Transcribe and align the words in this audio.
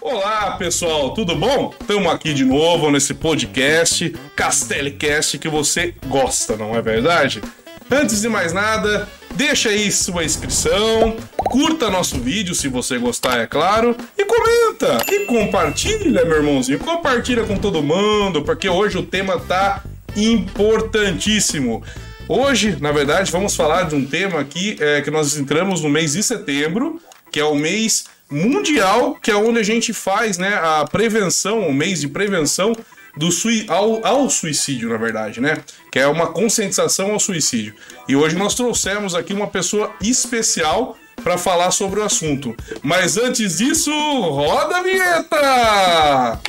Olá, 0.00 0.52
pessoal, 0.52 1.12
tudo 1.12 1.34
bom? 1.34 1.74
Estamos 1.80 2.12
aqui 2.12 2.32
de 2.32 2.44
novo 2.44 2.88
nesse 2.88 3.14
podcast, 3.14 4.14
Castelicast, 4.36 5.38
que 5.38 5.48
você 5.48 5.92
gosta, 6.06 6.56
não 6.56 6.74
é 6.76 6.80
verdade? 6.80 7.42
Antes 7.90 8.20
de 8.20 8.28
mais 8.28 8.52
nada, 8.52 9.08
deixa 9.34 9.70
aí 9.70 9.90
sua 9.90 10.24
inscrição, 10.24 11.16
curta 11.36 11.90
nosso 11.90 12.16
vídeo 12.20 12.54
se 12.54 12.68
você 12.68 12.96
gostar, 12.96 13.40
é 13.40 13.46
claro, 13.46 13.96
e 14.16 14.24
comenta 14.24 15.04
e 15.10 15.24
compartilha, 15.24 16.24
meu 16.24 16.36
irmãozinho, 16.36 16.78
compartilha 16.78 17.44
com 17.44 17.56
todo 17.56 17.82
mundo, 17.82 18.42
porque 18.42 18.68
hoje 18.68 18.98
o 18.98 19.02
tema 19.02 19.40
tá 19.40 19.82
importantíssimo. 20.16 21.82
Hoje, 22.28 22.76
na 22.80 22.92
verdade, 22.92 23.32
vamos 23.32 23.56
falar 23.56 23.84
de 23.84 23.96
um 23.96 24.04
tema 24.04 24.38
aqui 24.38 24.76
é, 24.78 25.00
que 25.00 25.10
nós 25.10 25.36
entramos 25.36 25.82
no 25.82 25.88
mês 25.88 26.12
de 26.12 26.22
setembro, 26.22 27.00
que 27.32 27.40
é 27.40 27.44
o 27.44 27.56
mês 27.56 28.04
mundial, 28.30 29.14
que 29.20 29.30
é 29.30 29.36
onde 29.36 29.58
a 29.58 29.62
gente 29.62 29.92
faz 29.92 30.38
né, 30.38 30.54
a 30.54 30.84
prevenção, 30.84 31.60
o 31.60 31.72
mês 31.72 32.00
de 32.00 32.08
prevenção 32.08 32.74
do 33.16 33.32
sui 33.32 33.64
ao, 33.68 34.06
ao, 34.06 34.30
suicídio, 34.30 34.88
na 34.88 34.96
verdade, 34.96 35.40
né? 35.40 35.58
Que 35.90 35.98
é 35.98 36.06
uma 36.06 36.28
conscientização 36.28 37.12
ao 37.12 37.18
suicídio. 37.18 37.74
E 38.08 38.14
hoje 38.14 38.36
nós 38.36 38.54
trouxemos 38.54 39.14
aqui 39.14 39.32
uma 39.32 39.48
pessoa 39.48 39.92
especial 40.00 40.96
para 41.22 41.36
falar 41.36 41.72
sobre 41.72 41.98
o 41.98 42.04
assunto. 42.04 42.54
Mas 42.82 43.16
antes 43.16 43.58
disso, 43.58 43.90
roda 43.90 44.78
a 44.78 44.82
vinheta! 44.82 46.40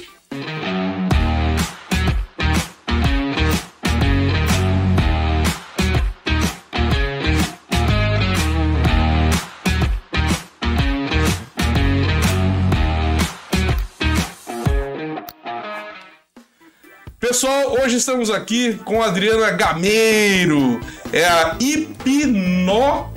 Pessoal, 17.29 17.77
hoje 17.79 17.97
estamos 17.97 18.31
aqui 18.31 18.73
com 18.83 19.03
a 19.03 19.05
Adriana 19.05 19.51
Gameiro. 19.51 20.81
É 21.13 21.25
a 21.25 21.55
hipno... 21.59 23.13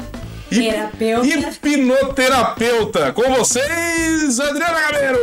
Terapeuta. 0.50 1.26
Hipnoterapeuta. 1.26 3.12
Com 3.12 3.22
vocês, 3.32 4.38
Adriana 4.38 4.80
Gameiro! 4.82 5.18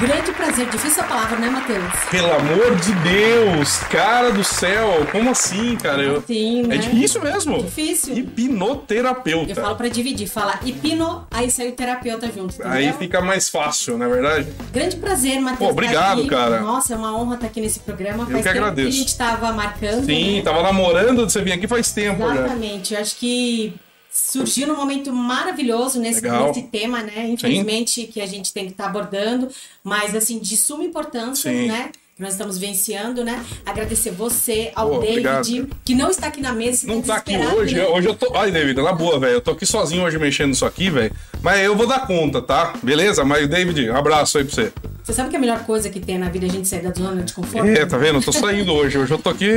Grande 0.00 0.30
prazer, 0.32 0.68
difícil 0.68 1.02
a 1.02 1.06
palavra, 1.06 1.38
né, 1.38 1.48
Matheus? 1.48 1.82
Pelo 2.10 2.30
amor 2.30 2.76
de 2.76 2.92
Deus, 2.96 3.78
cara 3.90 4.30
do 4.30 4.44
céu, 4.44 5.06
como 5.10 5.30
assim, 5.30 5.74
cara? 5.76 6.02
Eu... 6.02 6.22
Sim, 6.26 6.64
É 6.64 6.66
né? 6.66 6.76
difícil 6.76 7.22
mesmo. 7.22 7.62
Difícil. 7.62 8.14
Hipnoterapeuta. 8.18 9.52
Eu 9.52 9.56
falo 9.56 9.74
pra 9.74 9.88
dividir, 9.88 10.28
fala 10.28 10.60
hipno, 10.64 11.26
aí 11.30 11.50
sai 11.50 11.68
o 11.68 11.72
terapeuta 11.72 12.30
junto? 12.30 12.54
Aí 12.62 12.92
fica 12.92 13.22
mais 13.22 13.48
fácil, 13.48 13.96
não 13.96 14.04
é 14.04 14.08
verdade? 14.10 14.48
Grande 14.70 14.96
prazer, 14.96 15.40
Matheus. 15.40 15.58
Pô, 15.60 15.68
obrigado, 15.70 16.24
tá 16.24 16.28
cara. 16.28 16.60
Nossa, 16.60 16.92
é 16.92 16.96
uma 16.96 17.16
honra 17.16 17.36
estar 17.36 17.46
aqui 17.46 17.60
nesse 17.62 17.80
programa. 17.80 18.24
Eu 18.24 18.26
Faz 18.30 18.42
que 18.42 18.48
agradeço. 18.50 18.88
que 18.90 18.94
a 18.94 18.98
gente 18.98 19.16
tava 19.16 19.52
marcando. 19.52 20.04
Sim, 20.04 20.36
né? 20.36 20.42
tava 20.42 20.62
namorando 20.62 21.24
de 21.24 21.32
você 21.32 21.40
vir 21.40 21.52
aqui 21.52 21.66
faz 21.66 21.90
tempo 21.92 22.22
já. 22.28 22.34
Exatamente. 22.34 22.92
Eu 22.94 23.00
acho 23.00 23.16
que 23.16 23.74
surgiu 24.16 24.66
num 24.66 24.76
momento 24.76 25.12
maravilhoso 25.12 26.00
nesse, 26.00 26.22
nesse 26.22 26.62
tema, 26.62 27.02
né? 27.02 27.28
Infelizmente, 27.28 28.06
que 28.06 28.20
a 28.20 28.26
gente 28.26 28.52
tem 28.52 28.64
que 28.64 28.72
estar 28.72 28.86
abordando, 28.86 29.48
mas 29.84 30.14
assim, 30.14 30.38
de 30.38 30.56
suma 30.56 30.84
importância, 30.84 31.50
Sim. 31.50 31.66
né? 31.66 31.90
Nós 32.18 32.32
estamos 32.32 32.56
vivenciando, 32.56 33.22
né? 33.22 33.44
Agradecer 33.66 34.10
você, 34.10 34.72
ao 34.74 34.88
Pô, 34.88 34.98
David, 35.00 35.28
obrigado. 35.28 35.76
que 35.84 35.94
não 35.94 36.10
está 36.10 36.28
aqui 36.28 36.40
na 36.40 36.50
mesa. 36.54 36.86
Não 36.86 37.02
tá 37.02 37.16
aqui 37.16 37.36
hoje. 37.36 37.74
né? 37.74 37.86
Hoje 37.88 38.08
eu 38.08 38.14
tô. 38.14 38.34
Ai, 38.34 38.50
David, 38.50 38.80
na 38.80 38.92
boa, 38.94 39.20
velho. 39.20 39.34
Eu 39.34 39.40
tô 39.42 39.50
aqui 39.50 39.66
sozinho 39.66 40.02
hoje 40.02 40.18
mexendo 40.18 40.54
isso 40.54 40.64
aqui, 40.64 40.88
velho. 40.88 41.14
Mas 41.42 41.60
eu 41.60 41.76
vou 41.76 41.86
dar 41.86 42.06
conta, 42.06 42.40
tá? 42.40 42.72
Beleza? 42.82 43.22
Mas, 43.22 43.46
David, 43.46 43.90
um 43.90 43.96
abraço 43.96 44.38
aí 44.38 44.44
pra 44.44 44.54
você. 44.54 44.72
Você 45.06 45.12
sabe 45.12 45.30
que 45.30 45.36
a 45.36 45.38
melhor 45.38 45.60
coisa 45.64 45.88
que 45.88 46.00
tem 46.00 46.18
na 46.18 46.28
vida 46.28 46.46
é 46.46 46.48
a 46.48 46.52
gente 46.52 46.66
sair 46.66 46.82
da 46.82 46.92
zona 46.92 47.22
de 47.22 47.32
conforto? 47.32 47.64
É, 47.68 47.86
tá 47.86 47.96
vendo? 47.96 48.18
Eu 48.18 48.22
tô 48.22 48.32
saindo 48.32 48.72
hoje. 48.72 48.98
Hoje 48.98 49.12
eu 49.14 49.18
tô 49.18 49.30
aqui 49.30 49.48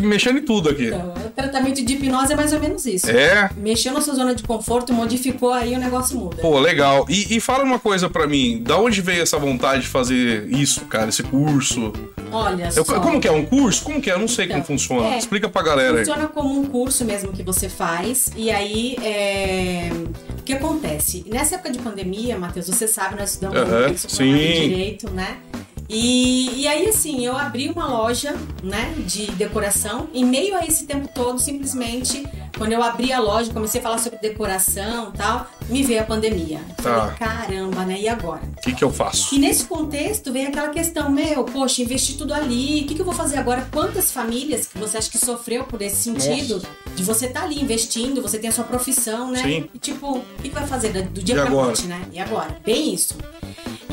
mexendo 0.00 0.38
em 0.38 0.42
tudo 0.42 0.70
aqui. 0.70 0.86
Então, 0.86 1.12
o 1.26 1.28
tratamento 1.28 1.84
de 1.84 1.92
hipnose 1.92 2.32
é 2.32 2.36
mais 2.36 2.54
ou 2.54 2.58
menos 2.58 2.86
isso. 2.86 3.10
É. 3.10 3.50
Mexeu 3.54 3.92
na 3.92 4.00
sua 4.00 4.14
zona 4.14 4.34
de 4.34 4.42
conforto, 4.44 4.94
modificou, 4.94 5.52
aí 5.52 5.74
o 5.74 5.78
negócio 5.78 6.16
muda. 6.16 6.36
Pô, 6.38 6.58
legal. 6.58 7.04
E, 7.10 7.36
e 7.36 7.38
fala 7.38 7.64
uma 7.64 7.78
coisa 7.78 8.08
pra 8.08 8.26
mim. 8.26 8.62
Da 8.62 8.78
onde 8.78 9.02
veio 9.02 9.20
essa 9.20 9.36
vontade 9.38 9.82
de 9.82 9.88
fazer 9.88 10.48
isso, 10.48 10.86
cara? 10.86 11.10
Esse 11.10 11.22
curso? 11.22 11.92
Olha 12.32 12.70
Eu- 12.74 12.84
só. 12.84 12.98
como 12.98 13.20
que 13.20 13.28
é? 13.28 13.32
Um 13.32 13.44
curso? 13.44 13.84
Como 13.84 14.00
que 14.00 14.10
é? 14.10 14.14
Eu 14.14 14.18
não 14.18 14.26
sei 14.26 14.46
como 14.46 14.58
Então, 14.60 14.66
funciona. 14.66 15.06
é. 15.14 15.18
Explica 15.18 15.48
pra 15.50 15.62
galera 15.62 15.98
aí. 15.98 16.04
Funciona 16.06 16.28
como 16.28 16.58
um 16.58 16.64
curso 16.64 17.04
mesmo 17.04 17.30
que 17.30 17.42
você 17.42 17.68
faz. 17.68 18.30
E 18.36 18.50
aí, 18.50 18.96
é... 19.02 19.90
o 20.38 20.42
que 20.42 20.54
acontece? 20.54 21.24
Nessa 21.28 21.56
época 21.56 21.70
de 21.70 21.78
pandemia, 21.78 22.36
Matheus, 22.38 22.66
você 22.66 22.88
sabe, 22.88 23.16
nós 23.16 23.30
estudamos 23.32 23.72
área 23.72 23.90
de 23.90 24.00
sim. 24.00 24.32
direito, 24.34 24.93
né? 25.10 25.38
E, 25.86 26.62
e 26.62 26.66
aí, 26.66 26.88
assim, 26.88 27.26
eu 27.26 27.36
abri 27.36 27.68
uma 27.68 27.86
loja, 27.86 28.34
né, 28.62 28.94
de 29.06 29.26
decoração. 29.32 30.08
Em 30.14 30.24
meio 30.24 30.56
a 30.56 30.64
esse 30.64 30.86
tempo 30.86 31.06
todo, 31.14 31.38
simplesmente, 31.38 32.26
quando 32.56 32.72
eu 32.72 32.82
abri 32.82 33.12
a 33.12 33.20
loja, 33.20 33.52
comecei 33.52 33.80
a 33.80 33.82
falar 33.82 33.98
sobre 33.98 34.18
decoração 34.18 35.10
e 35.14 35.18
tal, 35.18 35.46
me 35.68 35.82
veio 35.82 36.00
a 36.00 36.04
pandemia. 36.04 36.60
Tá. 36.82 36.82
Falei, 36.82 37.14
caramba, 37.16 37.84
né? 37.84 38.00
E 38.00 38.08
agora? 38.08 38.40
O 38.56 38.60
que, 38.62 38.72
que 38.72 38.82
eu 38.82 38.90
faço? 38.90 39.34
E 39.34 39.38
nesse 39.38 39.64
contexto 39.66 40.32
vem 40.32 40.46
aquela 40.46 40.70
questão, 40.70 41.10
meu, 41.10 41.44
poxa, 41.44 41.82
investi 41.82 42.14
tudo 42.14 42.32
ali, 42.32 42.82
o 42.82 42.86
que, 42.86 42.94
que 42.94 43.00
eu 43.02 43.04
vou 43.04 43.14
fazer 43.14 43.36
agora? 43.36 43.68
Quantas 43.70 44.10
famílias 44.10 44.66
que 44.66 44.78
você 44.78 44.96
acha 44.96 45.10
que 45.10 45.18
sofreu 45.18 45.64
por 45.64 45.82
esse 45.82 45.96
sentido 45.96 46.62
de 46.96 47.02
você 47.04 47.26
estar 47.26 47.42
ali 47.42 47.60
investindo, 47.60 48.22
você 48.22 48.38
tem 48.38 48.48
a 48.48 48.52
sua 48.52 48.64
profissão, 48.64 49.30
né? 49.30 49.42
Sim. 49.42 49.68
E 49.74 49.78
tipo, 49.78 50.16
o 50.16 50.24
que, 50.42 50.48
que 50.48 50.54
vai 50.54 50.66
fazer 50.66 50.92
do- 50.94 51.02
do 51.10 51.22
dia 51.22 51.34
E 51.34 51.38
pra 51.38 51.46
agora? 51.48 51.66
noite, 51.66 51.86
né? 51.86 52.00
E 52.10 52.18
agora? 52.18 52.56
Bem 52.64 52.94
isso. 52.94 53.14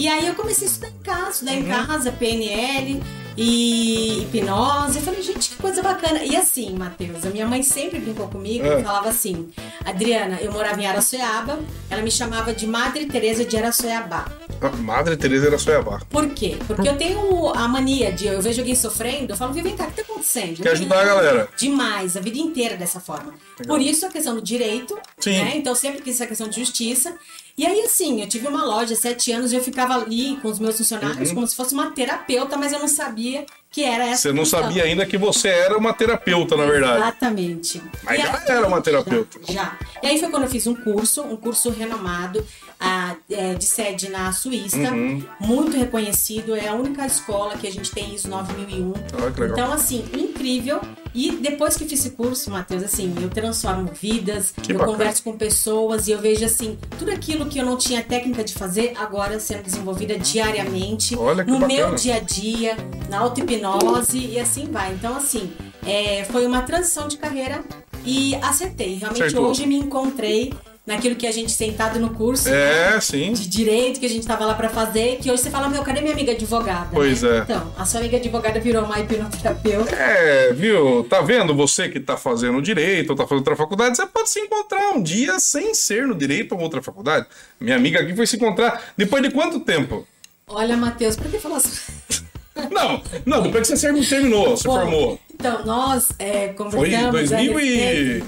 E 0.02 0.08
aí 0.08 0.26
eu 0.26 0.34
comecei 0.34 0.68
a 0.68 0.72
estudar 0.72 0.88
em 0.90 1.04
casa, 1.04 1.30
estudar 1.30 1.54
em 1.54 1.62
Uhum. 1.64 1.86
casa, 1.86 2.12
PNL 2.12 3.04
e 3.38 4.24
hipnose. 4.24 4.98
Eu 4.98 5.04
falei, 5.04 5.22
gente, 5.22 5.50
que 5.50 5.56
coisa 5.58 5.84
bacana. 5.84 6.24
E 6.24 6.36
assim, 6.36 6.74
Matheus, 6.76 7.24
a 7.24 7.30
minha 7.30 7.46
mãe 7.46 7.62
sempre 7.62 8.00
brincou 8.00 8.28
comigo 8.28 8.66
É. 8.66 8.80
e 8.80 8.84
falava 8.84 9.10
assim: 9.10 9.50
Adriana, 9.86 10.40
eu 10.42 10.52
morava 10.52 10.82
em 10.82 10.88
Araçoiaba, 10.88 11.60
ela 11.88 12.02
me 12.02 12.10
chamava 12.10 12.52
de 12.52 12.66
Madre 12.66 13.06
Teresa 13.06 13.46
de 13.46 13.56
Araçoiabá. 13.56 14.26
A 14.60 14.70
Madre 14.70 15.16
Teresa 15.18 15.48
era 15.48 15.58
Soiabá. 15.60 16.02
Por 16.10 16.30
quê? 16.32 16.58
Porque 16.68 16.88
eu 16.90 16.96
tenho 16.98 17.50
a 17.56 17.68
mania 17.68 18.12
de 18.12 18.26
eu 18.28 18.42
vejo 18.42 18.60
alguém 18.62 18.76
sofrendo, 18.76 19.34
eu 19.34 19.38
falo, 19.38 19.54
vem 19.54 19.76
cá, 19.76 19.86
o 19.86 19.92
que 19.92 20.04
tá 20.04 20.11
acontecendo? 20.22 20.62
Quer 20.62 20.72
ajudar 20.72 21.02
a 21.02 21.06
galera. 21.06 21.50
Demais, 21.58 22.16
a 22.16 22.22
vida 22.22 22.38
inteira 22.38 22.78
dessa 22.78 23.00
forma. 23.00 23.34
Por 23.66 23.82
isso 23.82 24.06
a 24.06 24.10
questão 24.10 24.36
do 24.36 24.42
direito, 24.42 24.98
Sim. 25.20 25.44
né? 25.44 25.54
Então 25.58 25.76
sempre 25.76 26.02
quis 26.02 26.16
essa 26.16 26.28
questão 26.28 26.48
de 26.48 26.60
justiça. 26.60 27.14
E 27.58 27.66
aí, 27.66 27.82
assim, 27.82 28.22
eu 28.22 28.28
tive 28.28 28.48
uma 28.48 28.64
loja 28.64 28.96
sete 28.96 29.32
anos 29.32 29.52
e 29.52 29.56
eu 29.56 29.64
ficava 29.64 29.96
ali 29.96 30.38
com 30.42 30.48
os 30.48 30.58
meus 30.58 30.78
funcionários 30.78 31.32
como 31.32 31.46
se 31.46 31.56
fosse 31.56 31.74
uma 31.74 31.92
terapeuta, 31.92 32.58
mas 32.58 32.72
eu 32.72 32.80
não 32.80 32.88
sabia 32.88 33.46
que 33.70 33.84
era 33.84 34.06
essa 34.06 34.30
Uhum. 34.30 34.36
Você 34.36 34.40
não 34.40 34.46
sabia 34.46 34.84
ainda 34.84 35.06
que 35.06 35.18
você 35.18 35.50
era 35.50 35.78
uma 35.78 35.94
terapeuta, 35.94 36.56
na 36.56 36.66
verdade. 36.66 37.02
Exatamente. 37.02 37.82
Mas 38.04 38.20
E 38.20 38.24
já 38.24 38.44
era 38.48 38.68
uma 38.68 38.82
terapeuta. 38.82 39.40
Já, 39.48 39.54
já. 39.54 39.80
E 40.02 40.08
aí 40.08 40.20
foi 40.20 40.30
quando 40.30 40.44
eu 40.44 40.50
fiz 40.50 40.66
um 40.68 40.76
curso, 40.76 41.22
um 41.24 41.36
curso 41.36 41.70
renomado, 41.70 42.46
ah, 42.84 43.16
é, 43.30 43.54
de 43.54 43.64
sede 43.64 44.10
na 44.10 44.32
Suíça, 44.34 44.78
Uhum. 44.78 45.24
muito 45.40 45.78
reconhecido, 45.78 46.56
é 46.56 46.68
a 46.68 46.74
única 46.74 47.06
escola 47.06 47.56
que 47.56 47.68
a 47.68 47.72
gente 47.72 47.92
tem 47.92 48.16
ISO 48.16 48.28
9001. 48.28 48.92
Olha 49.22 49.32
que 49.32 49.40
legal. 49.42 49.58
Então, 49.58 49.72
assim, 49.74 50.04
incrível. 50.18 50.82
E 51.14 51.32
depois 51.34 51.76
que 51.78 51.84
fiz 51.86 52.00
esse 52.00 52.12
curso, 52.12 52.50
Matheus, 52.50 52.82
assim, 52.84 53.14
eu 53.22 53.30
transformo 53.30 53.92
vidas, 53.94 54.52
Que 54.52 54.72
eu 54.72 54.78
bacana. 54.78 54.92
converso 54.98 55.24
com 55.24 55.38
pessoas 55.38 56.08
e 56.08 56.12
eu 56.12 56.20
vejo, 56.20 56.44
assim, 56.46 56.78
tudo 56.98 57.12
aquilo 57.12 57.46
que 57.48 57.60
eu 57.60 57.66
não 57.66 57.78
tinha 57.78 58.02
técnica 58.02 58.44
de 58.44 58.54
fazer, 58.54 58.94
agora 58.98 59.40
sendo 59.40 59.62
desenvolvida 59.64 60.18
diariamente, 60.18 61.16
Olha 61.18 61.44
no 61.44 61.60
bacana. 61.60 61.68
meu 61.68 61.96
dia 61.96 62.16
a 62.16 62.20
dia, 62.20 62.78
na 63.10 63.20
auto-hipnose 63.20 64.18
e 64.18 64.40
assim 64.40 64.66
vai. 64.72 64.94
Então, 64.94 65.16
assim, 65.18 65.52
é, 65.86 66.24
foi 66.32 66.48
uma 66.48 66.62
transição 66.62 67.08
de 67.08 67.18
carreira 67.18 67.62
e 68.06 68.34
acertei. 68.36 68.96
Realmente, 68.96 69.24
Acertou. 69.24 69.50
hoje 69.50 69.68
me 69.68 69.76
encontrei 69.76 70.54
naquilo 70.86 71.16
que 71.16 71.28
a 71.28 71.32
gente 71.32 71.52
sentado 71.52 72.00
no 72.00 72.10
curso 72.12 72.50
É, 72.50 73.00
sim. 73.00 73.34
de 73.34 73.48
direito 73.48 74.00
que 74.00 74.06
a 74.06 74.10
gente 74.10 74.26
tava 74.26 74.46
lá 74.46 74.54
pra 74.54 74.68
fazer, 74.70 75.18
que 75.18 75.32
hoje 75.32 75.44
você 75.44 75.50
fala, 75.50 75.70
meu, 75.70 75.84
cadê 75.84 76.02
minha 76.02 76.14
amiga 76.14 76.32
advogada? 76.32 76.90
Pois 76.92 77.22
né? 77.22 77.38
é. 77.38 77.42
Então, 77.42 77.74
a 77.78 77.86
sua 77.86 78.00
amiga 78.00 78.18
advogada 78.18 78.60
virou 78.60 78.84
uma 78.84 79.00
hipnoterapeuta. 79.00 79.96
É, 79.96 80.54
viu? 80.54 81.06
Tá 81.10 81.22
vendo? 81.22 81.54
Você 81.56 81.88
que 81.88 82.00
tá 82.00 82.18
fazendo 82.18 82.62
direito 82.62 83.12
ou 83.12 83.16
tá 83.16 83.24
fazendo 83.24 83.40
outra 83.40 83.56
faculdade, 83.56 83.96
você 83.96 84.06
pode 84.08 84.30
se 84.30 84.40
encontrar 84.40 84.92
um 84.92 85.02
dia 85.02 85.40
sem 85.40 85.74
ser 85.74 86.08
no 86.08 86.16
direito 86.16 86.56
ou 86.56 86.62
outra 86.62 86.82
faculdade. 86.82 87.28
Minha 87.60 87.76
amiga 87.76 88.00
aqui 88.00 88.16
foi 88.16 88.26
se 88.26 88.36
encontrar 88.36 88.82
depois 88.98 89.22
de 89.22 89.30
quanto 89.30 89.60
tempo? 89.60 90.08
Olha, 90.48 90.76
Matheus, 90.76 91.16
por 91.16 91.30
que 91.30 91.40
falou 91.40 91.58
assim? 91.58 91.80
Não, 92.70 93.02
não, 93.26 93.42
depois 93.42 93.68
que 93.68 93.78
você 93.78 93.94
terminou, 94.04 94.58
se 94.58 94.66
Bom, 94.66 94.78
formou. 94.78 95.20
Então, 95.34 95.66
nós 95.66 96.10
é, 96.20 96.48
Foi 96.48 96.54
conversamos... 96.54 97.08
em 97.08 97.12
2000 97.12 97.58
a 97.58 97.64
e... 97.64 98.24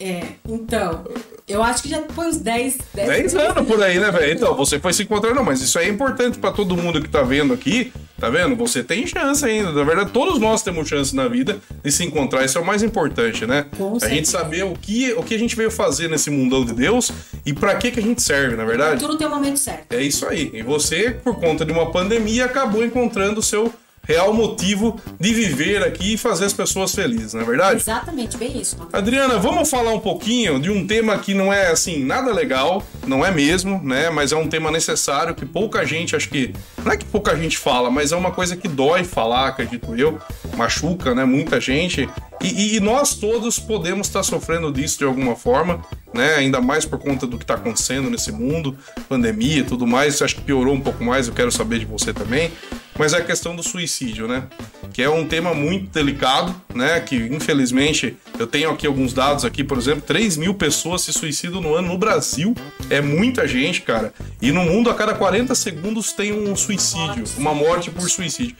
É, 0.00 0.22
então, 0.48 1.04
eu 1.46 1.62
acho 1.62 1.82
que 1.82 1.88
já 1.88 2.02
foi 2.08 2.28
uns 2.28 2.36
10... 2.36 2.78
10 2.94 3.34
anos 3.34 3.66
por 3.66 3.82
aí, 3.82 3.98
né, 3.98 4.10
velho? 4.10 4.32
Então, 4.32 4.54
você 4.54 4.78
foi 4.78 4.92
se 4.92 5.02
encontrar, 5.02 5.34
não, 5.34 5.44
mas 5.44 5.60
isso 5.60 5.78
aí 5.78 5.86
é 5.86 5.88
importante 5.88 6.38
pra 6.38 6.52
todo 6.52 6.76
mundo 6.76 7.02
que 7.02 7.08
tá 7.08 7.22
vendo 7.22 7.52
aqui, 7.52 7.92
Tá 8.18 8.28
vendo? 8.28 8.56
Você 8.56 8.82
tem 8.82 9.06
chance 9.06 9.44
ainda. 9.44 9.70
Na 9.70 9.84
verdade, 9.84 10.10
todos 10.10 10.40
nós 10.40 10.60
temos 10.60 10.88
chance 10.88 11.14
na 11.14 11.28
vida 11.28 11.60
de 11.84 11.92
se 11.92 12.04
encontrar. 12.04 12.44
Isso 12.44 12.58
é 12.58 12.60
o 12.60 12.66
mais 12.66 12.82
importante, 12.82 13.46
né? 13.46 13.66
Com 13.76 13.96
a 14.02 14.08
gente 14.08 14.28
saber 14.28 14.64
o 14.64 14.72
que, 14.74 15.12
o 15.12 15.22
que 15.22 15.34
a 15.34 15.38
gente 15.38 15.54
veio 15.54 15.70
fazer 15.70 16.08
nesse 16.08 16.28
mundão 16.28 16.64
de 16.64 16.72
Deus 16.72 17.12
e 17.46 17.52
pra 17.52 17.76
que, 17.76 17.92
que 17.92 18.00
a 18.00 18.02
gente 18.02 18.20
serve, 18.20 18.56
na 18.56 18.64
verdade. 18.64 18.98
Tudo 18.98 19.16
tem 19.16 19.26
o 19.26 19.30
momento 19.30 19.56
certo. 19.56 19.92
É 19.92 20.02
isso 20.02 20.26
aí. 20.26 20.50
E 20.52 20.62
você, 20.62 21.12
por 21.12 21.38
conta 21.38 21.64
de 21.64 21.70
uma 21.70 21.92
pandemia, 21.92 22.46
acabou 22.46 22.84
encontrando 22.84 23.38
o 23.38 23.42
seu 23.42 23.72
real 24.08 24.32
motivo 24.32 24.98
de 25.20 25.34
viver 25.34 25.82
aqui 25.84 26.14
e 26.14 26.16
fazer 26.16 26.46
as 26.46 26.52
pessoas 26.54 26.94
felizes, 26.94 27.34
não 27.34 27.42
é 27.42 27.44
verdade? 27.44 27.80
Exatamente, 27.80 28.38
bem 28.38 28.58
isso. 28.58 28.76
Adriana, 28.90 29.38
vamos 29.38 29.68
falar 29.68 29.92
um 29.92 30.00
pouquinho 30.00 30.58
de 30.58 30.70
um 30.70 30.86
tema 30.86 31.18
que 31.18 31.34
não 31.34 31.52
é 31.52 31.70
assim 31.70 32.02
nada 32.02 32.32
legal, 32.32 32.82
não 33.06 33.24
é 33.24 33.30
mesmo, 33.30 33.78
né? 33.84 34.08
Mas 34.08 34.32
é 34.32 34.36
um 34.36 34.48
tema 34.48 34.70
necessário 34.70 35.34
que 35.34 35.44
pouca 35.44 35.84
gente, 35.84 36.16
acho 36.16 36.30
que 36.30 36.54
não 36.82 36.90
é 36.92 36.96
que 36.96 37.04
pouca 37.04 37.36
gente 37.36 37.58
fala, 37.58 37.90
mas 37.90 38.10
é 38.10 38.16
uma 38.16 38.30
coisa 38.30 38.56
que 38.56 38.66
dói 38.66 39.04
falar, 39.04 39.48
acredito 39.48 39.94
eu, 39.94 40.18
machuca, 40.56 41.14
né? 41.14 41.26
Muita 41.26 41.60
gente 41.60 42.08
e, 42.40 42.46
e- 42.46 42.76
e 42.76 42.80
nós 42.80 43.14
todos 43.14 43.58
podemos 43.58 44.06
estar 44.06 44.22
sofrendo 44.22 44.72
disso 44.72 44.98
de 44.98 45.04
alguma 45.04 45.36
forma, 45.36 45.84
né? 46.14 46.36
Ainda 46.36 46.62
mais 46.62 46.86
por 46.86 46.98
conta 46.98 47.26
do 47.26 47.36
que 47.36 47.44
está 47.44 47.54
acontecendo 47.54 48.08
nesse 48.08 48.32
mundo, 48.32 48.74
pandemia 49.08 49.58
e 49.58 49.64
tudo 49.64 49.86
mais. 49.86 50.22
Acho 50.22 50.36
que 50.36 50.40
piorou 50.42 50.72
um 50.72 50.80
pouco 50.80 51.04
mais. 51.04 51.28
Eu 51.28 51.34
quero 51.34 51.52
saber 51.52 51.78
de 51.80 51.84
você 51.84 52.14
também. 52.14 52.50
Mas 52.98 53.12
é 53.12 53.18
a 53.18 53.24
questão 53.24 53.54
do 53.54 53.62
suicídio, 53.62 54.26
né? 54.26 54.44
Que 54.92 55.02
é 55.02 55.08
um 55.08 55.26
tema 55.26 55.54
muito 55.54 55.86
delicado, 55.92 56.54
né? 56.74 56.98
Que 57.00 57.16
infelizmente 57.16 58.16
eu 58.38 58.46
tenho 58.46 58.70
aqui 58.70 58.86
alguns 58.86 59.12
dados 59.12 59.44
aqui, 59.44 59.62
por 59.62 59.78
exemplo, 59.78 60.02
3 60.02 60.36
mil 60.36 60.54
pessoas 60.54 61.02
se 61.02 61.12
suicidam 61.12 61.60
no 61.60 61.74
ano 61.74 61.88
no 61.88 61.98
Brasil. 61.98 62.54
É 62.90 63.00
muita 63.00 63.46
gente, 63.46 63.82
cara. 63.82 64.12
E 64.42 64.50
no 64.50 64.64
mundo 64.64 64.90
a 64.90 64.94
cada 64.94 65.14
40 65.14 65.54
segundos 65.54 66.12
tem 66.12 66.32
um 66.32 66.56
suicídio, 66.56 67.24
uma 67.36 67.54
morte 67.54 67.90
por 67.90 68.10
suicídio. 68.10 68.56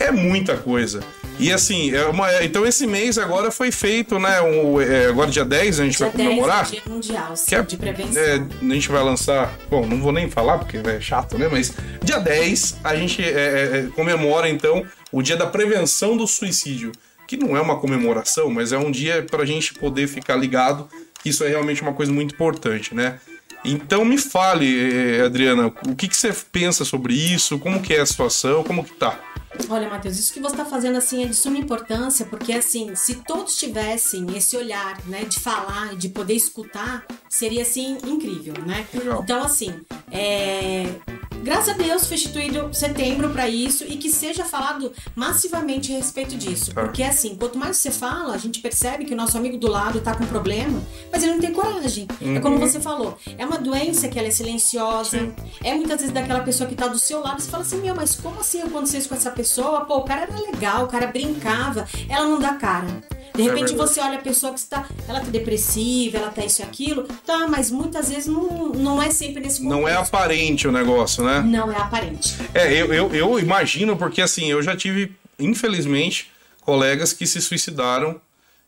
É 0.00 0.10
muita 0.10 0.56
coisa. 0.56 1.00
E 1.38 1.52
assim, 1.52 1.90
é 1.92 2.04
uma, 2.06 2.44
então 2.44 2.64
esse 2.64 2.86
mês 2.86 3.18
agora 3.18 3.50
foi 3.50 3.72
feito, 3.72 4.18
né? 4.18 4.40
Um, 4.42 4.80
é, 4.80 5.06
agora 5.06 5.30
dia 5.30 5.44
10 5.44 5.80
a 5.80 5.84
gente 5.84 5.96
Dia 5.96 6.06
vai 6.08 6.16
10 6.16 6.26
é 6.28 6.30
comemorar. 6.30 6.66
o 6.66 6.70
Dia 6.70 6.82
Mundial 6.86 7.36
sim, 7.36 7.44
Que 7.48 7.54
é- 7.56 7.62
de 7.62 7.76
Prevenção. 7.76 8.22
é, 8.22 8.34
a 8.60 8.74
gente 8.74 8.88
vai 8.88 9.02
lançar. 9.02 9.52
Bom, 9.68 9.84
não 9.86 10.00
vou 10.00 10.12
nem 10.12 10.30
falar 10.30 10.58
porque 10.58 10.76
é 10.76 11.00
chato, 11.00 11.36
né? 11.38 11.48
Mas 11.50 11.72
dia 12.04 12.18
10 12.20 12.76
a 12.84 12.94
gente 12.94 13.22
é, 13.22 13.26
é, 13.28 13.78
é, 13.78 13.88
comemora 13.94 14.48
então 14.48 14.84
o 15.10 15.20
dia 15.22 15.36
da 15.36 15.46
prevenção 15.46 16.16
do 16.16 16.26
suicídio. 16.26 16.92
Que 17.26 17.36
não 17.36 17.56
é 17.56 17.60
uma 17.60 17.78
comemoração, 17.78 18.50
mas 18.50 18.72
é 18.72 18.78
um 18.78 18.90
dia 18.90 19.24
pra 19.28 19.44
gente 19.46 19.72
poder 19.74 20.06
ficar 20.06 20.36
ligado 20.36 20.86
que 21.22 21.30
isso 21.30 21.42
é 21.44 21.48
realmente 21.48 21.80
uma 21.80 21.92
coisa 21.94 22.12
muito 22.12 22.34
importante, 22.34 22.94
né? 22.94 23.18
Então 23.64 24.04
me 24.04 24.18
fale, 24.18 25.20
Adriana, 25.24 25.68
o 25.86 25.94
que, 25.94 26.08
que 26.08 26.16
você 26.16 26.32
pensa 26.50 26.84
sobre 26.84 27.14
isso? 27.14 27.58
Como 27.58 27.80
que 27.80 27.94
é 27.94 28.00
a 28.00 28.06
situação? 28.06 28.62
Como 28.64 28.84
que 28.84 28.92
tá? 28.94 29.18
Olha, 29.68 29.88
Matheus, 29.88 30.18
isso 30.18 30.32
que 30.32 30.40
você 30.40 30.54
está 30.54 30.64
fazendo 30.64 30.96
assim 30.96 31.22
é 31.24 31.26
de 31.26 31.34
suma 31.34 31.58
importância, 31.58 32.26
porque 32.26 32.52
assim, 32.52 32.94
se 32.94 33.16
todos 33.16 33.56
tivessem 33.56 34.26
esse 34.36 34.56
olhar, 34.56 34.98
né, 35.06 35.24
de 35.24 35.38
falar, 35.38 35.94
de 35.96 36.08
poder 36.08 36.34
escutar, 36.34 37.06
seria 37.28 37.62
assim 37.62 37.98
incrível, 38.04 38.54
né? 38.66 38.86
Legal. 38.92 39.22
Então, 39.22 39.42
assim, 39.42 39.80
é... 40.10 40.86
graças 41.42 41.70
a 41.70 41.72
Deus 41.72 42.06
foi 42.06 42.16
instituído 42.16 42.72
setembro 42.72 43.30
para 43.30 43.48
isso 43.48 43.84
e 43.84 43.96
que 43.96 44.10
seja 44.10 44.44
falado 44.44 44.92
massivamente 45.14 45.92
a 45.92 45.96
respeito 45.96 46.36
disso, 46.36 46.72
Tá. 46.72 46.82
porque 46.82 47.02
assim, 47.02 47.34
quanto 47.34 47.58
mais 47.58 47.76
você 47.76 47.90
fala, 47.90 48.34
a 48.34 48.38
gente 48.38 48.60
percebe 48.60 49.04
que 49.04 49.12
o 49.12 49.16
nosso 49.16 49.36
amigo 49.36 49.58
do 49.58 49.68
lado 49.68 50.00
tá 50.00 50.14
com 50.14 50.24
problema, 50.26 50.80
mas 51.10 51.22
ele 51.22 51.32
não 51.32 51.40
tem 51.40 51.52
coragem. 51.52 52.06
É 52.20 52.40
como 52.40 52.58
você 52.58 52.80
falou, 52.80 53.16
é 53.36 53.44
uma 53.44 53.58
doença 53.58 54.08
que 54.08 54.18
ela 54.18 54.28
é 54.28 54.30
silenciosa, 54.30 55.18
Sim. 55.18 55.32
é 55.62 55.74
muitas 55.74 55.98
vezes 56.00 56.12
daquela 56.14 56.40
pessoa 56.40 56.68
que 56.68 56.74
tá 56.74 56.86
do 56.88 56.98
seu 56.98 57.20
lado, 57.20 57.40
você 57.40 57.50
fala 57.50 57.62
assim, 57.62 57.80
meu, 57.80 57.94
mas 57.94 58.14
como 58.14 58.40
assim 58.40 58.62
aconteceu 58.62 59.00
isso 59.00 59.08
com 59.08 59.14
essa 59.14 59.30
pessoa? 59.30 59.84
Pô, 59.84 59.98
o 59.98 60.04
cara 60.04 60.22
era 60.22 60.34
legal, 60.38 60.84
o 60.84 60.88
cara 60.88 61.06
brincava, 61.06 61.86
ela 62.08 62.26
não 62.26 62.38
dá 62.38 62.54
cara. 62.54 62.86
De 63.34 63.42
repente 63.42 63.68
verdade. 63.68 63.90
você 63.90 64.00
olha 64.00 64.18
a 64.18 64.22
pessoa 64.22 64.52
que 64.52 64.58
está, 64.58 64.86
ela 65.08 65.20
tá 65.20 65.26
depressiva, 65.26 66.18
ela 66.18 66.30
tá 66.30 66.44
isso 66.44 66.60
e 66.60 66.64
aquilo, 66.64 67.04
tá, 67.26 67.46
mas 67.48 67.70
muitas 67.70 68.10
vezes 68.10 68.26
não, 68.26 68.68
não 68.70 69.02
é 69.02 69.10
sempre 69.10 69.42
nesse 69.42 69.62
momento. 69.62 69.80
Não 69.80 69.88
é 69.88 69.94
aparente 69.94 70.68
o 70.68 70.72
negócio, 70.72 71.24
né? 71.24 71.40
Não 71.40 71.72
é 71.72 71.76
aparente. 71.76 72.36
É, 72.54 72.72
eu, 72.72 72.92
eu, 72.92 73.14
eu 73.14 73.38
imagino, 73.38 73.96
porque 73.96 74.20
assim, 74.20 74.50
eu 74.50 74.62
já 74.62 74.76
tive, 74.76 75.14
infelizmente, 75.38 76.30
colegas 76.60 77.12
que 77.12 77.26
se 77.26 77.40
suicidaram 77.40 78.20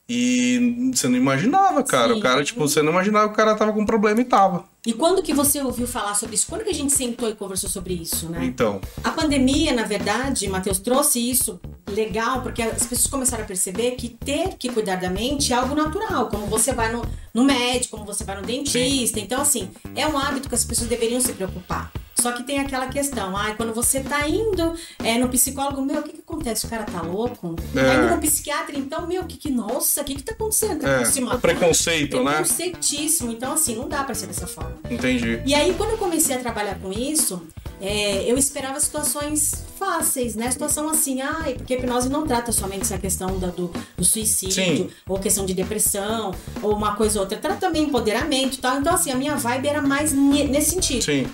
e 0.08 0.90
você 0.94 1.08
não 1.08 1.16
imaginava, 1.16 1.82
cara. 1.82 2.12
Sim. 2.12 2.18
O 2.18 2.22
cara, 2.22 2.44
tipo, 2.44 2.60
você 2.60 2.82
não 2.82 2.92
imaginava 2.92 3.28
que 3.28 3.34
o 3.34 3.36
cara 3.36 3.54
tava 3.54 3.72
com 3.72 3.84
problema 3.86 4.20
e 4.20 4.24
tava. 4.24 4.64
E 4.86 4.92
quando 4.92 5.22
que 5.22 5.32
você 5.32 5.62
ouviu 5.62 5.86
falar 5.86 6.14
sobre 6.14 6.34
isso? 6.34 6.46
Quando 6.46 6.62
que 6.62 6.70
a 6.70 6.74
gente 6.74 6.92
sentou 6.92 7.28
e 7.28 7.34
conversou 7.34 7.70
sobre 7.70 7.94
isso, 7.94 8.28
né? 8.28 8.44
Então, 8.44 8.80
A 9.02 9.10
pandemia, 9.10 9.72
na 9.72 9.84
verdade, 9.84 10.46
Matheus, 10.48 10.78
trouxe 10.78 11.18
isso 11.18 11.58
legal, 11.88 12.42
porque 12.42 12.62
as 12.62 12.86
pessoas 12.86 13.06
começaram 13.06 13.44
a 13.44 13.46
perceber 13.46 13.92
que 13.92 14.10
ter 14.10 14.56
que 14.58 14.68
cuidar 14.68 14.96
da 14.96 15.08
mente 15.08 15.52
é 15.52 15.56
algo 15.56 15.74
natural, 15.74 16.28
como 16.28 16.46
você 16.46 16.72
vai 16.72 16.92
no, 16.92 17.02
no 17.32 17.44
médico, 17.44 17.96
como 17.96 18.04
você 18.04 18.24
vai 18.24 18.36
no 18.36 18.42
dentista. 18.42 19.18
Então, 19.18 19.40
assim, 19.40 19.70
é 19.94 20.06
um 20.06 20.18
hábito 20.18 20.48
que 20.48 20.54
as 20.54 20.64
pessoas 20.64 20.88
deveriam 20.88 21.20
se 21.20 21.32
preocupar. 21.32 21.90
Só 22.24 22.32
que 22.32 22.42
tem 22.42 22.58
aquela 22.58 22.86
questão, 22.86 23.36
ai, 23.36 23.54
quando 23.54 23.74
você 23.74 24.00
tá 24.00 24.26
indo 24.26 24.74
é, 25.02 25.18
no 25.18 25.28
psicólogo, 25.28 25.82
meu, 25.82 26.00
o 26.00 26.02
que 26.02 26.12
que 26.12 26.20
acontece? 26.20 26.64
O 26.64 26.70
cara 26.70 26.84
tá 26.84 27.02
louco? 27.02 27.54
É. 27.74 27.84
Tá 27.84 27.94
indo 27.96 28.14
no 28.14 28.20
psiquiatra, 28.20 28.78
então, 28.78 29.06
meu, 29.06 29.22
o 29.22 29.26
que 29.26 29.36
que, 29.36 29.50
nossa, 29.50 30.00
o 30.00 30.04
que 30.04 30.14
que 30.14 30.22
tá 30.22 30.32
acontecendo? 30.32 30.80
Tá 30.80 30.88
é, 30.88 31.20
matando? 31.20 31.40
preconceito, 31.40 32.24
né? 32.24 32.32
Preconceitíssimo. 32.32 33.30
Então, 33.30 33.52
assim, 33.52 33.76
não 33.76 33.88
dá 33.88 34.04
pra 34.04 34.14
ser 34.14 34.26
dessa 34.26 34.46
forma. 34.46 34.73
Entendi. 34.90 35.40
E 35.44 35.54
aí, 35.54 35.74
quando 35.74 35.90
eu 35.90 35.98
comecei 35.98 36.36
a 36.36 36.38
trabalhar 36.38 36.78
com 36.78 36.92
isso, 36.92 37.42
é, 37.80 38.30
eu 38.30 38.36
esperava 38.38 38.78
situações 38.80 39.64
fáceis, 39.78 40.34
né? 40.34 40.50
Situação 40.50 40.88
assim, 40.88 41.20
ai, 41.20 41.54
porque 41.54 41.74
a 41.74 41.78
hipnose 41.78 42.08
não 42.08 42.26
trata 42.26 42.52
somente 42.52 42.82
essa 42.82 42.96
questão 42.98 43.38
da- 43.38 43.48
do, 43.48 43.70
do 43.96 44.04
suicídio, 44.04 44.54
Sim. 44.54 44.90
ou 45.08 45.18
questão 45.18 45.44
de 45.44 45.52
depressão, 45.54 46.32
ou 46.62 46.74
uma 46.74 46.94
coisa 46.96 47.18
ou 47.18 47.24
outra. 47.24 47.38
Trata 47.38 47.56
também 47.60 47.82
empoderamento 47.84 48.54
e 48.54 48.58
tal. 48.58 48.78
Então, 48.78 48.94
assim, 48.94 49.10
a 49.10 49.16
minha 49.16 49.36
vibe 49.36 49.68
era 49.68 49.82
mais 49.82 50.12
ne- 50.12 50.44
nesse 50.44 50.70
sentido. 50.70 51.02
Sim. 51.02 51.26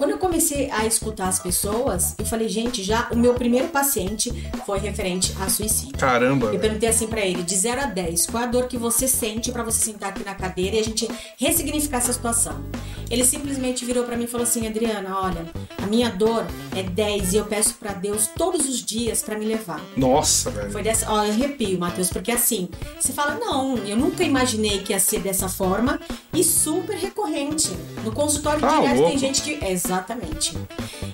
Quando 0.00 0.12
eu 0.12 0.18
comecei 0.18 0.70
a 0.70 0.86
escutar 0.86 1.28
as 1.28 1.38
pessoas, 1.38 2.14
eu 2.16 2.24
falei, 2.24 2.48
gente, 2.48 2.82
já 2.82 3.10
o 3.12 3.16
meu 3.16 3.34
primeiro 3.34 3.68
paciente 3.68 4.32
foi 4.64 4.78
referente 4.78 5.36
a 5.38 5.46
suicídio. 5.50 5.98
Caramba. 5.98 6.46
Eu 6.46 6.58
perguntei 6.58 6.88
assim 6.88 7.06
pra 7.06 7.20
ele, 7.20 7.42
de 7.42 7.54
0 7.54 7.82
a 7.82 7.84
10, 7.84 8.28
qual 8.28 8.44
a 8.44 8.46
dor 8.46 8.66
que 8.66 8.78
você 8.78 9.06
sente 9.06 9.52
pra 9.52 9.62
você 9.62 9.84
sentar 9.84 10.08
aqui 10.08 10.24
na 10.24 10.34
cadeira 10.34 10.76
e 10.76 10.78
a 10.78 10.82
gente 10.82 11.06
ressignificar 11.36 11.98
essa 11.98 12.14
situação? 12.14 12.64
Ele 13.10 13.24
simplesmente 13.24 13.84
virou 13.84 14.04
pra 14.04 14.16
mim 14.16 14.24
e 14.24 14.26
falou 14.28 14.44
assim: 14.46 14.66
"Adriana, 14.66 15.18
olha, 15.18 15.44
a 15.82 15.86
minha 15.86 16.08
dor 16.10 16.46
é 16.76 16.82
10 16.82 17.32
e 17.32 17.36
eu 17.38 17.44
peço 17.44 17.74
pra 17.74 17.92
Deus 17.92 18.28
todos 18.36 18.68
os 18.68 18.84
dias 18.84 19.20
pra 19.22 19.36
me 19.36 19.44
levar". 19.44 19.80
Nossa, 19.96 20.50
velho. 20.50 20.70
Foi 20.70 20.82
dessa, 20.82 21.10
ó, 21.10 21.24
eu 21.24 21.30
arrepio, 21.32 21.78
Matheus, 21.78 22.08
porque 22.10 22.30
assim, 22.30 22.68
você 22.98 23.12
fala, 23.12 23.34
não, 23.40 23.76
eu 23.78 23.96
nunca 23.96 24.22
imaginei 24.22 24.78
que 24.78 24.92
ia 24.92 25.00
ser 25.00 25.20
dessa 25.20 25.48
forma 25.48 25.98
e 26.32 26.44
super 26.44 26.96
recorrente. 26.96 27.70
No 28.04 28.12
consultório 28.12 28.60
Tá 28.60 28.80
direto 28.80 29.04
tem 29.08 29.18
gente 29.18 29.42
que. 29.42 29.58
Exatamente. 29.64 30.56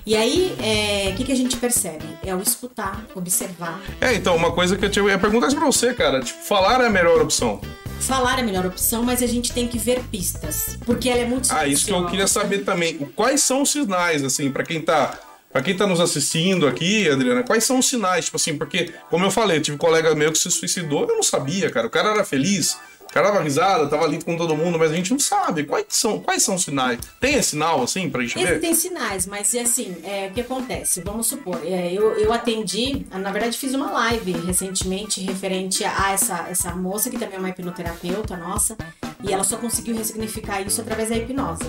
E 0.05 0.15
aí, 0.15 0.55
é, 0.61 1.09
o 1.11 1.15
que, 1.17 1.23
que 1.25 1.31
a 1.31 1.35
gente 1.35 1.57
percebe? 1.57 2.05
É 2.23 2.33
o 2.33 2.41
escutar, 2.41 3.05
observar. 3.15 3.81
É, 3.99 4.13
então, 4.13 4.35
uma 4.35 4.51
coisa 4.51 4.77
que 4.77 4.85
eu 4.85 4.89
tinha- 4.89 5.03
ia 5.09 5.17
perguntar 5.19 5.47
pra 5.49 5.65
você, 5.65 5.93
cara. 5.93 6.21
Tipo, 6.21 6.39
falar 6.43 6.81
é 6.81 6.85
a 6.85 6.89
melhor 6.89 7.21
opção. 7.21 7.59
Falar 7.99 8.37
é 8.37 8.41
a 8.41 8.45
melhor 8.45 8.65
opção, 8.65 9.03
mas 9.03 9.21
a 9.21 9.27
gente 9.27 9.51
tem 9.51 9.67
que 9.67 9.77
ver 9.77 10.01
pistas, 10.11 10.77
porque 10.85 11.09
ela 11.09 11.21
é 11.21 11.25
muito 11.25 11.51
Ah, 11.51 11.67
isso 11.67 11.85
que 11.85 11.91
eu 11.91 12.05
queria 12.07 12.27
saber 12.27 12.59
também. 12.59 12.97
Quais 13.15 13.41
são 13.41 13.63
os 13.63 13.71
sinais, 13.71 14.23
assim, 14.23 14.51
pra 14.51 14.63
quem 14.63 14.81
tá. 14.81 15.19
Pra 15.51 15.61
quem 15.61 15.75
tá 15.75 15.87
nos 15.87 15.99
assistindo 15.99 16.67
aqui, 16.67 17.09
Adriana, 17.09 17.41
quais 17.41 17.63
são 17.63 17.79
os 17.79 17.87
sinais? 17.87 18.25
Tipo 18.25 18.37
assim, 18.37 18.57
porque, 18.57 18.93
como 19.09 19.25
eu 19.25 19.31
falei, 19.31 19.57
eu 19.57 19.61
tive 19.61 19.75
um 19.75 19.77
colega 19.79 20.13
meu 20.13 20.31
que 20.31 20.37
se 20.37 20.51
suicidou, 20.51 21.07
eu 21.07 21.15
não 21.15 21.23
sabia, 21.23 21.69
cara. 21.69 21.87
O 21.87 21.89
cara 21.89 22.11
era 22.11 22.23
feliz, 22.23 22.77
o 23.09 23.13
cara 23.13 23.31
dava 23.31 23.43
risada, 23.43 23.87
tava 23.87 24.03
ali 24.03 24.21
com 24.21 24.35
todo 24.37 24.55
mundo, 24.55 24.77
mas 24.77 24.91
a 24.91 24.95
gente 24.95 25.11
não 25.11 25.19
sabe. 25.19 25.63
Quais 25.63 25.85
são, 25.89 26.19
quais 26.19 26.43
são 26.43 26.55
os 26.55 26.63
sinais? 26.63 26.99
Tem 27.19 27.41
sinal, 27.41 27.81
assim, 27.81 28.09
pra 28.09 28.21
gente 28.21 28.35
ver? 28.35 28.49
Existem 28.49 28.75
sinais, 28.75 29.25
mas 29.25 29.55
assim, 29.55 29.95
é, 30.03 30.27
o 30.27 30.33
que 30.33 30.41
acontece? 30.41 31.01
Vamos 31.01 31.27
supor, 31.27 31.59
é, 31.63 31.91
eu, 31.93 32.17
eu 32.17 32.31
atendi, 32.33 33.05
na 33.11 33.31
verdade 33.31 33.57
fiz 33.57 33.73
uma 33.73 33.91
live 33.91 34.31
recentemente 34.45 35.21
referente 35.21 35.83
a 35.83 36.11
essa, 36.11 36.47
essa 36.49 36.75
moça 36.75 37.09
que 37.09 37.17
também 37.17 37.37
é 37.37 37.39
uma 37.39 37.49
hipnoterapeuta 37.49 38.35
nossa, 38.35 38.77
e 39.23 39.33
ela 39.33 39.43
só 39.43 39.57
conseguiu 39.57 39.95
ressignificar 39.95 40.61
isso 40.61 40.81
através 40.81 41.09
da 41.09 41.15
hipnose. 41.15 41.63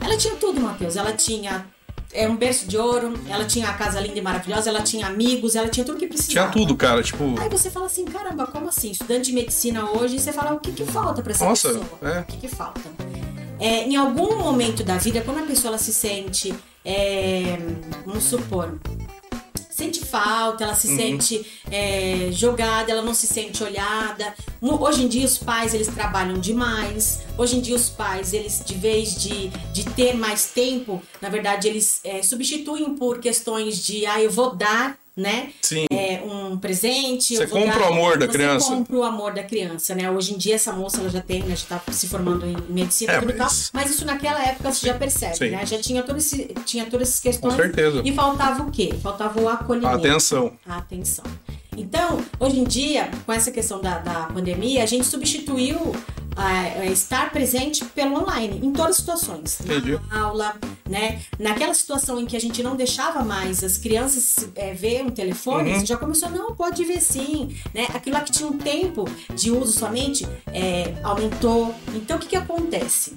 Ela 0.00 0.16
tinha 0.16 0.34
tudo, 0.36 0.60
Matheus, 0.60 0.96
ela 0.96 1.12
tinha 1.12 1.66
é, 2.12 2.28
um 2.28 2.36
berço 2.36 2.66
de 2.66 2.76
ouro, 2.78 3.14
ela 3.28 3.44
tinha 3.44 3.68
a 3.68 3.74
casa 3.74 4.00
linda 4.00 4.18
e 4.18 4.22
maravilhosa, 4.22 4.70
ela 4.70 4.82
tinha 4.82 5.06
amigos, 5.06 5.54
ela 5.54 5.68
tinha 5.68 5.84
tudo 5.84 5.98
que 5.98 6.06
Tinha 6.06 6.16
precisava. 6.18 6.52
tudo, 6.52 6.76
cara, 6.76 7.02
tipo. 7.02 7.34
Aí 7.40 7.48
você 7.48 7.70
fala 7.70 7.86
assim, 7.86 8.04
caramba, 8.04 8.46
como 8.46 8.68
assim? 8.68 8.90
Estudante 8.90 9.26
de 9.26 9.32
medicina 9.32 9.90
hoje, 9.90 10.18
você 10.18 10.32
fala, 10.32 10.54
o 10.54 10.60
que 10.60 10.72
que 10.72 10.84
falta 10.84 11.22
pra 11.22 11.32
essa 11.32 11.44
Nossa, 11.44 11.68
pessoa? 11.68 11.86
é. 12.02 12.20
O 12.20 12.24
que 12.24 12.36
que 12.38 12.48
falta? 12.48 12.80
É, 13.58 13.84
em 13.84 13.96
algum 13.96 14.36
momento 14.38 14.84
da 14.84 14.96
vida, 14.98 15.20
quando 15.22 15.38
a 15.38 15.46
pessoa 15.46 15.78
se 15.78 15.92
sente, 15.92 16.54
é, 16.84 17.58
vamos 18.04 18.24
supor, 18.24 18.78
sente 19.76 20.02
falta, 20.04 20.64
ela 20.64 20.72
Uhum. 20.72 20.78
se 20.78 20.96
sente 20.96 21.46
é, 21.70 22.28
jogada, 22.32 22.90
ela 22.90 23.02
não 23.02 23.12
se 23.12 23.26
sente 23.26 23.62
olhada. 23.62 24.34
Hoje 24.62 25.04
em 25.04 25.08
dia 25.08 25.26
os 25.26 25.36
pais 25.36 25.74
eles 25.74 25.88
trabalham 25.88 26.38
demais. 26.38 27.20
Hoje 27.36 27.56
em 27.56 27.60
dia 27.60 27.76
os 27.76 27.90
pais 27.90 28.32
eles 28.32 28.62
de 28.64 28.74
vez 28.74 29.14
de, 29.20 29.48
de 29.74 29.84
ter 29.84 30.14
mais 30.14 30.46
tempo, 30.46 31.02
na 31.20 31.28
verdade 31.28 31.68
eles 31.68 32.00
é, 32.04 32.22
substituem 32.22 32.94
por 32.96 33.18
questões 33.20 33.84
de 33.84 34.06
ah 34.06 34.20
eu 34.22 34.30
vou 34.30 34.54
dar 34.56 34.96
né? 35.16 35.50
Sim. 35.62 35.86
É, 35.90 36.20
um 36.24 36.58
presente. 36.58 37.36
Você 37.36 37.46
compra 37.46 37.78
dar- 37.78 37.90
o 37.90 37.92
amor 37.94 38.18
da 38.18 38.26
você 38.26 38.32
criança. 38.32 38.68
compra 38.68 38.96
o 38.96 39.02
amor 39.02 39.32
da 39.32 39.42
criança, 39.42 39.94
né? 39.94 40.10
Hoje 40.10 40.34
em 40.34 40.36
dia 40.36 40.56
essa 40.56 40.72
moça 40.72 41.00
ela 41.00 41.08
já 41.08 41.20
tem, 41.22 41.42
né? 41.42 41.56
Já 41.56 41.78
tá 41.78 41.92
se 41.92 42.06
formando 42.06 42.44
em 42.46 42.56
medicina 42.68 43.14
É, 43.14 43.20
tudo 43.20 43.30
e 43.30 43.34
tal. 43.34 43.46
mas- 43.46 43.70
Mas 43.72 43.90
isso 43.90 44.04
naquela 44.04 44.42
época 44.44 44.70
você 44.72 44.86
já 44.86 44.94
percebe, 44.94 45.36
Sim. 45.36 45.50
né? 45.50 45.64
Já 45.64 45.78
tinha, 45.78 46.02
todo 46.02 46.18
esse, 46.18 46.54
tinha 46.66 46.84
todas 46.86 47.08
essas 47.08 47.20
Com 47.20 47.28
questões. 47.30 47.54
certeza. 47.54 48.02
E 48.04 48.12
faltava 48.12 48.62
o 48.62 48.70
quê? 48.70 48.94
Faltava 49.02 49.40
o 49.40 49.48
acolhimento. 49.48 49.94
Atenção. 49.96 50.52
A 50.66 50.76
atenção. 50.78 51.24
Então, 51.78 52.22
hoje 52.40 52.58
em 52.58 52.64
dia, 52.64 53.10
com 53.24 53.32
essa 53.32 53.50
questão 53.50 53.80
da, 53.80 53.98
da 53.98 54.24
pandemia, 54.24 54.82
a 54.82 54.86
gente 54.86 55.06
substituiu 55.06 55.94
ah, 56.36 56.64
eh, 56.68 56.92
estar 56.92 57.30
presente 57.30 57.84
pelo 57.86 58.20
online, 58.22 58.60
em 58.62 58.72
todas 58.72 58.90
as 58.92 58.96
situações. 58.98 59.60
Entendi. 59.60 59.98
Na 60.10 60.20
aula, 60.22 60.54
né? 60.88 61.20
Naquela 61.38 61.72
situação 61.74 62.20
em 62.20 62.26
que 62.26 62.36
a 62.36 62.40
gente 62.40 62.62
não 62.62 62.76
deixava 62.76 63.22
mais 63.24 63.64
as 63.64 63.76
crianças 63.78 64.48
eh, 64.54 64.74
ver 64.74 65.02
um 65.04 65.10
telefone, 65.10 65.72
Uhum. 65.72 65.80
você 65.80 65.86
já 65.86 65.96
começou, 65.96 66.30
não, 66.30 66.54
pode 66.54 66.84
ver 66.84 67.00
sim. 67.00 67.56
Né? 67.74 67.86
Aquilo 67.94 68.14
lá 68.16 68.22
que 68.22 68.32
tinha 68.32 68.48
um 68.48 68.58
tempo 68.58 69.04
de 69.34 69.50
uso 69.50 69.72
somente, 69.78 70.26
eh, 70.52 70.94
aumentou. 71.02 71.74
Então, 71.94 72.16
o 72.16 72.20
que, 72.20 72.28
que 72.28 72.36
acontece? 72.36 73.14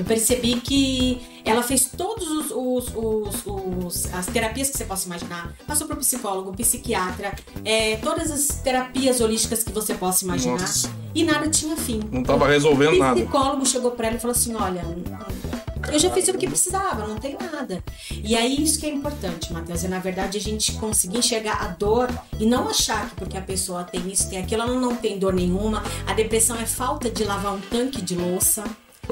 Eu 0.00 0.04
percebi 0.06 0.54
que 0.62 1.20
ela 1.44 1.62
fez 1.62 1.90
todos 1.94 2.26
os, 2.30 2.50
os- 2.50 2.88
os- 2.96 3.46
os- 3.84 4.14
as 4.14 4.24
terapias 4.26 4.70
que 4.70 4.78
você 4.78 4.84
possa 4.86 5.04
imaginar. 5.04 5.52
Passou 5.66 5.86
para 5.86 5.94
psicólogo, 5.96 6.56
psiquiatra, 6.56 7.34
é, 7.64 7.96
todas 7.96 8.30
as 8.30 8.46
terapias 8.62 9.20
holísticas 9.20 9.62
que 9.62 9.70
você 9.70 9.92
possa 9.94 10.24
imaginar. 10.24 10.58
Nossa. 10.60 10.90
E 11.14 11.22
nada 11.22 11.48
tinha 11.50 11.76
fim. 11.76 12.00
Não 12.10 12.22
tava 12.22 12.48
resolvendo 12.48 12.94
O 12.94 12.98
nada. 12.98 13.20
psicólogo 13.20 13.66
chegou 13.66 13.90
para 13.90 14.06
ela 14.08 14.16
e 14.16 14.20
falou 14.20 14.32
assim: 14.34 14.54
olha. 14.54 14.82
Eu 15.90 15.98
já 15.98 16.10
fiz 16.10 16.28
o 16.28 16.34
que 16.34 16.46
precisava, 16.46 17.06
não 17.06 17.16
tem 17.16 17.36
nada. 17.40 17.82
E 18.22 18.36
aí, 18.36 18.62
isso 18.62 18.78
que 18.78 18.86
é 18.86 18.90
importante, 18.90 19.50
Matheus, 19.52 19.82
é 19.82 19.88
na 19.88 19.98
verdade 19.98 20.36
a 20.36 20.40
gente 20.40 20.72
conseguir 20.72 21.18
enxergar 21.18 21.54
a 21.62 21.68
dor 21.68 22.08
e 22.38 22.44
não 22.46 22.68
achar 22.68 23.08
que 23.08 23.16
porque 23.16 23.36
a 23.36 23.40
pessoa 23.40 23.82
tem 23.82 24.06
isso, 24.08 24.28
tem 24.28 24.38
aquilo, 24.38 24.62
ela 24.62 24.78
não 24.78 24.94
tem 24.94 25.18
dor 25.18 25.32
nenhuma. 25.32 25.82
A 26.06 26.12
depressão 26.12 26.56
é 26.60 26.66
falta 26.66 27.10
de 27.10 27.24
lavar 27.24 27.54
um 27.54 27.60
tanque 27.60 28.02
de 28.02 28.14
louça. 28.14 28.62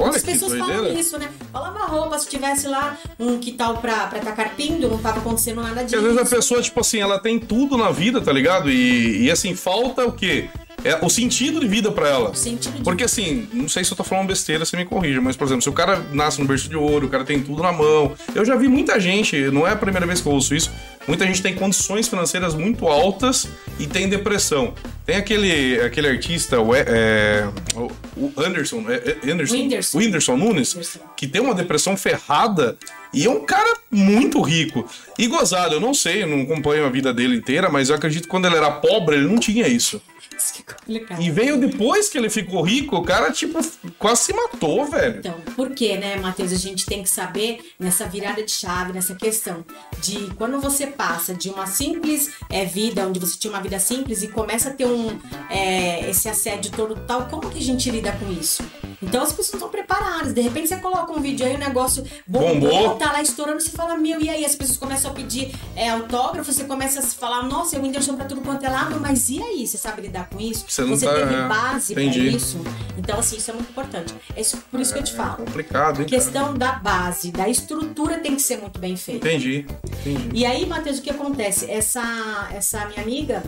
Olha 0.01 0.17
As 0.17 0.23
pessoas 0.23 0.53
doideira. 0.53 0.83
falam 0.83 0.99
isso, 0.99 1.19
né? 1.19 1.29
Pra 1.53 1.61
lavar 1.61 1.89
roupa, 1.91 2.19
se 2.19 2.29
tivesse 2.29 2.67
lá 2.69 2.97
um 3.19 3.39
que 3.39 3.53
tal 3.53 3.79
pra, 3.79 4.07
pra 4.07 4.19
tacar 4.21 4.55
pindo, 4.55 4.89
não 4.89 4.99
tava 4.99 5.19
acontecendo 5.19 5.63
nada 5.63 5.83
disso. 5.85 5.97
às 5.97 6.03
vezes 6.03 6.19
a 6.19 6.25
pessoa, 6.25 6.63
tipo 6.63 6.81
assim, 6.81 6.99
ela 7.01 7.19
tem 7.19 7.39
tudo 7.39 7.77
na 7.77 7.91
vida, 7.91 8.21
tá 8.21 8.33
ligado? 8.33 8.71
E, 8.71 9.23
e 9.25 9.31
assim, 9.31 9.55
falta 9.55 10.05
o 10.05 10.13
quê? 10.13 10.49
É 10.85 11.05
o 11.05 11.09
sentido 11.11 11.59
de 11.59 11.67
vida 11.67 11.91
pra 11.91 12.09
ela. 12.09 12.31
O 12.31 12.35
sentido 12.37 12.77
de 12.77 12.83
Porque 12.85 13.03
assim, 13.03 13.49
não 13.53 13.69
sei 13.69 13.83
se 13.83 13.91
eu 13.93 13.97
tô 13.97 14.05
falando 14.05 14.29
besteira, 14.29 14.65
você 14.65 14.77
me 14.77 14.85
corrija, 14.85 15.21
mas 15.21 15.37
por 15.37 15.45
exemplo, 15.45 15.63
se 15.63 15.69
o 15.69 15.73
cara 15.73 16.01
nasce 16.13 16.41
no 16.41 16.47
berço 16.47 16.69
de 16.69 16.77
ouro, 16.77 17.07
o 17.07 17.11
cara 17.11 17.25
tem 17.25 17.43
tudo 17.43 17.63
na 17.65 17.73
mão. 17.73 18.13
Eu 18.33 18.45
já 18.45 18.55
vi 18.55 18.69
muita 18.69 19.01
gente, 19.01 19.37
não 19.51 19.67
é 19.67 19.73
a 19.73 19.77
primeira 19.77 20.07
vez 20.07 20.21
que 20.21 20.29
eu 20.29 20.33
ouço 20.33 20.55
isso, 20.55 20.71
muita 21.09 21.27
gente 21.27 21.43
tem 21.43 21.55
condições 21.55 22.07
financeiras 22.07 22.55
muito 22.55 22.87
altas 22.87 23.49
e 23.81 23.87
tem 23.87 24.09
depressão. 24.09 24.75
Tem 25.05 25.17
aquele, 25.17 25.81
aquele 25.81 26.07
artista, 26.07 26.61
o, 26.61 26.75
é, 26.75 27.49
o- 27.75 27.91
Anderson, 28.37 28.85
é, 28.89 29.17
é 29.27 29.31
Anderson, 29.33 29.55
Whindersson. 29.55 29.99
Whindersson 29.99 30.37
Nunes, 30.37 30.75
Whindersson. 30.75 31.01
que 31.17 31.27
tem 31.27 31.41
uma 31.41 31.55
depressão 31.55 31.97
ferrada 31.97 32.77
e 33.13 33.25
é 33.25 33.31
um 33.31 33.41
cara 33.45 33.75
muito 33.91 34.41
rico. 34.43 34.87
E 35.19 35.27
gozado, 35.27 35.75
eu 35.75 35.81
não 35.81 35.95
sei, 35.95 36.23
eu 36.23 36.27
não 36.27 36.43
acompanho 36.43 36.85
a 36.85 36.91
vida 36.91 37.13
dele 37.15 37.37
inteira, 37.37 37.71
mas 37.71 37.89
eu 37.89 37.97
acredito 37.97 38.25
que 38.25 38.29
quando 38.29 38.47
ele 38.47 38.57
era 38.57 38.71
pobre, 38.71 39.17
ele 39.17 39.27
não 39.27 39.39
tinha 39.39 39.67
isso. 39.67 40.01
Isso 40.39 40.55
que 40.55 40.63
é 40.63 40.73
complicado. 40.75 41.21
E 41.21 41.31
veio 41.31 41.59
depois 41.59 42.09
que 42.09 42.17
ele 42.17 42.31
ficou 42.31 42.63
rico, 42.63 42.97
o 42.97 43.03
cara, 43.03 43.33
tipo, 43.33 43.59
quase 43.99 44.23
se 44.23 44.33
matou, 44.33 44.85
velho. 44.87 45.19
Então, 45.19 45.35
por 45.57 45.71
que, 45.71 45.97
né, 45.97 46.17
Matheus? 46.17 46.53
A 46.53 46.57
gente 46.57 46.87
tem 46.87 47.03
que 47.03 47.11
saber 47.11 47.73
nessa 47.79 48.07
virada 48.07 48.43
de 48.43 48.51
chave, 48.51 48.93
nessa 48.93 49.15
questão 49.15 49.65
de 50.01 50.33
quando 50.37 50.61
você 50.61 50.87
passa 50.87 51.35
de 51.35 51.51
uma 51.51 51.67
simples 51.67 52.31
é, 52.49 52.65
vida, 52.65 53.07
onde 53.07 53.19
você 53.19 53.37
tinha 53.37 53.53
uma 53.53 53.61
vida 53.61 53.79
simples 53.79 54.23
e 54.23 54.29
começa 54.29 54.71
a 54.71 54.73
ter 54.73 54.87
um 54.87 55.19
é, 55.51 56.09
esse 56.09 56.29
assédio 56.29 56.71
todo 56.71 56.95
tal, 57.07 57.27
como 57.27 57.51
que 57.51 57.59
a 57.59 57.63
gente 57.63 57.91
lida 57.91 58.13
com 58.13 58.31
isso? 58.33 58.63
Então 59.03 59.23
as 59.23 59.33
pessoas 59.33 59.55
estão 59.55 59.69
preparadas. 59.69 60.33
De 60.33 60.41
repente 60.41 60.69
você 60.69 60.77
coloca 60.77 61.13
um 61.13 61.21
vídeo 61.21 61.47
aí, 61.47 61.55
o 61.55 61.59
negócio 61.59 62.05
bombou, 62.27 62.71
Bombou. 62.71 62.97
tá 62.97 63.13
lá 63.13 63.23
estourando, 63.23 63.61
você 63.61 63.71
fala, 63.71 63.97
meu, 63.97 64.21
e 64.21 64.29
aí? 64.29 64.45
As 64.45 64.55
pessoas 64.55 64.77
começam 64.79 65.11
a 65.11 65.15
pedir 65.15 65.55
é, 65.77 65.89
autógrafo, 65.91 66.53
você 66.53 66.65
começa 66.65 67.01
a 67.01 67.03
se 67.03 67.15
falar, 67.15 67.43
nossa, 67.45 67.77
é 67.77 67.79
o 67.79 67.83
Whindersson 67.83 68.17
pra 68.17 68.25
tudo 68.25 68.41
quanto 68.41 68.65
é 68.65 68.69
lado, 68.69 68.99
mas 69.01 69.29
e 69.31 69.43
aí? 69.43 69.67
Você 69.67 69.79
sabe 69.79 70.03
lidar 70.03 70.28
com 70.29 70.41
isso? 70.41 70.65
Você 70.69 70.83
não 70.83 70.99
tá- 70.99 71.15
teve 71.15 71.35
é, 71.35 71.49
base 71.49 71.93
entendi. 71.93 72.29
isso? 72.37 72.61
Então, 72.97 73.19
assim, 73.19 73.37
isso 73.37 73.51
é 73.51 73.55
muito 73.55 73.71
importante. 73.71 74.15
É 74.37 74.41
isso- 74.41 74.59
por 74.71 74.81
isso 74.81 74.93
que 74.93 74.99
eu 74.99 75.05
te 75.05 75.13
É 75.13 75.17
falo. 75.17 75.37
complicado, 75.45 75.99
A 75.99 76.03
hein? 76.03 76.09
cara? 76.09 76.23
questão 76.23 76.55
da 76.55 76.73
base, 76.73 77.31
da 77.31 77.49
estrutura 77.49 78.19
tem 78.19 78.35
que 78.37 78.43
ser 78.43 78.59
muito 78.59 78.79
bem 78.79 78.97
feita. 78.97 79.27
Entendi, 79.29 79.67
entendi. 80.01 80.31
E 80.35 80.45
aí, 80.47 80.67
Matheus, 80.67 80.99
o 80.99 81.03
que 81.03 81.11
acontece? 81.11 81.71
Essa, 81.71 82.49
essa 82.53 82.85
minha 82.87 83.03
amiga, 83.03 83.43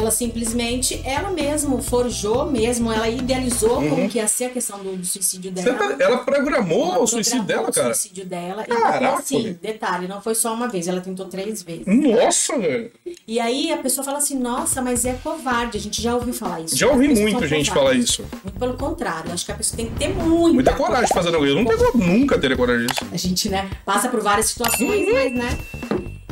ela 0.00 0.10
simplesmente, 0.10 1.00
ela 1.04 1.30
mesmo 1.30 1.82
forjou 1.82 2.50
mesmo, 2.50 2.92
ela 2.92 3.08
idealizou 3.08 3.76
como 3.88 4.08
que 4.08 4.18
ia 4.18 4.26
ser 4.28 4.46
a 4.46 4.50
questão 4.50 4.78
do, 4.80 4.96
do 4.96 5.04
suicídio 5.06 5.50
dela. 5.50 5.74
tá- 5.74 5.96
ela 5.98 6.18
programou 6.18 6.94
Ela 6.94 6.98
o 7.00 7.06
suicídio 7.06 7.42
dela, 7.42 7.70
cara? 7.70 7.90
O 7.90 7.94
suicídio 7.94 8.24
dela. 8.26 8.64
E, 8.64 8.68
Caraca, 8.68 9.04
e 9.04 9.06
assim, 9.06 9.42
velho. 9.42 9.58
detalhe, 9.60 10.08
não 10.08 10.20
foi 10.20 10.34
só 10.34 10.52
uma 10.54 10.68
vez, 10.68 10.88
ela 10.88 11.00
tentou 11.00 11.26
três 11.26 11.62
vezes. 11.62 11.84
Nossa, 11.86 12.58
velho. 12.58 12.90
E 13.26 13.38
aí 13.40 13.72
a 13.72 13.76
pessoa 13.78 14.04
fala 14.04 14.18
assim, 14.18 14.38
nossa, 14.38 14.80
mas 14.82 15.04
é 15.04 15.12
covarde. 15.22 15.76
A 15.76 15.80
gente 15.80 16.00
já 16.02 16.14
ouviu 16.14 16.32
falar 16.34 16.60
isso. 16.60 16.76
Já 16.76 16.88
ouvi 16.88 17.08
muito 17.08 17.46
gente 17.46 17.68
covardes. 17.68 17.68
falar 17.68 17.94
isso. 17.94 18.24
Muito 18.44 18.58
pelo 18.58 18.74
contrário, 18.74 19.32
acho 19.32 19.44
que 19.44 19.52
a 19.52 19.54
pessoa 19.54 19.76
tem 19.76 19.86
que 19.86 19.96
ter 19.98 20.08
muita, 20.08 20.54
Muita 20.54 20.72
coragem 20.74 21.06
de 21.06 21.14
fazer 21.14 21.30
negócio. 21.30 21.50
Eu 21.56 21.62
não 21.62 21.92
tenho, 21.92 22.18
nunca 22.18 22.38
teria 22.38 22.56
coragem 22.56 22.86
disso. 22.86 23.00
A 23.12 23.16
gente, 23.16 23.48
né, 23.48 23.68
passa 23.84 24.08
por 24.08 24.20
várias 24.20 24.46
situações, 24.46 25.06
Uhum. 25.08 25.14
mas, 25.14 25.32
né? 25.32 25.58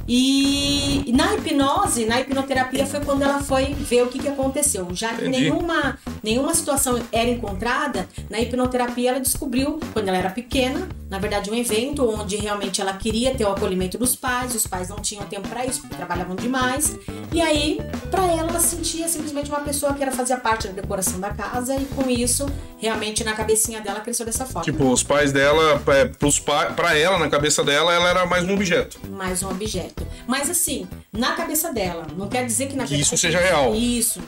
E 0.08 1.12
na 1.14 1.34
hipnose, 1.34 2.06
na 2.06 2.18
hipnoterapia 2.20 2.86
foi 2.86 3.00
quando 3.00 3.22
ela 3.22 3.40
foi 3.42 3.74
ver 3.74 4.04
o 4.04 4.06
que, 4.06 4.18
que 4.18 4.28
aconteceu. 4.28 4.88
Já 4.92 5.10
que 5.10 5.26
Entendi. 5.26 5.42
nenhuma, 5.42 5.98
nenhuma 6.22 6.54
situação 6.54 6.98
era 7.12 7.28
encontrada, 7.28 8.08
na 8.30 8.40
hipnoterapia 8.40 9.10
ela 9.10 9.20
descobriu, 9.20 9.78
quando 9.92 10.08
ela 10.08 10.16
era 10.16 10.30
pequena, 10.30 10.88
na 11.10 11.18
verdade 11.18 11.50
um 11.50 11.54
evento 11.54 12.08
onde 12.08 12.36
realmente 12.36 12.80
ela 12.80 12.94
queria 12.94 13.34
ter 13.34 13.44
o 13.44 13.50
acolhimento 13.50 13.98
dos 13.98 14.16
pais, 14.16 14.54
os 14.54 14.66
pais 14.66 14.88
não 14.88 14.96
tinham 14.96 15.24
tempo 15.26 15.46
para 15.46 15.66
isso, 15.66 15.80
porque 15.82 15.96
trabalhavam 15.96 16.34
demais. 16.36 16.96
E 17.30 17.40
aí, 17.42 17.78
para 18.10 18.24
ela, 18.26 18.48
ela 18.48 18.60
sentia 18.60 19.08
simplesmente 19.08 19.50
uma 19.50 19.60
pessoa 19.60 19.92
que 19.92 20.02
era 20.02 20.10
fazia 20.10 20.38
parte 20.38 20.68
da 20.68 20.80
decoração 20.80 21.20
da 21.20 21.30
casa 21.30 21.76
e 21.76 21.84
com 21.84 22.08
isso, 22.08 22.46
realmente 22.78 23.22
na 23.24 23.34
cabecinha 23.34 23.80
dela 23.80 24.00
cresceu 24.00 24.24
dessa 24.24 24.46
forma. 24.46 24.62
Tipo, 24.62 24.90
os 24.90 25.02
pais 25.02 25.32
dela, 25.32 25.82
é, 25.88 26.06
pros 26.06 26.38
pa... 26.38 26.66
pra 26.66 26.96
ela, 26.96 27.18
na 27.18 27.28
cabeça 27.28 27.62
dela, 27.62 27.92
ela 27.92 28.08
era 28.08 28.26
mais 28.26 28.44
um 28.44 28.54
objeto. 28.54 28.98
mais 29.10 29.42
um 29.42 29.50
objeto. 29.50 29.97
Mas 30.26 30.50
assim, 30.50 30.86
na 31.12 31.32
cabeça 31.34 31.72
dela, 31.72 32.06
não 32.16 32.28
quer 32.28 32.44
dizer 32.44 32.68
que 32.68 32.76
na 32.76 32.84
Que 32.84 32.96
isso 32.96 33.16
seja 33.16 33.38
real. 33.38 33.74
Isso, 33.74 34.20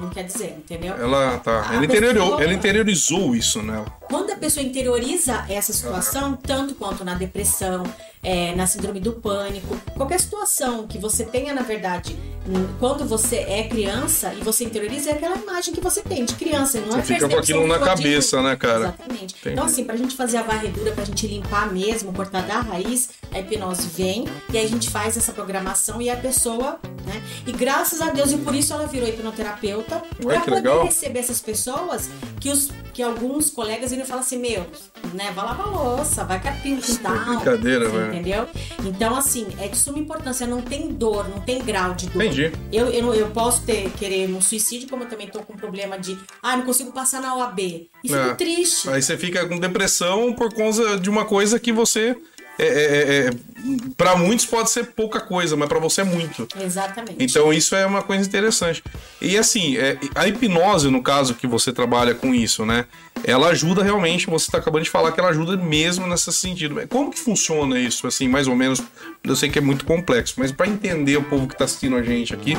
não, 0.00 0.10
quer 0.10 0.24
dizer, 0.24 0.56
entendeu? 0.56 0.94
Ela 0.94 1.38
tá. 1.38 1.68
A 1.68 1.74
Ela, 1.74 2.42
ela 2.42 2.52
interiorizou 2.52 3.34
isso 3.34 3.62
nela. 3.62 3.86
Quando 4.08 4.32
a 4.32 4.36
pessoa 4.36 4.64
interioriza 4.64 5.44
essa 5.48 5.72
situação, 5.72 6.36
tanto 6.36 6.74
quanto 6.74 7.04
na 7.04 7.14
depressão, 7.14 7.84
é, 8.22 8.54
na 8.54 8.66
síndrome 8.66 9.00
do 9.00 9.12
pânico, 9.12 9.76
qualquer 9.96 10.18
situação 10.20 10.86
que 10.86 10.98
você 10.98 11.24
tenha, 11.24 11.54
na 11.54 11.62
verdade, 11.62 12.16
hum, 12.46 12.66
quando 12.78 13.06
você 13.06 13.36
é 13.36 13.62
criança 13.68 14.34
e 14.34 14.42
você 14.42 14.64
interioriza, 14.64 15.10
é 15.10 15.12
aquela 15.12 15.36
imagem 15.36 15.72
que 15.72 15.80
você 15.80 16.02
tem 16.02 16.24
de 16.24 16.34
criança, 16.34 16.80
não 16.80 16.92
Você 16.92 16.98
é 16.98 17.02
fica 17.02 17.28
com 17.28 17.38
aquilo 17.38 17.66
na 17.66 17.78
cabeça, 17.78 18.42
né, 18.42 18.56
cara? 18.56 18.80
Exatamente. 18.80 19.34
Entendi. 19.38 19.52
Então, 19.52 19.64
assim, 19.64 19.84
pra 19.84 19.96
gente 19.96 20.16
fazer 20.16 20.38
a 20.38 20.42
varredura, 20.42 20.92
pra 20.92 21.04
gente 21.04 21.26
limpar 21.26 21.72
mesmo, 21.72 22.12
cortar 22.12 22.42
da 22.42 22.60
raiz, 22.60 23.10
a 23.32 23.38
hipnose 23.38 23.88
vem 23.88 24.26
e 24.52 24.58
aí 24.58 24.64
a 24.64 24.68
gente 24.68 24.90
faz 24.90 25.16
essa 25.16 25.32
programação 25.32 26.02
e 26.02 26.10
a 26.10 26.16
pessoa, 26.16 26.78
né? 27.10 27.22
E 27.46 27.52
graças 27.52 28.00
a 28.00 28.10
Deus, 28.10 28.30
e 28.32 28.38
por 28.38 28.54
isso 28.54 28.72
ela 28.72 28.86
virou 28.86 29.08
hipnoterapeuta, 29.08 30.02
pra 30.22 30.40
que 30.40 30.50
poder 30.50 30.82
receber 30.84 31.18
essas 31.18 31.40
pessoas 31.40 32.08
que, 32.40 32.48
os, 32.50 32.70
que 32.94 33.02
alguns 33.02 33.50
colegas 33.50 33.90
iriam 33.92 34.06
falar 34.06 34.20
assim, 34.20 34.38
meu, 34.38 34.64
né, 35.12 35.32
vai 35.34 35.44
lavar 35.44 35.68
louça, 35.68 36.24
vai 36.24 36.40
carpir 36.40 36.78
o 36.78 36.80
quintal. 36.80 37.14
é 37.16 37.24
brincadeira, 37.36 37.88
você 37.88 37.96
velho. 37.98 38.12
Entendeu? 38.14 38.46
Então, 38.84 39.16
assim, 39.16 39.46
é 39.58 39.68
de 39.68 39.76
suma 39.76 39.98
importância, 39.98 40.46
não 40.46 40.62
tem 40.62 40.88
dor, 40.92 41.28
não 41.28 41.40
tem 41.40 41.62
grau 41.62 41.94
de 41.94 42.08
dor. 42.08 42.22
Entendi. 42.22 42.52
Eu, 42.72 42.86
eu, 42.88 43.14
eu 43.14 43.28
posso 43.30 43.62
ter, 43.62 43.90
querer 43.98 44.28
um 44.30 44.40
suicídio, 44.40 44.88
como 44.88 45.02
eu 45.04 45.08
também 45.08 45.28
tô 45.28 45.40
com 45.40 45.54
problema 45.56 45.98
de, 45.98 46.18
ah, 46.42 46.56
não 46.56 46.64
consigo 46.64 46.92
passar 46.92 47.20
na 47.20 47.34
OAB. 47.34 47.58
E 47.58 47.88
fico 48.04 48.14
É. 48.14 48.34
triste. 48.34 48.88
Aí 48.88 49.02
você 49.02 49.16
fica 49.16 49.46
com 49.46 49.58
depressão 49.58 50.32
por 50.32 50.52
causa 50.54 50.98
de 50.98 51.10
uma 51.10 51.24
coisa 51.24 51.58
que 51.58 51.72
você 51.72 52.16
é, 52.58 52.66
é, 52.66 53.26
é 53.28 53.30
para 53.96 54.16
muitos 54.16 54.46
pode 54.46 54.70
ser 54.70 54.86
pouca 54.86 55.20
coisa, 55.20 55.56
mas 55.56 55.68
para 55.68 55.78
você 55.78 56.00
é 56.00 56.04
muito. 56.04 56.46
Exatamente. 56.60 57.16
Então 57.18 57.52
isso 57.52 57.74
é 57.74 57.86
uma 57.86 58.02
coisa 58.02 58.26
interessante. 58.26 58.82
E 59.20 59.36
assim, 59.36 59.76
é, 59.76 59.98
a 60.14 60.26
hipnose, 60.26 60.90
no 60.90 61.02
caso 61.02 61.34
que 61.34 61.46
você 61.46 61.72
trabalha 61.72 62.14
com 62.14 62.34
isso, 62.34 62.64
né? 62.64 62.86
Ela 63.24 63.48
ajuda 63.48 63.82
realmente, 63.82 64.26
você 64.26 64.46
está 64.46 64.58
acabando 64.58 64.84
de 64.84 64.90
falar 64.90 65.12
que 65.12 65.20
ela 65.20 65.28
ajuda 65.28 65.56
mesmo 65.56 66.06
nesse 66.06 66.32
sentido. 66.32 66.76
Como 66.88 67.10
que 67.10 67.18
funciona 67.18 67.78
isso, 67.78 68.06
assim, 68.06 68.28
mais 68.28 68.48
ou 68.48 68.56
menos? 68.56 68.82
Eu 69.22 69.36
sei 69.36 69.50
que 69.50 69.58
é 69.58 69.62
muito 69.62 69.84
complexo, 69.84 70.34
mas 70.38 70.50
para 70.50 70.66
entender 70.66 71.16
o 71.16 71.22
povo 71.22 71.46
que 71.46 71.54
está 71.54 71.66
assistindo 71.66 71.96
a 71.96 72.02
gente 72.02 72.32
aqui. 72.32 72.56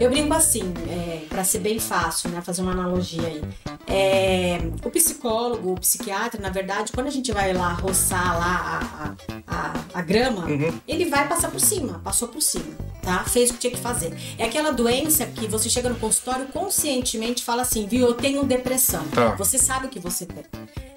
Eu 0.00 0.10
brinco 0.10 0.34
assim, 0.34 0.74
é, 0.88 1.26
para 1.28 1.44
ser 1.44 1.60
bem 1.60 1.78
fácil, 1.78 2.30
né? 2.30 2.42
Fazer 2.42 2.62
uma 2.62 2.72
analogia 2.72 3.22
aí. 3.24 3.42
É, 3.86 4.58
o 4.84 4.90
psicólogo, 4.90 5.72
o 5.72 5.80
psiquiatra, 5.80 6.40
na 6.40 6.50
verdade, 6.50 6.92
quando 6.92 7.06
a 7.06 7.10
gente 7.10 7.32
vai 7.32 7.52
lá 7.52 7.72
roçar 7.72 8.38
lá 8.38 9.16
a, 9.48 9.54
a, 9.54 9.56
a, 9.56 9.98
a 9.98 10.02
grama, 10.02 10.39
uhum. 10.46 10.72
ele 10.86 11.06
vai 11.06 11.28
passar 11.28 11.50
por 11.50 11.60
cima, 11.60 12.00
passou 12.04 12.28
por 12.28 12.40
cima, 12.40 12.76
tá? 13.02 13.24
Fez 13.24 13.50
o 13.50 13.54
que 13.54 13.60
tinha 13.60 13.72
que 13.72 13.80
fazer. 13.80 14.12
É 14.38 14.44
aquela 14.44 14.72
doença 14.72 15.26
que 15.26 15.46
você 15.46 15.68
chega 15.68 15.88
no 15.88 15.96
consultório 15.96 16.46
conscientemente 16.46 17.44
fala 17.44 17.62
assim, 17.62 17.86
viu, 17.86 18.06
eu 18.06 18.14
tenho 18.14 18.44
depressão. 18.44 19.04
Tá. 19.08 19.34
Você 19.36 19.58
sabe 19.58 19.86
o 19.86 19.88
que 19.88 19.98
você 19.98 20.26
tem. 20.26 20.44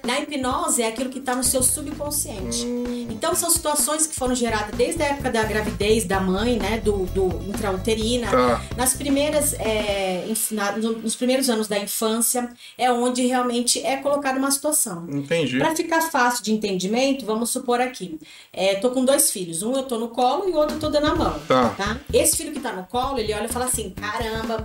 Na 0.04 0.20
hipnose 0.20 0.82
é 0.82 0.88
aquilo 0.88 1.08
que 1.08 1.18
está 1.18 1.34
no 1.34 1.42
seu 1.42 1.62
subconsciente. 1.62 2.66
Hum. 2.66 3.06
Então 3.10 3.34
são 3.34 3.48
situações 3.48 4.06
que 4.06 4.14
foram 4.14 4.34
geradas 4.34 4.76
desde 4.76 5.02
a 5.02 5.06
época 5.06 5.30
da 5.30 5.42
gravidez 5.42 6.04
da 6.04 6.20
mãe, 6.20 6.58
né, 6.58 6.78
do, 6.78 7.06
do 7.06 7.28
intrauterina, 7.48 8.30
tá. 8.30 8.62
nas 8.76 8.92
primeiras, 8.92 9.54
é, 9.54 10.26
na, 10.50 10.72
nos 10.72 11.16
primeiros 11.16 11.48
anos 11.48 11.68
da 11.68 11.78
infância 11.78 12.52
é 12.76 12.92
onde 12.92 13.26
realmente 13.26 13.84
é 13.84 13.96
colocada 13.96 14.38
uma 14.38 14.50
situação. 14.50 15.06
Entendi. 15.10 15.58
Para 15.58 15.74
ficar 15.74 16.02
fácil 16.02 16.44
de 16.44 16.52
entendimento, 16.52 17.24
vamos 17.24 17.48
supor 17.48 17.80
aqui, 17.80 18.18
é, 18.52 18.74
tô 18.74 18.90
com 18.90 19.06
dois 19.06 19.30
filhos, 19.34 19.64
um 19.64 19.74
eu 19.74 19.82
tô 19.82 19.98
no 19.98 20.08
colo 20.08 20.48
e 20.48 20.52
o 20.52 20.56
outro 20.56 20.76
eu 20.76 20.80
tô 20.80 20.88
dando 20.88 21.08
a 21.08 21.14
mão, 21.16 21.38
tá? 21.48 21.70
tá? 21.70 21.96
Esse 22.12 22.36
filho 22.36 22.52
que 22.52 22.60
tá 22.60 22.72
no 22.72 22.84
colo, 22.84 23.18
ele 23.18 23.34
olha 23.34 23.46
e 23.46 23.48
fala 23.48 23.64
assim, 23.64 23.90
caramba, 23.90 24.64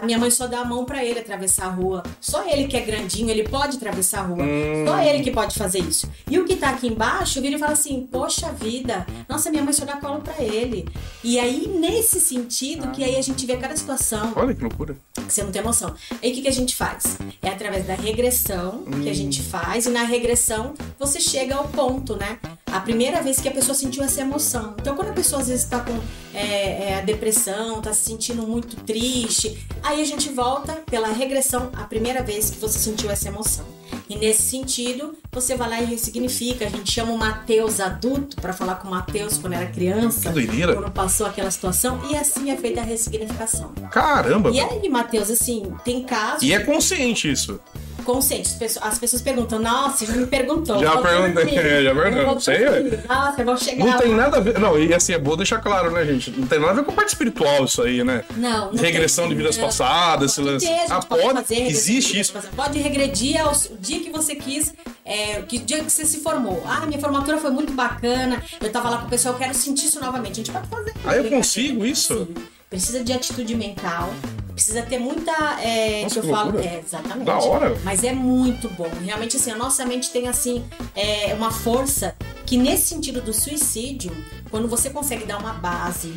a 0.00 0.06
minha 0.06 0.18
mãe 0.18 0.30
só 0.30 0.46
dá 0.46 0.60
a 0.60 0.64
mão 0.64 0.84
para 0.84 1.04
ele 1.04 1.18
atravessar 1.18 1.66
a 1.66 1.70
rua. 1.70 2.02
Só 2.20 2.48
ele 2.48 2.68
que 2.68 2.76
é 2.76 2.80
grandinho, 2.80 3.28
ele 3.30 3.42
pode 3.48 3.76
atravessar 3.76 4.20
a 4.20 4.22
rua. 4.22 4.44
Hum. 4.44 4.84
Só 4.86 5.00
ele 5.00 5.22
que 5.22 5.32
pode 5.32 5.56
fazer 5.56 5.80
isso. 5.80 6.08
E 6.30 6.38
o 6.38 6.44
que 6.44 6.54
tá 6.56 6.70
aqui 6.70 6.86
embaixo 6.88 7.40
vira 7.40 7.56
e 7.56 7.58
fala 7.58 7.72
assim: 7.72 8.06
Poxa 8.10 8.52
vida, 8.52 9.06
nossa, 9.28 9.50
minha 9.50 9.62
mãe 9.62 9.72
só 9.72 9.84
dá 9.84 9.96
colo 9.96 10.20
para 10.20 10.42
ele. 10.42 10.88
E 11.22 11.38
aí, 11.38 11.68
nesse 11.68 12.20
sentido, 12.20 12.90
que 12.90 13.02
aí 13.02 13.16
a 13.16 13.22
gente 13.22 13.46
vê 13.46 13.56
cada 13.56 13.76
situação. 13.76 14.32
Olha 14.36 14.54
que 14.54 14.62
loucura. 14.62 14.96
Que 15.14 15.32
você 15.32 15.42
não 15.42 15.50
tem 15.50 15.62
noção. 15.62 15.94
Aí 16.22 16.32
o 16.32 16.34
que, 16.34 16.42
que 16.42 16.48
a 16.48 16.52
gente 16.52 16.76
faz? 16.76 17.16
É 17.40 17.48
através 17.48 17.86
da 17.86 17.94
regressão 17.94 18.84
hum. 18.86 19.00
que 19.02 19.08
a 19.08 19.12
hum. 19.12 19.14
gente 19.14 19.42
faz, 19.42 19.86
e 19.86 19.90
na 19.90 20.02
regressão 20.02 20.74
você 20.98 21.20
chega 21.20 21.54
ao 21.54 21.68
ponto, 21.68 22.16
né? 22.16 22.38
A 22.74 22.80
primeira 22.80 23.22
vez 23.22 23.38
que 23.38 23.46
a 23.46 23.52
pessoa 23.52 23.72
sentiu 23.72 24.02
essa 24.02 24.20
emoção. 24.20 24.74
Então, 24.80 24.96
quando 24.96 25.10
a 25.10 25.12
pessoa 25.12 25.40
às 25.40 25.46
vezes 25.46 25.62
está 25.62 25.78
com 25.78 25.96
é, 26.34 26.90
é, 26.90 26.98
a 26.98 27.02
depressão, 27.02 27.78
está 27.78 27.94
se 27.94 28.04
sentindo 28.04 28.42
muito 28.42 28.74
triste, 28.82 29.64
aí 29.80 30.02
a 30.02 30.04
gente 30.04 30.28
volta 30.28 30.82
pela 30.90 31.06
regressão 31.06 31.70
a 31.74 31.84
primeira 31.84 32.20
vez 32.20 32.50
que 32.50 32.58
você 32.58 32.76
sentiu 32.76 33.08
essa 33.12 33.28
emoção. 33.28 33.64
E 34.10 34.16
nesse 34.16 34.42
sentido, 34.42 35.16
você 35.30 35.54
vai 35.54 35.70
lá 35.70 35.80
e 35.82 35.84
ressignifica. 35.84 36.66
A 36.66 36.68
gente 36.68 36.90
chama 36.90 37.12
o 37.12 37.16
Mateus 37.16 37.78
adulto 37.78 38.34
para 38.40 38.52
falar 38.52 38.74
com 38.74 38.88
o 38.88 38.90
Mateus 38.90 39.38
quando 39.38 39.52
era 39.52 39.66
criança. 39.66 40.32
Quando 40.74 40.90
passou 40.90 41.28
aquela 41.28 41.52
situação. 41.52 42.00
E 42.10 42.16
assim 42.16 42.50
é 42.50 42.56
feita 42.56 42.80
a 42.80 42.84
ressignificação. 42.84 43.72
Caramba! 43.92 44.50
E 44.50 44.58
aí, 44.58 44.88
Mateus, 44.88 45.30
assim, 45.30 45.72
tem 45.84 46.02
casos. 46.02 46.42
E 46.42 46.52
é 46.52 46.58
consciente 46.58 47.30
isso 47.30 47.60
consciente. 48.04 48.50
As 48.80 48.98
pessoas 48.98 49.22
perguntam, 49.22 49.58
nossa, 49.58 50.06
já 50.06 50.12
me 50.12 50.26
perguntou. 50.26 50.78
Já 50.78 50.96
perguntei, 50.98 51.58
é, 51.58 51.82
já 51.82 51.94
perguntei. 51.94 52.40
Sei. 52.40 53.00
Nossa, 53.08 53.40
eu 53.40 53.44
vou 53.44 53.56
chegar. 53.56 53.84
Não 53.84 53.98
tem 53.98 54.14
nada 54.14 54.36
a 54.36 54.40
ver. 54.40 54.58
Não, 54.58 54.78
e 54.78 54.94
assim, 54.94 55.12
é 55.12 55.18
bom 55.18 55.36
deixar 55.36 55.60
claro, 55.60 55.90
né, 55.90 56.04
gente? 56.04 56.30
Não 56.30 56.46
tem 56.46 56.58
nada 56.58 56.72
a 56.72 56.74
ver 56.76 56.84
com 56.84 56.92
parte 56.92 57.08
espiritual 57.08 57.64
isso 57.64 57.82
aí, 57.82 58.04
né? 58.04 58.24
Não. 58.36 58.72
não 58.72 58.82
Regressão 58.82 59.24
tem, 59.24 59.30
de 59.30 59.42
vidas 59.42 59.56
não, 59.56 59.64
passadas, 59.64 60.32
esse 60.32 60.40
lance. 60.40 60.68
Ah, 60.88 61.00
pode? 61.00 61.22
pode 61.22 61.34
fazer, 61.34 61.62
existe 61.62 62.20
isso. 62.20 62.34
Pode 62.54 62.78
regredir 62.78 63.40
ao 63.40 63.52
dia 63.80 64.00
que 64.00 64.10
você 64.10 64.34
quis, 64.34 64.74
é, 65.04 65.42
que 65.42 65.58
dia 65.58 65.82
que 65.82 65.90
você 65.90 66.04
se 66.04 66.18
formou. 66.18 66.62
Ah, 66.66 66.86
minha 66.86 67.00
formatura 67.00 67.38
foi 67.38 67.50
muito 67.50 67.72
bacana, 67.72 68.42
eu 68.60 68.70
tava 68.70 68.90
lá 68.90 68.98
com 68.98 69.06
o 69.06 69.10
pessoal, 69.10 69.34
eu 69.34 69.38
quero 69.38 69.54
sentir 69.54 69.86
isso 69.86 70.00
novamente. 70.00 70.32
A 70.32 70.44
gente 70.44 70.52
pode 70.52 70.68
fazer. 70.68 70.94
Ah, 71.04 71.16
eu 71.16 71.24
consigo 71.24 71.84
isso? 71.84 72.28
Precisa 72.74 73.04
de 73.04 73.12
atitude 73.12 73.54
mental, 73.54 74.12
precisa 74.52 74.82
ter 74.82 74.98
muita. 74.98 75.32
É, 75.62 76.02
nossa, 76.02 76.20
que 76.20 76.26
eu 76.26 76.30
falo. 76.30 76.58
É, 76.58 76.80
exatamente. 76.84 77.24
Da 77.24 77.38
hora. 77.38 77.78
Mas 77.84 78.02
é 78.02 78.12
muito 78.12 78.68
bom. 78.70 78.90
Realmente, 79.04 79.36
assim, 79.36 79.52
a 79.52 79.56
nossa 79.56 79.86
mente 79.86 80.10
tem, 80.10 80.26
assim, 80.26 80.64
é, 80.94 81.32
uma 81.34 81.52
força 81.52 82.16
que, 82.44 82.56
nesse 82.56 82.88
sentido 82.88 83.20
do 83.20 83.32
suicídio, 83.32 84.10
quando 84.50 84.66
você 84.66 84.90
consegue 84.90 85.24
dar 85.24 85.38
uma 85.38 85.52
base, 85.52 86.14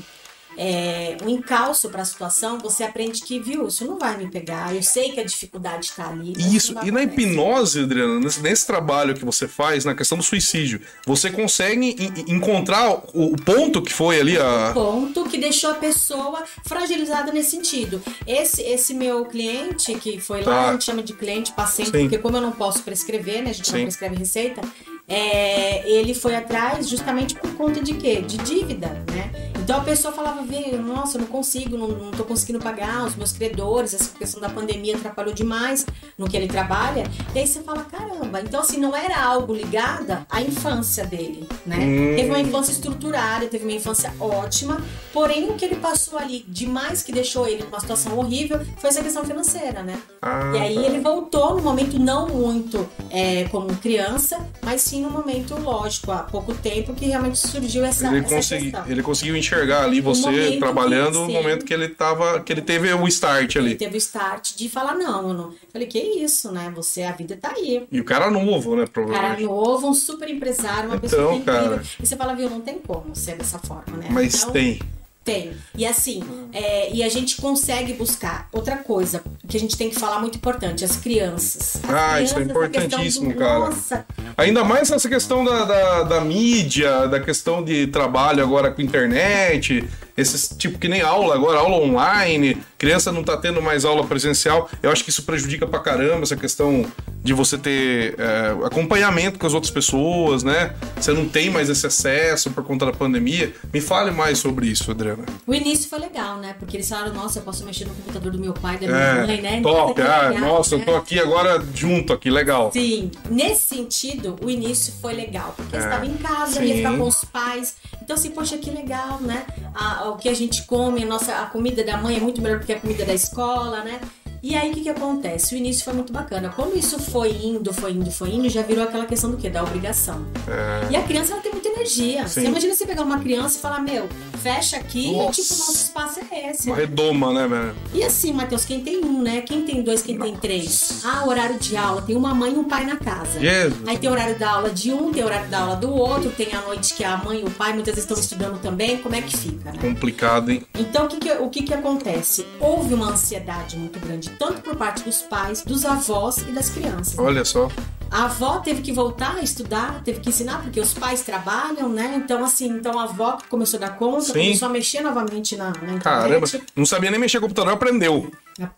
é, 0.58 1.16
um 1.24 1.30
encalço 1.30 1.88
para 1.90 2.02
a 2.02 2.06
situação, 2.06 2.58
você 2.58 2.84
aprende 2.84 3.22
que, 3.22 3.40
viu, 3.40 3.68
isso 3.68 3.86
não 3.86 4.00
vai 4.00 4.18
me 4.18 4.28
pegar. 4.28 4.76
Eu 4.76 4.82
sei 4.82 5.12
que 5.12 5.20
a 5.20 5.24
dificuldade 5.24 5.86
está 5.86 6.10
ali. 6.10 6.34
Isso, 6.36 6.74
e 6.84 6.90
na 6.90 7.04
hipnose, 7.04 7.82
Adriana, 7.82 8.20
nesse, 8.20 8.42
nesse, 8.42 8.66
trabalho 8.66 9.14
que 9.14 9.24
você 9.24 9.48
faz, 9.48 9.86
na 9.86 9.94
questão 9.94 10.18
do 10.18 10.24
suicídio, 10.24 10.82
você 11.06 11.30
consegue 11.30 11.96
encontrar 12.28 12.92
o, 13.14 13.34
o 13.34 13.36
ponto 13.36 13.82
que 13.82 13.94
foi 13.94 14.20
ali 14.20 14.38
a. 14.38 14.72
O 14.72 14.74
ponto 14.74 15.26
que 15.26 15.38
deixou 15.38 15.70
a 15.70 15.76
pessoa 15.76 16.44
fragilizada 16.66 17.32
nesse 17.32 17.52
sentido. 17.52 18.02
Esse, 18.26 18.64
esse 18.64 18.96
meu 18.96 19.26
cliente, 19.26 19.94
que 19.96 20.20
foi 20.20 20.42
tá. 20.42 20.50
lá, 20.50 20.70
a 20.70 20.72
gente 20.74 20.86
chama 20.86 21.04
de 21.04 21.14
cliente 21.14 21.52
paciente, 21.52 21.92
Sim. 21.92 22.02
porque 22.02 22.18
como 22.18 22.38
eu 22.38 22.42
não 22.42 22.52
posso 22.52 22.82
prescrever, 22.82 23.44
né? 23.44 23.52
A 23.52 23.54
gente 23.54 23.70
Sim. 23.70 23.78
não 23.78 23.84
prescreve 23.84 24.16
receita, 24.16 24.62
é, 25.08 25.90
ele 25.90 26.14
foi 26.14 26.36
atrás 26.36 26.90
justamente 26.90 27.36
por 27.36 27.54
conta 27.54 27.80
de 27.80 27.94
quê? 27.94 28.22
De 28.22 28.38
dívida, 28.38 28.88
né? 29.14 29.47
Então 29.68 29.80
a 29.80 29.84
pessoa 29.84 30.14
falava, 30.14 30.44
vê, 30.44 30.78
nossa, 30.78 31.18
eu 31.18 31.24
não 31.24 31.28
consigo, 31.28 31.78
não, 31.78 31.90
não 31.90 32.12
tô 32.12 32.24
conseguindo 32.24 32.58
pagar 32.58 33.06
os 33.06 33.18
meus 33.18 33.34
credores, 33.34 33.94
essa 33.94 34.18
questão 34.18 34.40
da 34.40 34.48
pandemia 34.48 34.96
atrapalhou 34.96 35.34
demais 35.34 35.86
no 36.18 36.26
que 36.26 36.38
ele 36.38 36.48
trabalha. 36.48 37.04
E 37.36 37.40
aí 37.40 37.46
você 37.46 37.62
fala, 37.62 37.84
caramba, 37.84 38.40
então 38.40 38.62
assim, 38.62 38.80
não 38.80 38.96
era 38.96 39.22
algo 39.22 39.54
ligado 39.54 40.26
à 40.30 40.42
infância 40.42 41.06
dele, 41.06 41.46
né? 41.66 41.80
Hum. 41.80 42.16
Teve 42.16 42.30
uma 42.30 42.40
infância 42.40 42.72
estruturada, 42.72 43.46
teve 43.48 43.66
uma 43.66 43.74
infância 43.74 44.14
ótima, 44.22 44.82
porém 45.12 45.50
o 45.50 45.56
que 45.56 45.66
ele 45.66 45.76
passou 45.76 46.18
ali 46.18 46.46
demais 46.48 47.04
que 47.04 47.12
deixou 47.12 47.46
ele 47.46 47.66
numa 47.66 47.82
situação 47.82 48.18
horrível 48.18 48.62
foi 48.78 48.90
essa 48.90 49.04
questão 49.04 49.26
financeira, 49.26 49.84
né? 49.84 50.00
Ah, 50.22 50.54
e 50.56 50.60
aí 50.60 50.76
tá. 50.76 50.82
ele 50.82 51.02
voltou 51.02 51.58
no 51.58 51.62
momento 51.62 52.00
não 52.00 52.30
muito 52.30 52.88
é, 53.10 53.44
como 53.50 53.76
criança, 53.76 54.48
mas 54.64 54.82
sim 54.82 55.02
no 55.02 55.10
momento 55.10 55.60
lógico, 55.60 56.10
há 56.10 56.20
pouco 56.20 56.54
tempo 56.56 56.94
que 56.94 57.08
realmente 57.08 57.38
surgiu 57.38 57.84
essa, 57.84 58.08
ele 58.08 58.20
essa 58.20 58.36
consegui. 58.36 58.72
Ele 58.88 59.04
conseguiu 59.04 59.36
enxergar 59.36 59.57
enxergar 59.58 59.84
ali 59.84 60.02
você 60.02 60.58
trabalhando 60.58 61.20
no 61.20 61.30
momento 61.30 61.66
que 61.66 61.74
ele 61.74 61.90
tava, 61.90 62.40
que 62.42 62.54
ele 62.54 62.62
teve 62.62 62.92
o 62.94 63.08
start 63.08 63.56
ali. 63.56 63.72
Ele 63.72 63.76
teve 63.76 63.96
o 63.96 63.98
start 63.98 64.56
de 64.56 64.70
falar 64.70 64.96
não, 64.96 65.30
eu 65.30 65.34
não. 65.34 65.54
Falei, 65.72 65.88
que 65.88 66.00
isso, 66.00 66.52
né? 66.52 66.72
Você, 66.76 67.04
a 67.04 67.12
vida 67.12 67.38
tá 67.38 67.54
aí. 67.56 67.88
E 67.92 68.00
o 68.00 68.06
cara 68.06 68.30
novo, 68.30 68.76
né? 68.76 68.86
Provavelmente. 68.86 69.30
Cara 69.30 69.42
novo, 69.42 69.90
um 69.90 69.94
super 69.94 70.30
empresário, 70.30 70.90
uma 70.90 70.96
então, 70.96 71.00
pessoa 71.00 71.34
incrível. 71.34 71.70
Cara... 71.70 71.84
E 72.00 72.06
você 72.06 72.16
fala, 72.16 72.36
viu, 72.36 72.50
não 72.50 72.62
tem 72.62 72.80
como 72.80 73.16
ser 73.16 73.36
dessa 73.36 73.60
forma, 73.60 73.98
né? 73.98 74.08
Mas 74.12 74.36
então, 74.36 74.52
tem. 74.52 74.80
Tem. 75.28 75.52
E 75.76 75.86
assim, 75.86 76.24
é, 76.54 76.90
e 76.90 77.04
a 77.04 77.10
gente 77.10 77.42
consegue 77.42 77.92
buscar. 77.92 78.48
Outra 78.50 78.78
coisa 78.78 79.22
que 79.46 79.58
a 79.58 79.60
gente 79.60 79.76
tem 79.76 79.90
que 79.90 80.00
falar 80.00 80.22
muito 80.22 80.38
importante, 80.38 80.86
as 80.86 80.96
crianças. 80.96 81.82
As 81.84 81.90
ah, 81.90 82.14
crianças, 82.14 82.30
isso 82.30 82.40
é 82.40 82.44
importantíssimo, 82.44 83.34
do... 83.34 83.38
cara. 83.38 83.60
Nossa. 83.60 84.06
Ainda 84.38 84.64
mais 84.64 84.90
essa 84.90 85.10
questão 85.10 85.44
da, 85.44 85.66
da, 85.66 86.04
da, 86.04 86.22
mídia, 86.22 87.10
da 87.10 87.20
questão 87.20 87.62
de 87.62 87.88
trabalho 87.88 88.42
agora 88.42 88.72
com 88.72 88.82
internet, 88.82 89.84
esses 90.18 90.50
tipo 90.58 90.80
que 90.80 90.90
nem 90.90 91.02
aula 91.02 91.36
agora, 91.36 91.60
aula 91.60 91.78
online, 91.78 92.58
criança 92.78 93.12
não 93.12 93.24
tá 93.24 93.38
tendo 93.38 93.62
mais 93.62 93.86
aula 93.86 94.06
presencial. 94.06 94.68
Eu 94.82 94.92
acho 94.92 95.04
que 95.04 95.12
isso 95.12 95.24
prejudica 95.24 95.68
pra 95.68 95.80
caramba 95.80 96.24
essa 96.24 96.36
questão 96.36 96.86
de 97.24 97.34
você 97.34 97.58
ter 97.58 98.16
é, 98.18 98.66
acompanhamento 98.66 99.38
com 99.38 99.46
as 99.46 99.54
outras 99.54 99.70
pessoas, 99.70 100.44
né? 100.44 100.74
Você 100.96 101.12
não 101.12 101.28
tem 101.28 101.50
mais 101.50 101.70
esse 101.70 101.86
acesso 101.86 102.50
por 102.52 102.64
conta 102.64 102.86
da 102.86 102.94
pandemia. 102.94 103.54
Me 103.74 103.82
fale 103.82 104.12
mais 104.12 104.40
sobre 104.40 104.68
isso, 104.68 104.90
Adriana. 104.90 105.26
O 105.46 105.54
início 105.54 105.90
foi 105.90 106.00
legal, 106.00 106.38
né? 106.38 106.56
Porque 106.58 106.78
eles 106.78 106.88
falaram, 106.88 107.14
nossa, 107.14 107.40
eu 107.40 107.44
posso 107.44 107.66
mexer 107.66 107.86
no 107.86 107.94
computador 107.94 108.32
do 108.32 108.40
meu 108.40 108.54
pai, 108.54 108.78
da 108.78 108.88
minha 108.88 108.98
é, 108.98 109.28
mãe, 109.28 109.42
né? 109.42 109.62
Top, 109.62 110.02
ah, 110.02 110.30
legal, 110.30 110.40
nossa, 110.40 110.78
né? 110.78 110.82
eu 110.82 110.86
tô 110.86 110.96
aqui 110.96 111.20
agora 111.20 111.64
junto 111.76 112.14
aqui, 112.14 112.30
legal. 112.30 112.72
Sim, 112.72 113.12
nesse 113.30 113.76
sentido, 113.76 114.38
o 114.42 114.50
início 114.50 114.94
foi 115.02 115.14
legal, 115.14 115.54
porque 115.56 115.76
é, 115.76 115.80
estava 115.80 116.06
em 116.06 116.16
casa, 116.16 116.64
ia 116.64 116.76
ficar 116.76 116.98
com 116.98 117.08
os 117.08 117.26
pais. 117.26 117.76
Então, 118.08 118.16
assim, 118.16 118.32
poxa, 118.32 118.58
que 118.58 118.72
legal, 118.72 119.20
né? 119.20 119.46
A, 119.76 120.08
o 120.08 120.16
que 120.16 120.30
a 120.30 120.34
gente 120.34 120.64
come, 120.64 121.04
a 121.04 121.06
nossa 121.06 121.40
a 121.40 121.46
comida 121.48 121.84
da 121.84 121.98
mãe 121.98 122.16
é 122.16 122.22
muito 122.22 122.42
melhor 122.42 122.58
do 122.58 122.66
que 122.66 122.72
a 122.72 122.80
comida 122.80 123.04
da 123.04 123.14
escola, 123.14 123.84
né? 123.84 124.00
E 124.42 124.56
aí 124.56 124.72
o 124.72 124.74
que, 124.74 124.82
que 124.82 124.90
acontece? 124.90 125.56
O 125.56 125.58
início 125.58 125.84
foi 125.84 125.94
muito 125.94 126.14
bacana. 126.14 126.50
Quando 126.50 126.78
isso 126.78 127.00
foi 127.00 127.32
indo, 127.32 127.74
foi 127.74 127.92
indo, 127.92 128.12
foi 128.12 128.30
indo, 128.30 128.50
já 128.50 128.62
virou 128.62 128.84
aquela 128.84 129.06
questão 129.06 129.32
do 129.32 129.38
quê? 129.38 129.50
Da 129.50 129.64
obrigação. 129.64 130.26
É... 130.48 130.92
E 130.92 130.96
a 130.96 131.04
criança 131.04 131.34
ela 131.34 131.42
tem 131.42 131.52
muita 131.52 131.68
energia. 131.70 132.28
Sim. 132.28 132.42
Você 132.42 132.48
imagina 132.48 132.74
você 132.74 132.86
pegar 132.86 133.04
uma 133.04 133.20
criança 133.20 133.58
e 133.58 133.62
falar, 133.62 133.80
meu, 133.80 134.08
fecha 134.42 134.78
aqui 134.78 135.12
Nossa. 135.12 135.42
e 135.42 135.44
tipo, 135.44 135.60
nosso 135.60 135.76
espaço 135.76 136.20
é 136.32 136.52
esse. 136.52 136.68
Uma 136.68 136.76
redoma, 136.76 137.34
né, 137.34 137.48
velho? 137.48 137.76
E 137.94 138.04
assim, 138.04 138.32
Matheus, 138.32 138.66
quem 138.66 138.82
tem 138.82 139.04
um, 139.04 139.22
né? 139.22 139.42
Quem 139.42 139.64
tem 139.64 139.82
dois, 139.82 140.02
quem 140.02 140.18
tem 140.18 140.36
três? 140.36 141.02
Ah, 141.04 141.26
horário 141.26 141.58
de 141.60 141.76
aula, 141.76 142.02
tem 142.02 142.16
uma 142.16 142.34
mãe 142.34 142.54
e 142.54 142.58
um 142.58 142.64
pai 142.64 142.86
na 142.86 142.98
casa. 142.98 143.40
Jesus. 143.40 143.88
Aí 143.88 143.98
tem 143.98 144.10
horário 144.10 144.38
da 144.38 144.52
aula 144.52 144.70
de 144.70 144.92
um, 144.94 145.12
tem 145.12 145.24
horário 145.24 145.50
da 145.50 145.60
aula 145.60 145.76
do 145.76 145.92
outro, 145.92 146.32
tem 146.32 146.54
a 146.54 146.62
noite 146.62 146.94
que 146.94 147.04
a 147.04 147.18
mãe 147.18 147.42
e 147.42 147.44
o 147.44 147.52
pai 147.52 147.74
muitas 147.74 147.96
vezes 147.96 148.10
estão 148.10 148.18
estudando 148.18 148.60
também. 148.62 148.98
Como 148.98 149.16
é 149.16 149.22
que 149.22 149.36
fica, 149.36 149.72
né? 149.72 149.80
Complicado, 149.80 150.52
hein? 150.52 150.64
Então, 150.78 151.06
o 151.06 151.10
que 151.10 151.18
que, 151.18 151.32
o 151.32 151.50
que 151.50 151.64
que 151.64 151.74
acontece? 151.74 152.46
Houve 152.60 152.94
uma 152.94 153.12
ansiedade 153.12 153.78
muito 153.78 154.00
grande, 154.00 154.27
tanto 154.40 154.62
por 154.62 154.76
parte 154.76 155.04
dos 155.04 155.22
pais, 155.22 155.64
dos 155.64 155.86
avós 155.86 156.38
e 156.40 156.52
das 156.52 156.70
crianças. 156.70 157.18
Olha 157.18 157.44
só. 157.46 157.70
A 158.10 158.26
avó 158.26 158.60
teve 158.60 158.82
que 158.82 158.92
voltar 158.94 159.36
a 159.36 159.42
estudar, 159.42 160.02
teve 160.04 160.22
que 160.22 160.30
ensinar, 160.30 160.62
porque 160.62 160.80
os 160.80 160.94
pais 160.94 161.24
trabalham, 161.24 161.90
né? 161.90 162.14
Então, 162.24 162.44
assim, 162.44 162.68
então 162.70 162.98
a 162.98 163.04
avó 163.04 163.38
começou 163.50 163.78
a 163.78 163.82
dar 163.88 163.98
conta, 163.98 164.22
Sim. 164.22 164.32
começou 164.34 164.68
a 164.70 164.72
mexer 164.72 165.02
novamente 165.02 165.58
na, 165.58 165.66
na 165.66 165.72
internet. 165.94 166.04
Caramba. 166.04 166.48
Não 166.76 166.86
sabia 166.86 167.12
nem 167.12 167.20
mexer 167.20 167.38
no 167.38 167.42
computador, 167.42 167.74
aprendeu. 167.74 168.32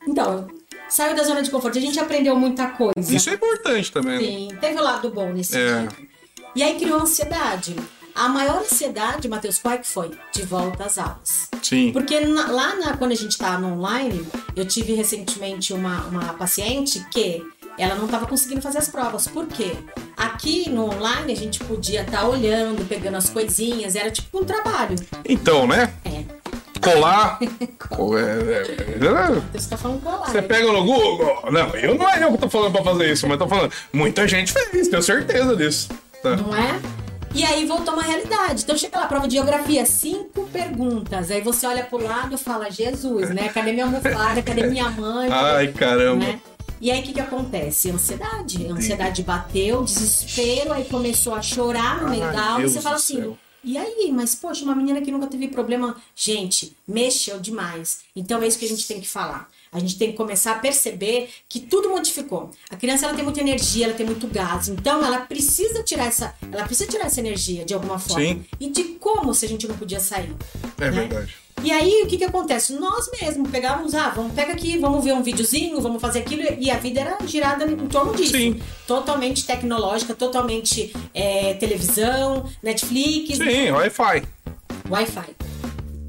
Então, 0.07 0.47
saiu 0.89 1.15
da 1.15 1.23
zona 1.23 1.43
de 1.43 1.51
conforto. 1.51 1.77
A 1.77 1.81
gente 1.81 1.99
aprendeu 1.99 2.35
muita 2.35 2.69
coisa. 2.69 3.15
Isso 3.15 3.29
é 3.29 3.33
importante 3.35 3.91
também. 3.91 4.17
né? 4.47 4.49
Sim, 4.55 4.57
teve 4.59 4.79
o 4.79 4.83
lado 4.83 5.11
bom 5.11 5.31
nesse 5.31 5.55
É. 5.57 5.79
dia. 5.81 5.89
E 6.55 6.63
aí 6.63 6.79
criou 6.79 6.99
ansiedade. 6.99 7.75
A 8.15 8.27
maior 8.27 8.59
ansiedade, 8.59 9.27
Matheus, 9.29 9.59
qual 9.59 9.75
é 9.75 9.77
que 9.77 9.87
foi? 9.87 10.11
De 10.33 10.41
volta 10.43 10.85
às 10.85 10.97
aulas. 10.97 11.47
Sim. 11.61 11.91
Porque 11.91 12.19
na- 12.21 12.47
lá 12.51 12.75
na- 12.75 12.97
quando 12.97 13.11
a 13.11 13.15
gente 13.15 13.37
tá 13.37 13.57
no 13.57 13.73
online, 13.73 14.25
eu 14.55 14.65
tive 14.65 14.93
recentemente 14.93 15.73
uma, 15.73 16.01
uma 16.05 16.33
paciente 16.33 17.05
que 17.11 17.41
ela 17.77 17.95
não 17.95 18.05
estava 18.05 18.25
conseguindo 18.25 18.61
fazer 18.61 18.79
as 18.79 18.89
provas. 18.89 19.27
Por 19.27 19.45
quê? 19.47 19.71
Aqui 20.17 20.69
no 20.69 20.85
online 20.93 21.31
a 21.31 21.35
gente 21.35 21.59
podia 21.61 22.01
estar 22.01 22.25
olhando, 22.27 22.85
pegando 22.87 23.15
as 23.15 23.29
coisinhas, 23.29 23.95
era 23.95 24.11
tipo 24.11 24.39
um 24.41 24.43
trabalho. 24.43 24.95
Então, 25.23 25.65
né? 25.65 25.93
É. 26.03 26.23
Colar. 26.81 27.39
Co- 27.89 28.17
é- 28.17 28.21
é- 28.23 28.61
é- 29.05 29.57
Você 29.59 29.69
tá 29.69 29.77
falando 29.77 30.01
colar. 30.01 30.29
Você 30.29 30.41
pega 30.41 30.71
no 30.71 30.83
Google. 30.83 31.43
Não, 31.51 31.69
eu 31.75 31.95
não 31.95 32.09
é 32.09 32.23
eu 32.23 32.31
que 32.33 32.37
tô 32.37 32.49
falando 32.49 32.71
pra 32.73 32.83
fazer 32.83 33.11
isso, 33.11 33.27
mas 33.27 33.37
tô 33.37 33.47
falando. 33.47 33.71
Muita 33.93 34.27
gente 34.27 34.51
fez, 34.51 34.87
tenho 34.89 35.01
certeza 35.03 35.55
disso. 35.55 35.89
Tá. 36.23 36.35
Não 36.35 36.53
é? 36.53 36.77
E 37.33 37.43
aí 37.43 37.65
voltou 37.65 37.93
uma 37.93 38.03
realidade. 38.03 38.63
Então 38.63 38.77
chega 38.77 38.99
lá, 38.99 39.07
prova 39.07 39.27
de 39.27 39.35
geografia, 39.35 39.85
cinco 39.85 40.47
perguntas. 40.47 41.29
Aí 41.29 41.41
você 41.41 41.67
olha 41.67 41.83
pro 41.83 42.01
lado 42.03 42.33
e 42.33 42.37
fala, 42.37 42.69
Jesus, 42.71 43.29
né? 43.29 43.49
Cadê 43.49 43.71
minha 43.71 43.85
almofada? 43.85 44.41
Cadê 44.41 44.65
minha 44.67 44.89
mãe? 44.89 45.29
Ai, 45.31 45.67
caramba. 45.71 46.25
né? 46.25 46.41
E 46.81 46.89
aí 46.89 47.01
o 47.01 47.03
que, 47.03 47.13
que 47.13 47.19
acontece? 47.19 47.91
Ansiedade. 47.91 48.65
A 48.67 48.71
ansiedade 48.73 49.21
bateu, 49.23 49.83
desespero, 49.83 50.73
aí 50.73 50.85
começou 50.85 51.35
a 51.35 51.41
chorar 51.41 52.01
no 52.01 52.09
meio 52.09 52.31
da 52.31 52.51
aula. 52.51 52.65
E 52.65 52.69
você 52.69 52.81
fala 52.81 52.95
assim. 52.95 53.21
céu. 53.21 53.37
E 53.63 53.77
aí, 53.77 54.09
mas 54.13 54.35
poxa, 54.35 54.63
uma 54.63 54.73
menina 54.73 55.01
que 55.01 55.11
nunca 55.11 55.27
teve 55.27 55.49
problema. 55.49 55.95
Gente, 56.15 56.75
mexeu 56.87 57.39
demais. 57.39 57.99
Então 58.15 58.41
é 58.41 58.47
isso 58.47 58.57
que 58.57 58.65
a 58.65 58.69
gente 58.69 58.87
tem 58.87 59.01
que 59.01 59.07
falar. 59.07 59.49
A 59.71 59.79
gente 59.79 59.97
tem 59.97 60.11
que 60.11 60.17
começar 60.17 60.53
a 60.53 60.55
perceber 60.55 61.29
que 61.47 61.59
tudo 61.59 61.89
modificou. 61.89 62.49
A 62.69 62.75
criança 62.75 63.05
ela 63.05 63.15
tem 63.15 63.23
muita 63.23 63.39
energia, 63.39 63.85
ela 63.85 63.93
tem 63.93 64.05
muito 64.05 64.27
gás. 64.27 64.67
Então 64.67 65.03
ela 65.05 65.19
precisa 65.19 65.83
tirar 65.83 66.05
essa, 66.05 66.35
ela 66.51 66.63
precisa 66.65 66.89
tirar 66.89 67.05
essa 67.05 67.19
energia 67.19 67.63
de 67.63 67.73
alguma 67.73 67.99
forma. 67.99 68.23
Sim. 68.23 68.45
E 68.59 68.69
de 68.69 68.83
como 68.99 69.33
se 69.33 69.45
a 69.45 69.49
gente 69.49 69.67
não 69.67 69.77
podia 69.77 69.99
sair. 69.99 70.35
É 70.79 70.85
né? 70.85 70.91
verdade. 70.91 71.35
E 71.63 71.71
aí, 71.71 72.03
o 72.03 72.07
que 72.07 72.17
que 72.17 72.23
acontece? 72.23 72.73
Nós 72.73 73.09
mesmos 73.19 73.49
pegávamos, 73.51 73.93
ah, 73.93 74.09
vamos, 74.09 74.33
pega 74.33 74.53
aqui, 74.53 74.77
vamos 74.77 75.03
ver 75.03 75.13
um 75.13 75.21
videozinho, 75.21 75.81
vamos 75.81 76.01
fazer 76.01 76.19
aquilo, 76.19 76.41
e 76.57 76.71
a 76.71 76.77
vida 76.77 77.01
era 77.01 77.17
girada 77.27 77.65
em 77.65 77.75
torno 77.87 78.15
disso. 78.15 78.31
Sim. 78.31 78.61
Totalmente 78.87 79.45
tecnológica, 79.45 80.13
totalmente 80.13 80.93
é, 81.13 81.53
televisão, 81.55 82.49
Netflix, 82.63 83.37
Sim, 83.37 83.71
Wi-Fi. 83.71 84.23
Wi-Fi. 84.89 85.35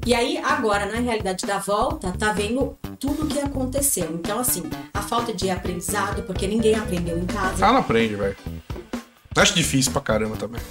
E 0.05 0.15
aí, 0.15 0.37
agora, 0.39 0.87
na 0.87 0.99
realidade 0.99 1.45
da 1.45 1.59
volta, 1.59 2.11
tá 2.17 2.33
vendo 2.33 2.75
tudo 2.99 3.23
o 3.23 3.27
que 3.27 3.39
aconteceu. 3.39 4.09
Então, 4.13 4.39
assim, 4.39 4.63
a 4.93 5.01
falta 5.01 5.31
de 5.31 5.49
aprendizado, 5.49 6.23
porque 6.23 6.47
ninguém 6.47 6.73
aprendeu 6.73 7.19
em 7.19 7.25
casa. 7.25 7.65
Ah, 7.65 7.71
não 7.71 7.81
aprende, 7.81 8.15
velho. 8.15 8.35
Acho 9.37 9.53
difícil 9.53 9.91
pra 9.91 10.01
caramba 10.01 10.35
também. 10.35 10.61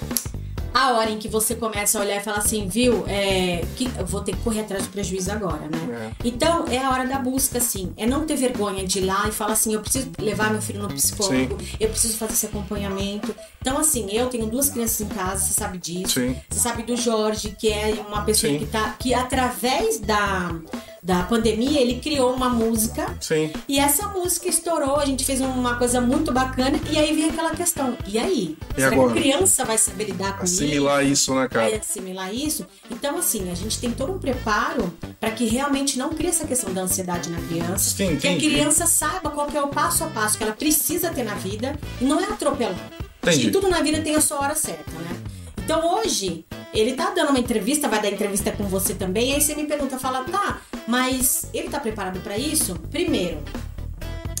A 0.73 0.93
hora 0.93 1.09
em 1.09 1.17
que 1.17 1.27
você 1.27 1.55
começa 1.55 1.97
a 1.97 2.01
olhar 2.01 2.17
e 2.17 2.19
falar 2.23 2.37
assim, 2.37 2.67
viu, 2.67 3.03
é, 3.07 3.63
que, 3.75 3.89
eu 3.97 4.05
vou 4.05 4.21
ter 4.21 4.35
que 4.35 4.41
correr 4.41 4.61
atrás 4.61 4.83
do 4.83 4.89
prejuízo 4.89 5.31
agora, 5.31 5.67
né? 5.67 6.13
Então, 6.23 6.65
é 6.67 6.77
a 6.77 6.89
hora 6.91 7.05
da 7.05 7.19
busca, 7.19 7.57
assim. 7.57 7.93
É 7.97 8.05
não 8.05 8.25
ter 8.25 8.37
vergonha 8.37 8.85
de 8.85 8.99
ir 8.99 9.05
lá 9.05 9.27
e 9.27 9.31
falar 9.31 9.53
assim, 9.53 9.73
eu 9.73 9.81
preciso 9.81 10.11
levar 10.17 10.51
meu 10.51 10.61
filho 10.61 10.81
no 10.81 10.87
psicólogo, 10.87 11.57
eu 11.79 11.89
preciso 11.89 12.17
fazer 12.17 12.33
esse 12.33 12.45
acompanhamento. 12.45 13.35
Então, 13.59 13.77
assim, 13.77 14.09
eu 14.11 14.27
tenho 14.27 14.47
duas 14.47 14.69
crianças 14.69 15.01
em 15.01 15.09
casa, 15.09 15.45
você 15.45 15.53
sabe 15.53 15.77
disso. 15.77 16.19
Sim. 16.19 16.35
Você 16.49 16.59
sabe 16.59 16.83
do 16.83 16.95
Jorge, 16.95 17.55
que 17.57 17.71
é 17.71 17.93
uma 18.07 18.23
pessoa 18.23 18.51
Sim. 18.51 18.59
que 18.59 18.65
tá. 18.65 18.95
que 18.97 19.13
através 19.13 19.99
da, 19.99 20.55
da 21.03 21.23
pandemia, 21.23 21.81
ele 21.81 21.99
criou 21.99 22.33
uma 22.33 22.49
música. 22.49 23.15
Sim. 23.19 23.51
E 23.67 23.79
essa 23.79 24.07
música 24.09 24.47
estourou, 24.47 24.97
a 24.97 25.05
gente 25.05 25.25
fez 25.25 25.41
uma 25.41 25.75
coisa 25.75 25.99
muito 25.99 26.31
bacana, 26.31 26.79
e 26.91 26.97
aí 26.97 27.15
vem 27.15 27.29
aquela 27.29 27.51
questão. 27.51 27.97
E 28.07 28.19
aí? 28.19 28.57
E 28.77 28.81
Será 28.81 28.93
agora? 28.93 29.13
que 29.13 29.19
a 29.19 29.21
criança 29.21 29.65
vai 29.65 29.77
saber 29.77 30.05
lidar 30.05 30.37
com 30.37 30.45
isso? 30.45 30.63
Assimilar 30.63 31.05
isso, 31.05 31.31
né, 31.33 31.39
vai 31.39 31.49
cara? 31.49 31.75
assimilar 31.77 32.33
isso. 32.33 32.65
Então, 32.89 33.17
assim, 33.17 33.49
a 33.49 33.55
gente 33.55 33.79
tem 33.79 33.91
todo 33.91 34.13
um 34.13 34.19
preparo 34.19 34.93
para 35.19 35.31
que 35.31 35.45
realmente 35.45 35.97
não 35.97 36.09
crie 36.09 36.29
essa 36.29 36.45
questão 36.45 36.73
da 36.73 36.81
ansiedade 36.81 37.29
na 37.29 37.41
criança. 37.41 37.95
Sim, 37.95 38.17
que 38.17 38.27
a 38.27 38.35
criança 38.35 38.85
saiba 38.85 39.29
qual 39.29 39.47
que 39.47 39.57
é 39.57 39.61
o 39.61 39.69
passo 39.69 40.03
a 40.03 40.07
passo 40.07 40.37
que 40.37 40.43
ela 40.43 40.53
precisa 40.53 41.09
ter 41.09 41.23
na 41.23 41.35
vida 41.35 41.77
e 41.99 42.05
não 42.05 42.19
é 42.19 42.25
atropelar. 42.25 42.91
Entendi. 43.23 43.47
E 43.47 43.51
tudo 43.51 43.69
na 43.69 43.81
vida 43.81 44.01
tem 44.01 44.15
a 44.15 44.21
sua 44.21 44.39
hora 44.39 44.55
certa, 44.55 44.91
né? 44.91 45.30
Então 45.73 45.99
hoje, 45.99 46.43
ele 46.73 46.95
tá 46.95 47.11
dando 47.11 47.29
uma 47.29 47.39
entrevista, 47.39 47.87
vai 47.87 48.01
dar 48.01 48.09
entrevista 48.09 48.51
com 48.51 48.65
você 48.65 48.93
também, 48.93 49.29
e 49.31 49.35
aí 49.35 49.41
você 49.41 49.55
me 49.55 49.63
pergunta, 49.63 49.97
fala, 49.97 50.25
tá, 50.25 50.59
mas 50.85 51.45
ele 51.53 51.69
tá 51.69 51.79
preparado 51.79 52.19
para 52.19 52.37
isso? 52.37 52.75
Primeiro, 52.91 53.37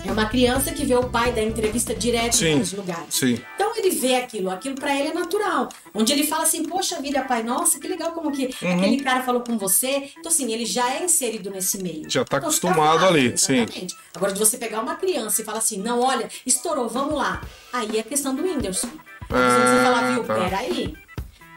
é 0.05 0.11
uma 0.11 0.25
criança 0.25 0.73
que 0.73 0.83
vê 0.85 0.93
o 0.93 1.05
pai 1.05 1.31
dar 1.31 1.41
entrevista 1.41 1.95
direto 1.95 2.35
Sim, 2.35 2.55
nos 2.55 2.73
lugares. 2.73 3.15
sim. 3.15 3.39
Então 3.55 3.71
ele 3.77 3.91
vê 3.91 4.15
aquilo, 4.15 4.49
aquilo 4.49 4.75
pra 4.75 4.93
ele 4.93 5.07
é 5.07 5.13
natural. 5.13 5.69
Onde 5.93 6.11
ele 6.11 6.25
fala 6.27 6.43
assim, 6.43 6.63
poxa 6.63 7.01
vida, 7.01 7.21
pai, 7.21 7.43
nossa, 7.43 7.79
que 7.79 7.87
legal 7.87 8.11
como 8.11 8.29
que 8.33 8.53
Uhum. 8.61 8.73
aquele 8.77 8.99
cara 8.99 9.23
falou 9.23 9.39
com 9.39 9.57
você. 9.57 10.11
Então, 10.19 10.29
assim, 10.29 10.51
ele 10.51 10.65
já 10.65 10.93
é 10.95 11.05
inserido 11.05 11.49
nesse 11.49 11.81
meio. 11.81 12.09
Já 12.09 12.25
tá 12.25 12.37
Então, 12.39 12.49
acostumado 12.49 13.05
ali, 13.05 13.37
sim. 13.37 13.55
exatamente. 13.61 13.95
Agora, 14.13 14.33
de 14.33 14.39
você 14.39 14.57
pegar 14.57 14.81
uma 14.81 14.95
criança 14.95 15.41
e 15.41 15.45
falar 15.45 15.59
assim, 15.59 15.77
não, 15.77 16.01
olha, 16.01 16.27
estourou, 16.45 16.89
vamos 16.89 17.13
lá. 17.15 17.41
Aí 17.71 17.95
é 17.95 18.01
a 18.01 18.03
questão 18.03 18.35
do 18.35 18.43
Whindersson. 18.43 18.87
De 18.87 19.37
você 19.37 19.77
Ah, 19.79 19.83
falar, 19.85 20.13
viu, 20.13 20.23
tá. 20.25 20.33
peraí. 20.35 20.93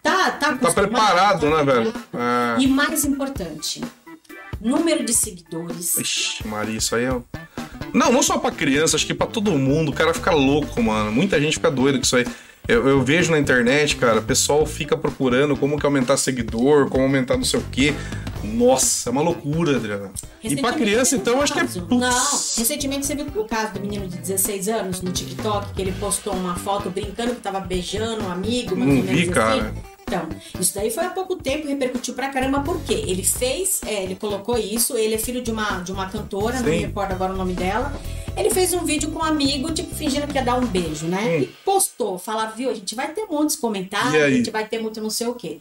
Tá, 0.04 0.32
tá 0.32 0.54
Tá 0.54 0.70
preparado, 0.70 1.50
tá 1.50 1.56
né, 1.56 1.72
velho? 1.72 1.94
É. 2.12 2.62
E 2.62 2.66
mais 2.66 3.06
importante, 3.06 3.82
número 4.60 5.02
de 5.02 5.14
seguidores. 5.14 5.96
Ixi, 5.96 6.46
Maria, 6.46 6.76
isso 6.76 6.94
aí 6.94 7.06
é. 7.06 7.20
Não, 7.94 8.12
não 8.12 8.22
só 8.22 8.36
pra 8.36 8.50
criança, 8.50 8.96
acho 8.96 9.06
que 9.06 9.14
pra 9.14 9.26
todo 9.26 9.50
mundo. 9.52 9.90
O 9.90 9.94
cara 9.94 10.12
fica 10.12 10.30
louco, 10.30 10.82
mano. 10.82 11.10
Muita 11.10 11.40
gente 11.40 11.54
fica 11.54 11.70
doida 11.70 11.96
com 11.96 12.04
isso 12.04 12.16
aí. 12.16 12.26
Eu, 12.68 12.86
eu 12.86 13.02
vejo 13.02 13.30
na 13.30 13.38
internet, 13.38 13.96
cara, 13.96 14.20
o 14.20 14.22
pessoal 14.22 14.64
fica 14.66 14.96
procurando 14.96 15.56
como 15.56 15.78
que 15.78 15.84
aumentar 15.84 16.16
seguidor, 16.16 16.88
como 16.88 17.04
aumentar 17.04 17.36
não 17.36 17.44
sei 17.44 17.60
o 17.60 17.64
quê. 17.70 17.94
Nossa, 18.42 19.08
é 19.08 19.12
uma 19.12 19.22
loucura, 19.22 19.76
Adriana. 19.76 20.10
E 20.42 20.56
pra 20.56 20.72
criança, 20.72 21.16
então, 21.16 21.40
acho 21.40 21.52
que 21.54 21.60
é. 21.60 21.64
Putz. 21.64 21.88
Não, 21.88 22.30
recentemente 22.58 23.06
você 23.06 23.14
viu 23.14 23.26
o 23.34 23.44
caso 23.46 23.72
do 23.74 23.80
menino 23.80 24.06
de 24.06 24.18
16 24.18 24.68
anos 24.68 25.00
no 25.00 25.10
TikTok, 25.12 25.72
que 25.72 25.80
ele 25.80 25.92
postou 25.92 26.34
uma 26.34 26.56
foto 26.56 26.90
brincando 26.90 27.34
que 27.34 27.40
tava 27.40 27.60
beijando 27.60 28.24
um 28.24 28.30
amigo, 28.30 28.76
mais 28.76 28.90
Não 28.90 29.02
vi, 29.02 29.28
cara. 29.28 29.72
Então, 30.06 30.28
isso 30.60 30.74
daí 30.74 30.90
foi 30.90 31.04
há 31.04 31.10
pouco 31.10 31.36
tempo 31.36 31.66
e 31.66 31.70
repercutiu 31.70 32.14
pra 32.14 32.28
caramba, 32.28 32.60
porque 32.60 32.92
ele 32.92 33.22
fez, 33.22 33.80
é, 33.86 34.02
ele 34.02 34.14
colocou 34.14 34.58
isso, 34.58 34.96
ele 34.96 35.14
é 35.14 35.18
filho 35.18 35.42
de 35.42 35.50
uma, 35.50 35.80
de 35.80 35.92
uma 35.92 36.08
cantora, 36.10 36.56
não 36.56 36.64
Sim. 36.64 36.70
me 36.70 36.78
recordo 36.78 37.12
agora 37.12 37.32
o 37.32 37.36
nome 37.36 37.54
dela. 37.54 37.92
Ele 38.36 38.50
fez 38.50 38.74
um 38.74 38.84
vídeo 38.84 39.10
com 39.10 39.20
um 39.20 39.24
amigo, 39.24 39.72
tipo, 39.72 39.94
fingindo 39.94 40.26
que 40.26 40.34
ia 40.34 40.42
dar 40.42 40.56
um 40.56 40.66
beijo, 40.66 41.06
né? 41.06 41.22
Hum. 41.22 41.42
E 41.42 41.46
postou, 41.64 42.18
falava, 42.18 42.54
viu, 42.54 42.68
a 42.68 42.74
gente 42.74 42.94
vai 42.94 43.12
ter 43.12 43.26
muitos 43.26 43.56
comentários, 43.56 44.14
a 44.14 44.30
gente 44.30 44.50
vai 44.50 44.66
ter 44.66 44.78
muito 44.78 45.00
não 45.00 45.10
sei 45.10 45.26
o 45.28 45.34
quê. 45.34 45.60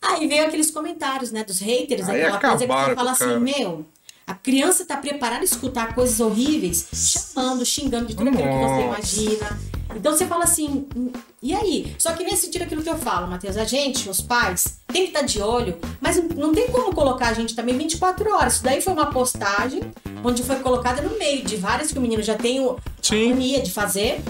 Aí 0.00 0.26
veio 0.26 0.46
aqueles 0.46 0.70
comentários, 0.70 1.30
né, 1.30 1.44
dos 1.44 1.60
haters, 1.60 2.08
Aí 2.08 2.22
aquela 2.22 2.40
coisa 2.40 2.66
que 2.66 2.72
você 2.72 2.94
fala 2.94 3.10
assim, 3.10 3.24
cara. 3.24 3.40
meu, 3.40 3.86
a 4.26 4.34
criança 4.34 4.84
tá 4.84 4.96
preparada 4.96 5.40
a 5.40 5.44
escutar 5.44 5.94
coisas 5.94 6.20
horríveis, 6.20 6.86
chamando, 6.92 7.66
xingando 7.66 8.06
de 8.06 8.14
tudo 8.14 8.28
aquilo 8.28 8.48
que 8.48 8.58
você 8.58 8.82
imagina. 8.82 9.60
Então 9.94 10.12
você 10.12 10.26
fala 10.26 10.44
assim, 10.44 10.86
"Hum, 10.96 11.10
e 11.42 11.54
aí? 11.54 11.94
Só 11.98 12.12
que 12.12 12.22
nesse 12.24 12.46
sentido 12.46 12.62
aquilo 12.62 12.82
que 12.82 12.88
eu 12.90 12.96
falo, 12.98 13.26
Matheus, 13.26 13.56
a 13.56 13.64
gente, 13.64 14.08
os 14.08 14.20
pais, 14.20 14.78
tem 14.86 15.02
que 15.02 15.08
estar 15.08 15.22
de 15.22 15.40
olho, 15.42 15.76
mas 16.00 16.16
não 16.36 16.52
tem 16.54 16.68
como 16.68 16.94
colocar 16.94 17.28
a 17.28 17.32
gente 17.34 17.54
também 17.54 17.76
24 17.76 18.32
horas. 18.32 18.54
Isso 18.54 18.62
daí 18.64 18.80
foi 18.80 18.92
uma 18.92 19.06
postagem 19.06 19.80
onde 20.24 20.42
foi 20.42 20.56
colocada 20.56 21.02
no 21.02 21.18
meio 21.18 21.42
de 21.44 21.56
várias 21.56 21.90
que 21.92 21.98
o 21.98 22.00
menino 22.02 22.22
já 22.22 22.34
tem 22.36 22.60
o- 22.60 22.76
a 23.10 23.14
mania 23.14 23.60
de 23.62 23.72
fazer. 23.72 24.20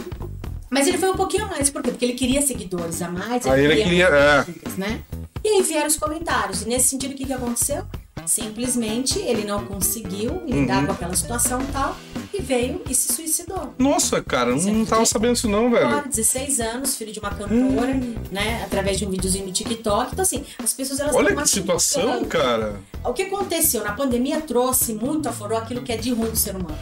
Mas 0.70 0.86
ele 0.86 0.98
foi 0.98 1.10
um 1.10 1.16
pouquinho 1.16 1.44
a 1.46 1.48
mais, 1.48 1.68
por 1.68 1.82
quê? 1.82 1.90
Porque 1.90 2.04
ele 2.04 2.14
queria 2.14 2.40
seguidores 2.42 3.02
a 3.02 3.10
mais. 3.10 3.44
Aí 3.46 3.64
ele 3.64 3.82
queria, 3.82 4.04
é. 4.06 4.42
curtidas, 4.44 4.76
né? 4.76 5.00
E 5.42 5.48
aí 5.48 5.62
vieram 5.62 5.88
os 5.88 5.96
comentários. 5.96 6.62
E 6.62 6.68
nesse 6.68 6.88
sentido, 6.90 7.12
o 7.12 7.14
que, 7.16 7.24
que 7.26 7.32
aconteceu? 7.32 7.82
Simplesmente 8.24 9.18
ele 9.18 9.44
não 9.44 9.64
conseguiu 9.64 10.42
lidar 10.46 10.78
Uhum. 10.80 10.86
com 10.86 10.92
aquela 10.92 11.16
situação 11.16 11.60
e 11.60 11.66
tal. 11.72 11.96
E 12.32 12.40
veio 12.40 12.80
e 12.88 12.94
se 12.94 13.12
suicidou. 13.12 13.74
Nossa, 13.78 14.22
cara, 14.22 14.52
Você 14.52 14.70
não 14.70 14.84
tava 14.86 15.04
sabendo 15.04 15.34
isso 15.34 15.48
não, 15.48 15.70
velho. 15.70 15.88
Claro, 15.88 16.08
16 16.08 16.60
anos, 16.60 16.94
filho 16.96 17.12
de 17.12 17.18
uma 17.18 17.30
cantora, 17.30 17.90
Hum. 17.92 18.14
né? 18.30 18.62
Através 18.64 18.98
de 18.98 19.04
um 19.06 19.10
videozinho 19.10 19.46
no 19.46 19.52
TikTok. 19.52 20.12
Então, 20.12 20.22
assim, 20.22 20.44
as 20.62 20.72
pessoas 20.72 21.00
elas 21.00 21.14
Olha 21.14 21.34
que 21.34 21.48
situação, 21.48 22.24
cara. 22.24 22.76
O 23.04 23.12
que 23.12 23.22
aconteceu? 23.22 23.82
Na 23.82 23.92
pandemia 23.92 24.40
trouxe 24.40 24.92
muito 24.94 25.28
aflorou 25.28 25.58
aquilo 25.58 25.82
que 25.82 25.92
é 25.92 25.96
de 25.96 26.12
ruim 26.12 26.30
do 26.30 26.36
ser 26.36 26.54
humano. 26.54 26.78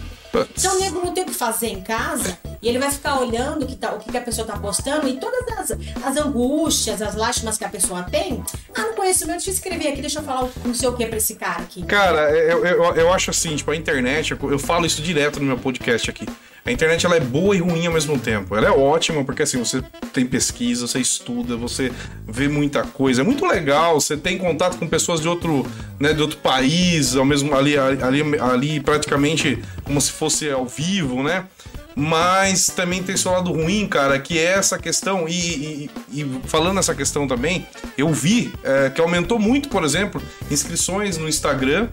Então 0.57 0.77
o 0.77 0.81
nego 0.81 1.01
não 1.03 1.15
tem 1.15 1.25
o 1.25 1.27
que 1.27 1.33
fazer 1.35 1.69
em 1.69 1.81
casa 1.81 2.37
e 2.61 2.69
ele 2.69 2.79
vai 2.79 2.91
ficar 2.91 3.19
olhando 3.19 3.63
o 3.63 3.67
que, 3.67 3.75
tá, 3.75 3.93
o 3.95 3.99
que 3.99 4.11
que 4.13 4.17
a 4.17 4.21
pessoa 4.21 4.47
tá 4.47 4.59
postando 4.59 5.09
e 5.09 5.19
todas 5.19 5.41
as, 5.59 5.79
as 6.05 6.17
angústias, 6.19 7.01
as 7.01 7.15
lástimas 7.15 7.57
que 7.57 7.65
a 7.65 7.69
pessoa 7.69 8.03
tem. 8.03 8.45
Ah, 8.75 8.83
não 8.83 8.95
conheço 8.95 9.21
mesmo, 9.21 9.33
deixa 9.39 9.49
eu 9.51 9.55
escrever 9.55 9.89
aqui, 9.89 10.03
deixa 10.03 10.19
eu 10.19 10.23
falar 10.23 10.47
não 10.65 10.75
sei 10.75 10.87
o 10.89 10.93
que 10.93 11.07
pra 11.07 11.17
esse 11.17 11.35
cara 11.35 11.63
aqui. 11.63 11.83
Cara, 11.85 12.31
eu, 12.31 12.65
eu, 12.65 12.85
eu 12.95 13.13
acho 13.13 13.31
assim, 13.31 13.57
tipo, 13.57 13.71
a 13.71 13.77
internet, 13.77 14.33
eu- 14.33 14.51
eu 14.53 14.59
falo 14.59 14.85
isso 14.85 15.01
direto 15.01 15.38
no 15.39 15.47
meu 15.47 15.59
podcast 15.59 16.11
aqui. 16.11 16.27
A 16.67 16.71
internet 16.73 17.07
ela 17.07 17.17
é 17.17 17.21
boa 17.21 17.57
e 17.57 17.61
ruim 17.61 17.87
ao 17.87 17.93
mesmo 17.95 18.19
tempo. 18.19 18.55
Ela 18.55 18.67
é 18.67 18.71
ótima 18.71 19.25
porque 19.25 19.43
assim, 19.43 19.59
você 19.59 19.83
tem 20.13 20.27
pesquisa, 20.27 20.87
você 20.87 20.99
estuda, 21.01 21.57
você 21.57 21.91
vê 22.27 22.47
muita 22.47 22.83
coisa. 22.83 23.23
É 23.23 23.25
muito 23.25 23.47
legal, 23.47 23.99
você 23.99 24.17
tem 24.19 24.37
contato 24.37 24.77
com 24.77 24.87
pessoas 24.87 25.21
de 25.21 25.29
outro, 25.29 25.67
né, 25.99 26.13
de 26.13 26.21
outro 26.21 26.37
país, 26.39 27.17
ao 27.17 27.25
mesmo 27.25 27.55
ali, 27.57 27.79
ali, 27.79 28.23
ali 28.39 28.81
praticamente 28.81 29.59
como 29.85 29.99
se 30.01 30.13
fosse 30.13 30.51
ao 30.51 30.67
vivo, 30.67 31.23
né? 31.23 31.47
Mas 31.97 32.67
também 32.67 33.03
tem 33.03 33.17
seu 33.17 33.33
lado 33.33 33.51
ruim, 33.51 33.87
cara, 33.89 34.19
que 34.21 34.39
é 34.39 34.53
essa 34.53 34.79
questão. 34.79 35.27
E, 35.27 35.33
e- 35.35 35.91
e 36.21 36.41
falando 36.47 36.75
nessa 36.75 36.95
questão 36.95 37.27
também, 37.27 37.67
eu 37.97 38.13
vi 38.13 38.53
é, 38.63 38.91
que 38.91 39.01
aumentou 39.01 39.39
muito, 39.39 39.69
por 39.69 39.83
exemplo, 39.85 40.23
inscrições 40.51 41.17
no 41.17 41.29
Instagram. 41.29 41.89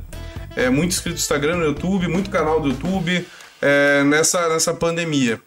É, 0.55 0.69
muito 0.69 0.91
inscrito 0.91 1.15
no 1.15 1.21
Instagram, 1.21 1.57
no 1.57 1.65
YouTube, 1.65 2.07
muito 2.07 2.29
canal 2.29 2.61
do 2.61 2.69
YouTube 2.69 3.25
é, 3.61 4.03
nessa, 4.03 4.47
nessa 4.49 4.73
pandemia. 4.73 5.39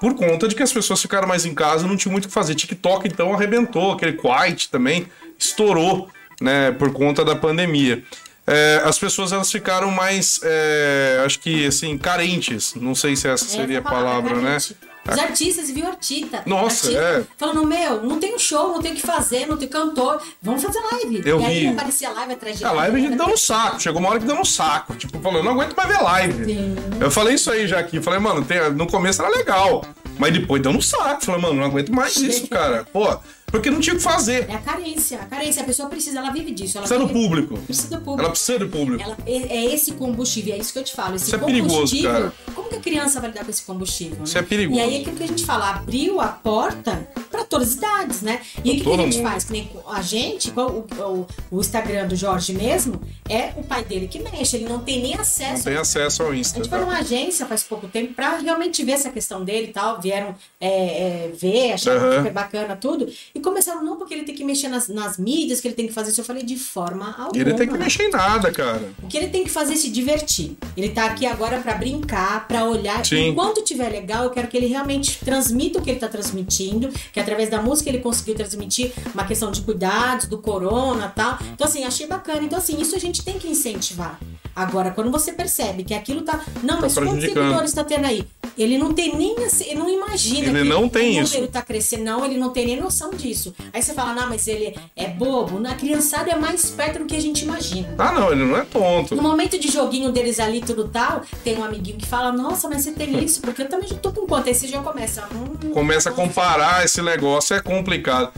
Por 0.00 0.14
conta 0.14 0.48
de 0.48 0.54
que 0.54 0.62
as 0.62 0.72
pessoas 0.72 1.00
ficaram 1.00 1.28
mais 1.28 1.46
em 1.46 1.54
casa 1.54 1.86
não 1.86 1.96
tinham 1.96 2.12
muito 2.12 2.24
o 2.24 2.28
que 2.28 2.34
fazer. 2.34 2.54
TikTok, 2.54 3.06
então, 3.06 3.32
arrebentou. 3.32 3.92
Aquele 3.92 4.14
Quiet 4.14 4.68
também 4.68 5.06
estourou, 5.38 6.08
né? 6.40 6.72
Por 6.72 6.92
conta 6.92 7.24
da 7.24 7.36
pandemia. 7.36 8.02
É, 8.44 8.82
as 8.84 8.98
pessoas 8.98 9.30
elas 9.30 9.50
ficaram 9.50 9.90
mais, 9.92 10.40
é, 10.42 11.22
acho 11.24 11.38
que 11.38 11.66
assim, 11.66 11.96
carentes. 11.96 12.74
Não 12.74 12.94
sei 12.94 13.14
se 13.14 13.28
essa 13.28 13.44
seria 13.44 13.78
a 13.78 13.82
palavra, 13.82 14.34
né? 14.36 14.58
carente. 14.58 14.76
Os 15.10 15.18
artistas, 15.18 15.70
viu, 15.70 15.86
Artita? 15.86 16.42
Nossa, 16.46 16.86
Artista, 16.88 16.98
é. 17.02 17.24
Falando, 17.36 17.66
meu, 17.66 18.02
não 18.04 18.20
tem 18.20 18.34
um 18.34 18.38
show, 18.38 18.68
não 18.68 18.80
tem 18.80 18.92
o 18.92 18.94
que 18.94 19.02
fazer, 19.02 19.46
não 19.46 19.56
tem 19.56 19.68
cantor, 19.68 20.22
vamos 20.40 20.62
fazer 20.62 20.78
live. 20.92 21.22
Eu 21.24 21.40
e 21.40 21.44
aí 21.44 21.60
vi. 21.60 21.66
aparecia 21.68 22.10
live 22.10 22.32
atrás 22.32 22.58
de 22.58 22.64
A 22.64 22.72
live 22.72 22.96
a 22.96 23.00
gente 23.00 23.16
deu 23.16 23.26
no 23.28 23.36
saco. 23.36 23.80
Chegou 23.80 24.00
uma 24.00 24.10
hora 24.10 24.20
que 24.20 24.26
deu 24.26 24.36
no 24.36 24.44
saco. 24.44 24.94
Tipo, 24.94 25.18
falou, 25.20 25.38
eu 25.38 25.44
não 25.44 25.52
aguento 25.52 25.74
mais 25.76 25.88
ver 25.88 26.02
live. 26.02 26.44
Sim. 26.44 26.76
Eu 27.00 27.10
falei 27.10 27.34
isso 27.34 27.50
aí 27.50 27.66
já 27.66 27.78
aqui. 27.78 28.00
Falei, 28.00 28.20
mano, 28.20 28.44
tem- 28.44 28.70
no 28.72 28.86
começo 28.86 29.20
era 29.22 29.30
legal. 29.36 29.84
Mas 30.18 30.32
depois 30.32 30.62
deu 30.62 30.72
no 30.72 30.80
saco. 30.82 31.24
Falei, 31.24 31.40
mano, 31.40 31.54
não 31.54 31.64
aguento 31.64 31.90
mais 31.92 32.16
isso, 32.16 32.46
cara. 32.48 32.84
Pô, 32.92 33.18
porque 33.52 33.70
não 33.70 33.78
tinha 33.78 33.94
o 33.94 33.98
que 33.98 34.02
fazer. 34.02 34.48
É 34.50 34.54
a 34.54 34.58
carência, 34.58 35.20
a 35.20 35.26
carência. 35.26 35.62
A 35.62 35.66
pessoa 35.66 35.88
precisa, 35.88 36.18
ela 36.18 36.30
vive 36.32 36.50
disso. 36.50 36.78
Ela 36.78 36.86
Precisa 36.88 37.06
do 37.06 37.12
público. 37.12 37.56
Precisa 37.58 37.88
do 37.96 37.96
público. 38.02 38.20
Ela 38.22 38.30
precisa 38.30 38.58
do 38.58 38.68
público. 38.68 39.02
Ela- 39.02 39.16
é, 39.26 39.32
é 39.58 39.74
esse 39.74 39.92
combustível, 39.92 40.54
é 40.54 40.58
isso 40.58 40.72
que 40.72 40.78
eu 40.80 40.84
te 40.84 40.92
falo. 40.96 41.14
Esse 41.14 41.26
Isso 41.26 41.36
é 41.36 41.38
perigoso, 41.38 42.02
cara. 42.02 42.32
Como 42.54 42.68
que 42.68 42.74
a 42.76 42.80
criança 42.80 43.20
vai 43.20 43.30
lidar 43.30 43.44
com 43.44 43.50
esse 43.50 43.62
combustível? 43.62 44.16
né? 44.18 44.24
Isso 44.24 44.36
é 44.38 44.42
perigoso. 44.42 44.80
E 44.80 44.82
aí 44.82 44.96
é 44.96 45.00
aquilo 45.02 45.16
que 45.16 45.22
a 45.22 45.26
gente 45.28 45.44
fala, 45.44 45.70
abriu 45.70 46.20
a 46.20 46.28
porta 46.28 47.08
para 47.30 47.44
todas 47.44 47.68
as 47.68 47.74
idades, 47.74 48.22
né? 48.22 48.40
E 48.64 48.70
o 48.70 48.74
que, 48.76 48.80
que 48.80 48.90
a 48.92 48.96
gente 48.96 49.16
mundo. 49.18 49.28
faz? 49.28 49.44
Que 49.44 49.52
nem 49.52 49.70
a 49.86 50.02
gente, 50.02 50.50
o, 50.56 50.60
o, 50.60 51.26
o 51.50 51.60
Instagram 51.60 52.08
do 52.08 52.16
Jorge 52.16 52.52
mesmo, 52.54 53.00
é 53.28 53.52
o 53.56 53.62
pai 53.62 53.84
dele 53.84 54.08
que 54.08 54.18
mexe, 54.18 54.56
ele 54.56 54.64
não 54.66 54.78
tem 54.80 55.02
nem 55.02 55.14
acesso. 55.14 55.56
Não 55.58 55.62
tem 55.64 55.76
acesso 55.76 56.22
ao 56.22 56.30
A 56.30 56.36
Insta. 56.36 56.56
gente 56.58 56.68
foi 56.70 56.78
tá? 56.78 56.84
numa 56.84 56.98
agência 56.98 57.44
faz 57.46 57.62
pouco 57.62 57.86
tempo 57.88 58.14
pra 58.14 58.38
realmente 58.38 58.82
ver 58.84 58.92
essa 58.92 59.10
questão 59.10 59.44
dele 59.44 59.68
e 59.68 59.72
tal. 59.72 60.00
Vieram 60.00 60.34
é, 60.60 60.68
é, 60.68 61.32
ver, 61.34 61.72
acharam 61.72 62.00
Aham. 62.00 62.16
super 62.18 62.32
bacana 62.32 62.76
tudo. 62.76 63.08
E 63.34 63.40
começaram, 63.42 63.82
não, 63.82 63.96
porque 63.96 64.14
ele 64.14 64.24
tem 64.24 64.34
que 64.34 64.44
mexer 64.44 64.68
nas, 64.68 64.88
nas 64.88 65.18
mídias, 65.18 65.60
que 65.60 65.68
ele 65.68 65.74
tem 65.74 65.86
que 65.86 65.92
fazer 65.92 66.10
isso. 66.10 66.20
Eu 66.20 66.24
falei, 66.24 66.42
de 66.42 66.56
forma 66.56 67.14
alguma. 67.18 67.40
Ele 67.40 67.54
tem 67.54 67.68
que 67.68 67.76
mexer 67.76 68.04
em 68.04 68.10
nada, 68.10 68.50
cara. 68.50 68.90
O 69.02 69.08
que 69.08 69.16
ele 69.16 69.28
tem 69.28 69.44
que 69.44 69.50
fazer 69.50 69.74
é 69.74 69.76
se 69.76 69.90
divertir. 69.90 70.56
Ele 70.76 70.90
tá 70.90 71.06
aqui 71.06 71.26
agora 71.26 71.60
pra 71.60 71.74
brincar, 71.74 72.46
pra 72.46 72.64
olhar. 72.64 73.04
Sim. 73.04 73.28
Enquanto 73.28 73.62
tiver 73.62 73.88
legal, 73.90 74.24
eu 74.24 74.30
quero 74.30 74.48
que 74.48 74.56
ele 74.56 74.66
realmente 74.66 75.18
transmita 75.24 75.78
o 75.78 75.82
que 75.82 75.90
ele 75.90 76.00
tá 76.00 76.08
transmitindo, 76.08 76.88
que 77.12 77.20
através 77.20 77.50
da 77.50 77.60
música 77.60 77.90
ele 77.90 77.98
conseguiu 77.98 78.34
transmitir 78.34 78.92
uma 79.12 79.24
questão 79.24 79.50
de 79.50 79.60
cuidados, 79.62 80.26
do 80.26 80.38
corona 80.38 81.06
e 81.06 81.16
tal. 81.16 81.38
Então, 81.52 81.66
assim, 81.66 81.84
achei 81.84 82.06
bacana. 82.06 82.42
Então, 82.42 82.58
assim, 82.58 82.80
isso 82.80 82.94
a 82.94 82.98
gente 82.98 83.24
tem 83.24 83.38
que 83.38 83.48
incentivar. 83.48 84.18
Agora, 84.54 84.90
quando 84.90 85.10
você 85.10 85.32
percebe 85.32 85.82
que 85.82 85.94
aquilo 85.94 86.22
tá. 86.22 86.44
Não, 86.62 86.80
mas 86.80 86.94
quantos 86.94 87.20
seguidores 87.20 87.72
tá 87.72 87.82
tendo 87.82 88.06
aí? 88.06 88.24
Ele 88.56 88.76
não 88.78 88.92
tem 88.92 89.16
nem. 89.16 89.44
assim, 89.44 89.64
Ele 89.64 89.78
não 89.78 89.88
imagina. 89.90 90.48
Ele 90.48 90.62
que 90.62 90.68
não 90.68 90.88
tem 90.88 91.20
o 91.20 91.24
número 91.24 91.48
tá 91.48 91.62
crescendo. 91.62 92.04
Não, 92.04 92.24
ele 92.24 92.38
não 92.38 92.50
tem 92.50 92.66
nem 92.66 92.80
noção 92.80 93.10
disso. 93.10 93.54
Aí 93.72 93.82
você 93.82 93.94
fala, 93.94 94.12
não, 94.14 94.28
mas 94.28 94.46
ele 94.46 94.74
é 94.96 95.08
bobo. 95.08 95.58
Na 95.58 95.74
criançada 95.74 96.30
é 96.30 96.36
mais 96.36 96.64
esperta 96.64 96.98
do 96.98 97.06
que 97.06 97.16
a 97.16 97.20
gente 97.20 97.42
imagina. 97.44 97.94
Ah, 97.98 98.12
não, 98.12 98.32
ele 98.32 98.44
não 98.44 98.56
é 98.56 98.64
tonto. 98.64 99.14
No 99.14 99.22
momento 99.22 99.58
de 99.58 99.68
joguinho 99.70 100.10
deles 100.12 100.38
ali, 100.40 100.60
tudo 100.60 100.88
tal, 100.88 101.22
tem 101.44 101.56
um 101.58 101.64
amiguinho 101.64 101.96
que 101.98 102.06
fala, 102.06 102.32
nossa, 102.32 102.68
mas 102.68 102.82
você 102.82 102.92
tem 102.92 103.18
isso, 103.24 103.40
porque 103.40 103.62
eu 103.62 103.68
também 103.68 103.88
já 103.88 103.96
tô 103.96 104.12
com 104.12 104.26
quanto? 104.26 104.48
Aí 104.48 104.54
você 104.54 104.66
já 104.66 104.82
começa. 104.82 105.26
Hum, 105.34 105.70
Começa 105.72 106.10
a 106.10 106.12
comparar 106.12 106.84
esse 106.84 107.00
negócio, 107.00 107.54
é 107.56 107.60
complicado. 107.60 108.30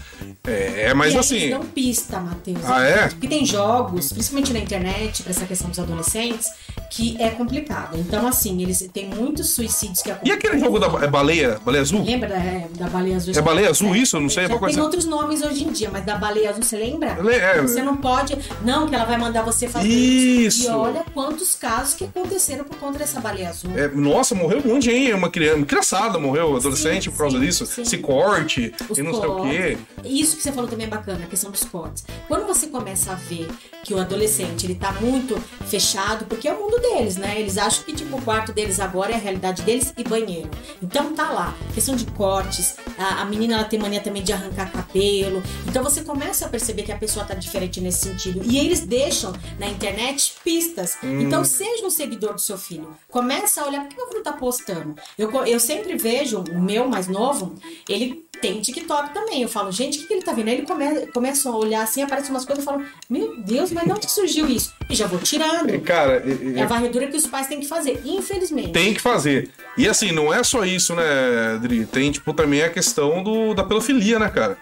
É, 0.46 0.92
mas 0.94 1.14
e 1.14 1.18
assim. 1.18 1.37
Eles 1.37 1.50
dão 1.50 1.64
pista, 1.64 2.20
Matheus. 2.20 2.59
Ah, 2.64 2.83
é? 2.85 3.09
Porque 3.09 3.27
tem 3.27 3.44
jogos, 3.46 4.12
principalmente 4.12 4.53
na 4.53 4.59
internet, 4.59 5.22
pra 5.22 5.31
essa 5.31 5.46
questão 5.46 5.70
dos 5.70 5.79
adolescentes, 5.79 6.50
que 6.90 7.16
é 7.20 7.31
complicado. 7.31 7.97
Então, 7.99 8.27
assim, 8.27 8.62
eles 8.62 8.88
têm 8.92 9.09
muitos 9.09 9.51
suicídios 9.51 10.03
que 10.03 10.09
E 10.09 10.12
acontecem. 10.12 10.37
aquele 10.38 10.59
jogo 10.59 10.79
da 10.79 10.87
é 11.05 11.09
baleia? 11.09 11.59
Baleia 11.64 11.83
azul? 11.83 12.05
Lembra 12.05 12.29
da, 12.29 12.37
é, 12.37 12.68
da 12.77 12.88
baleia 12.88 13.16
azul? 13.16 13.33
É 13.37 13.40
baleia 13.42 13.70
azul 13.70 13.94
isso? 13.97 14.16
Eu 14.16 14.20
não 14.20 14.29
sei. 14.29 14.42
Já 14.44 14.49
É 14.49 14.49
tem 14.51 14.59
coisa. 14.59 14.83
outros 14.83 15.05
nomes 15.05 15.42
hoje 15.42 15.64
em 15.64 15.73
dia, 15.73 15.90
mas 15.90 16.05
da 16.05 16.16
baleia 16.16 16.51
azul, 16.51 16.62
você 16.62 16.77
lembra? 16.77 17.16
É, 17.33 17.61
Você 17.62 17.83
não 17.83 17.97
pode. 17.97 18.37
Não, 18.64 18.87
que 18.88 18.94
ela 18.94 19.05
vai 19.05 19.16
mandar 19.16 19.42
você 19.42 19.68
fazer 19.68 19.88
Isso. 19.88 20.64
E 20.64 20.68
olha 20.68 21.05
quantos 21.14 21.55
casos 21.55 21.94
que 21.94 22.05
aconteceram 22.05 22.64
por 22.64 22.77
conta 22.79 22.99
dessa 22.99 23.20
baleia 23.20 23.49
azul. 23.51 23.70
É, 23.77 23.88
nossa, 23.88 24.35
morreu 24.35 24.61
um 24.64 24.75
monte 24.75 24.85
gente. 24.85 25.12
Uma 25.12 25.31
criança, 25.31 25.57
uma 25.57 25.66
criançada 25.66 26.18
morreu, 26.18 26.57
adolescente 26.57 27.05
Sim, 27.05 27.11
por 27.11 27.18
causa 27.18 27.38
sim, 27.38 27.44
disso. 27.44 27.66
sim. 27.66 27.83
Esse 27.83 27.99
corte 27.99 28.73
Os 28.88 28.99
e 28.99 29.03
não 29.03 29.12
sei 29.14 29.25
o 29.29 29.35
cortes. 29.37 29.57
quê. 29.59 29.79
Isso 30.05 30.37
que 30.37 30.42
você 30.42 30.53
falou 30.53 30.68
também 30.68 30.87
é 30.87 30.90
bacana, 30.90 31.25
a 31.25 31.27
questão 31.29 31.51
dos 31.51 31.64
cortes. 31.64 32.05
Quando 32.29 32.47
você 32.47 32.66
começa 32.66 33.12
a 33.12 33.14
ver 33.14 33.49
que 33.83 33.94
o 33.94 33.99
adolescente 33.99 34.66
ele 34.66 34.75
tá 34.75 34.92
muito 35.01 35.37
fechado, 35.66 36.25
porque 36.27 36.47
é 36.49 36.53
o 36.53 36.61
mundo 36.61 36.73
deles, 36.80 37.16
né? 37.16 37.40
Eles 37.40 37.58
acham 37.58 37.84
que 37.84 37.92
tipo 37.92 38.16
o 38.16 38.22
quarto 38.22 38.52
deles 38.52 38.80
agora 38.80 39.12
é 39.12 39.14
a 39.14 39.18
realidade 39.18 39.62
deles 39.62 39.92
e 39.96 40.04
banheiro. 40.04 40.50
Então 40.82 41.14
tá 41.14 41.30
lá, 41.30 41.56
questão 41.74 41.96
de 41.96 42.06
cortes, 42.06 42.76
a, 42.98 43.22
a 43.22 43.24
menina 43.24 43.54
ela 43.54 43.64
tem 43.64 43.78
mania 43.78 44.00
também 44.00 44.22
de 44.22 44.32
arrancar 44.32 44.70
cabelo. 44.70 45.42
Então 45.66 45.82
você 45.82 46.02
começa 46.02 46.46
a 46.46 46.48
perceber 46.48 46.82
que 46.82 46.92
a 46.92 46.98
pessoa 46.98 47.24
tá 47.24 47.34
diferente 47.34 47.80
nesse 47.80 48.08
sentido. 48.08 48.42
E 48.44 48.58
eles 48.58 48.80
deixam 48.80 49.32
na 49.58 49.66
internet 49.66 50.34
pistas. 50.42 50.96
Hum. 51.02 51.20
Então 51.20 51.44
seja 51.44 51.84
um 51.84 51.90
seguidor 51.90 52.34
do 52.34 52.40
seu 52.40 52.58
filho. 52.58 52.94
Começa 53.08 53.62
a 53.62 53.66
olhar, 53.66 53.80
por 53.82 53.88
que 53.88 53.96
meu 53.96 54.08
filho 54.08 54.22
tá 54.22 54.32
postando? 54.32 54.94
Eu, 55.18 55.30
eu 55.46 55.60
sempre 55.60 55.96
vejo 55.96 56.44
o 56.50 56.60
meu 56.60 56.88
mais 56.88 57.08
novo, 57.08 57.54
ele 57.88 58.23
tem 58.44 58.61
TikTok 58.61 59.14
também. 59.14 59.40
Eu 59.40 59.48
falo, 59.48 59.72
gente, 59.72 59.96
o 59.96 60.00
que, 60.02 60.07
que 60.07 60.12
ele 60.14 60.22
tá 60.22 60.33
vendo? 60.35 60.48
Aí 60.48 60.54
ele 60.59 60.66
come, 60.66 61.07
começa 61.07 61.48
a 61.48 61.57
olhar 61.57 61.83
assim, 61.83 62.02
aparecem 62.02 62.30
umas 62.30 62.44
coisas, 62.44 62.64
eu 62.64 62.70
falo, 62.70 62.85
meu 63.09 63.37
Deus, 63.38 63.72
mas 63.72 63.85
de 63.85 63.92
onde 63.92 64.11
surgiu 64.11 64.46
isso? 64.46 64.74
E 64.90 64.94
já 64.94 65.07
vou 65.07 65.18
tirando. 65.18 65.80
Cara, 65.80 66.22
e- 66.26 66.59
É 66.59 66.62
a 66.62 66.66
varredura 66.66 67.07
que 67.07 67.16
os 67.16 67.26
pais 67.26 67.46
têm 67.46 67.61
que 67.61 67.66
fazer, 67.66 68.02
infelizmente. 68.04 68.72
tem 68.72 68.92
que 68.92 69.00
fazer. 69.00 69.50
E 69.78 69.88
assim, 69.88 70.12
não 70.12 70.33
é 70.33 70.44
só 70.44 70.64
isso, 70.64 70.94
né, 70.94 71.59
Dri? 71.62 71.87
Tem, 71.87 72.11
tipo, 72.12 72.35
também 72.35 72.62
a 72.62 72.68
questão 72.68 73.22
do, 73.22 73.54
da 73.54 73.64
pedofilia, 73.64 74.18
né, 74.18 74.28
cara? 74.28 74.59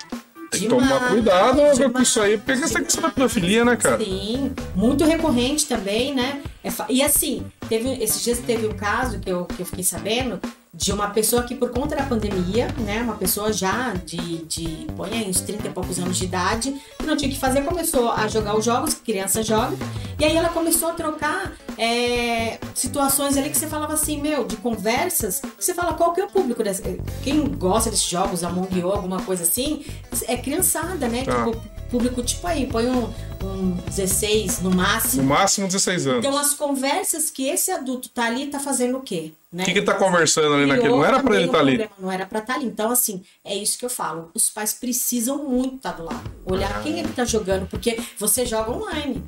Tem 0.51 0.61
que 0.61 0.69
Demais, 0.69 0.87
tomar 0.89 1.09
cuidado 1.09 1.93
com 1.93 2.03
isso 2.03 2.21
aí, 2.21 2.37
porque 2.37 2.53
essa 2.53 2.81
questão 2.81 3.03
da 3.03 3.11
pedofilia, 3.11 3.65
né, 3.65 3.75
cara? 3.75 3.99
Sim, 3.99 4.53
muito 4.77 5.03
recorrente 5.05 5.67
também, 5.67 6.15
né? 6.15 6.41
É 6.63 6.71
e 6.91 7.03
assim, 7.03 7.43
teve, 7.69 7.91
esses 8.03 8.23
dias 8.23 8.39
teve 8.39 8.67
um 8.67 8.75
caso 8.75 9.19
que 9.19 9.31
eu, 9.31 9.47
que 9.47 9.61
eu 9.61 9.67
fiquei 9.67 9.83
sabendo 9.83 10.39
de 10.75 10.91
uma 10.91 11.11
pessoa 11.11 11.43
que, 11.43 11.55
por 11.55 11.71
conta 11.71 11.95
da 11.95 12.05
pandemia, 12.05 12.69
né? 12.79 13.03
Uma 13.03 13.17
pessoa 13.17 13.53
já 13.53 13.93
de, 13.93 14.43
de 14.45 14.87
põe 14.97 15.11
aí 15.13 15.29
uns 15.29 15.43
30 15.43 15.69
e 15.69 15.71
poucos 15.71 15.99
anos 15.99 16.17
de 16.17 16.25
idade, 16.25 16.75
que 16.99 17.05
não 17.05 17.15
tinha 17.15 17.31
o 17.31 17.35
que 17.35 17.39
fazer, 17.39 17.63
começou 17.63 18.11
a 18.11 18.27
jogar 18.27 18.57
os 18.57 18.65
jogos 18.65 18.95
que 18.95 19.01
criança 19.01 19.43
joga, 19.43 19.77
e 20.19 20.25
aí 20.25 20.35
ela 20.35 20.49
começou 20.49 20.89
a 20.89 20.93
trocar 20.95 21.53
é, 21.77 22.59
situações 22.75 23.37
ali 23.37 23.51
que 23.51 23.59
você 23.59 23.67
falava 23.67 23.93
assim, 23.93 24.19
meu, 24.19 24.45
de 24.45 24.57
conversas, 24.57 25.41
que 25.41 25.63
você 25.63 25.75
fala 25.75 25.93
qual 25.93 26.15
que 26.15 26.23
é 26.23 26.25
o 26.25 26.29
público 26.29 26.65
dessa. 26.65 26.83
Quem 27.23 27.45
gosta 27.49 27.91
desses 27.91 28.09
jogos, 28.09 28.43
Among 28.43 28.79
You, 28.79 28.91
alguma 28.91 29.21
coisa 29.21 29.43
assim, 29.43 29.85
é 30.27 30.39
criançada, 30.39 31.07
né? 31.07 31.23
Tá. 31.23 31.45
Tipo, 31.45 31.61
público, 31.93 32.23
tipo 32.23 32.47
aí, 32.47 32.67
põe 32.67 32.87
um, 32.87 33.13
um 33.45 33.73
16 33.89 34.63
no 34.63 34.71
No 34.71 34.77
máximo. 34.77 35.23
máximo 35.25 35.67
16 35.67 36.07
anos. 36.07 36.25
Então, 36.25 36.37
as 36.39 36.55
conversas 36.55 37.31
que 37.31 37.47
esse 37.49 37.71
adulto 37.71 38.09
tá 38.09 38.25
ali, 38.25 38.47
tá 38.47 38.59
fazendo 38.59 38.97
o 38.99 39.03
quê? 39.03 39.33
Né? 39.53 39.65
O 39.65 39.67
que 39.67 39.75
que 39.75 39.83
tá 39.83 39.93
conversando 39.93 40.55
ali 40.55 40.65
naquele? 40.65 40.89
Não 40.89 41.05
era 41.05 41.19
pra 41.21 41.25
também 41.25 41.39
ele 41.41 41.47
estar 41.47 41.59
ali. 41.59 41.71
problema, 41.77 41.93
Não 41.99 42.11
era 42.11 42.25
pra 42.25 42.39
estar 42.39 42.55
ali. 42.55 42.65
Então, 42.65 42.91
assim, 42.91 43.23
é 43.45 43.55
isso 43.55 43.79
que 43.79 43.85
eu 43.85 43.91
falo. 43.91 44.31
Os 44.33 44.49
pais 44.49 44.73
precisam 44.73 45.45
muito 45.45 45.77
estar 45.77 45.93
do 45.93 46.05
lado. 46.05 46.23
Olhar 46.47 46.75
Ah. 46.79 46.81
quem 46.83 46.99
é 46.99 47.03
que 47.03 47.13
tá 47.13 47.27
jogando, 47.27 47.67
porque 47.69 47.99
você 48.19 48.47
joga 48.47 48.71
online. 48.73 49.23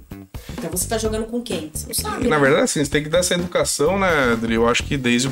Então, 0.57 0.71
você 0.71 0.89
tá 0.89 0.97
jogando 0.97 1.27
com 1.27 1.43
quem? 1.43 1.71
Você 1.75 1.87
não 1.89 1.95
sabe. 1.95 2.27
Na 2.27 2.37
né? 2.37 2.43
verdade, 2.43 2.65
assim, 2.65 2.83
você 2.83 2.91
tem 2.91 3.03
que 3.03 3.11
dar 3.11 3.19
essa 3.19 3.35
educação, 3.35 3.99
né, 3.99 4.33
Adri? 4.33 4.55
Eu 4.55 4.67
acho 4.67 4.83
que 4.85 4.97
desde 4.97 5.31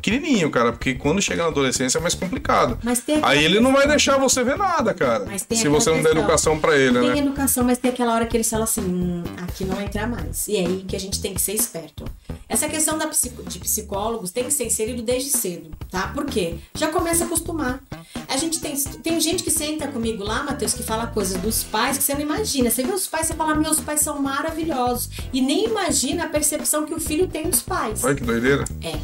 pequenininho, 0.00 0.50
cara, 0.50 0.72
porque 0.72 0.94
quando 0.94 1.20
chega 1.20 1.42
na 1.42 1.48
adolescência 1.48 1.98
é 1.98 2.00
mais 2.00 2.14
complicado. 2.14 2.78
Mas 2.82 3.00
tem 3.00 3.18
Aí 3.22 3.44
ele 3.44 3.60
não 3.60 3.72
vai 3.72 3.86
deixar 3.86 4.16
você 4.18 4.42
ver 4.42 4.56
nada, 4.56 4.94
cara. 4.94 5.24
Tem 5.48 5.58
Se 5.58 5.68
você 5.68 5.90
não 5.90 6.02
der 6.02 6.12
educação 6.12 6.58
pra 6.58 6.76
ele, 6.76 6.98
Tem 6.98 7.08
né? 7.10 7.18
educação, 7.18 7.64
mas 7.64 7.78
tem 7.78 7.90
aquela 7.90 8.14
hora 8.14 8.26
que 8.26 8.36
eles 8.36 8.48
falam 8.48 8.64
assim, 8.64 8.80
hum, 8.80 9.22
aqui 9.42 9.64
não 9.64 9.80
entra 9.80 10.06
mais. 10.06 10.48
E 10.48 10.56
é 10.56 10.60
aí 10.60 10.84
que 10.86 10.96
a 10.96 11.00
gente 11.00 11.20
tem 11.20 11.34
que 11.34 11.40
ser 11.40 11.52
esperto. 11.54 12.04
Essa 12.48 12.68
questão 12.68 12.96
da 12.96 13.06
psico- 13.06 13.42
de 13.42 13.58
psicólogos 13.58 14.30
tem 14.30 14.44
que 14.44 14.50
ser 14.52 14.64
inserido 14.64 15.02
desde 15.02 15.30
cedo, 15.30 15.70
tá? 15.90 16.08
Por 16.14 16.24
quê? 16.24 16.54
Já 16.74 16.88
começa 16.88 17.24
a 17.24 17.26
acostumar. 17.26 17.80
A 18.28 18.36
gente 18.36 18.60
tem, 18.60 18.74
tem 19.02 19.20
gente 19.20 19.42
que 19.42 19.50
senta 19.50 19.88
comigo 19.88 20.22
lá, 20.24 20.42
Matheus, 20.42 20.72
que 20.74 20.82
fala 20.82 21.06
coisas 21.08 21.40
dos 21.40 21.62
pais 21.64 21.98
que 21.98 22.04
você 22.04 22.14
não 22.14 22.20
imagina. 22.22 22.70
Você 22.70 22.82
vê 22.82 22.92
os 22.92 23.06
pais, 23.06 23.26
você 23.26 23.34
fala, 23.34 23.54
meus 23.54 23.80
pais 23.80 24.00
são 24.00 24.20
maravilhosos. 24.20 25.10
E 25.32 25.40
nem 25.40 25.66
imagina 25.66 26.24
a 26.24 26.28
percepção 26.28 26.86
que 26.86 26.94
o 26.94 27.00
filho 27.00 27.26
tem 27.26 27.48
dos 27.48 27.62
pais. 27.62 28.02
Olha 28.04 28.14
que 28.14 28.22
doideira. 28.24 28.64
É. 28.82 28.94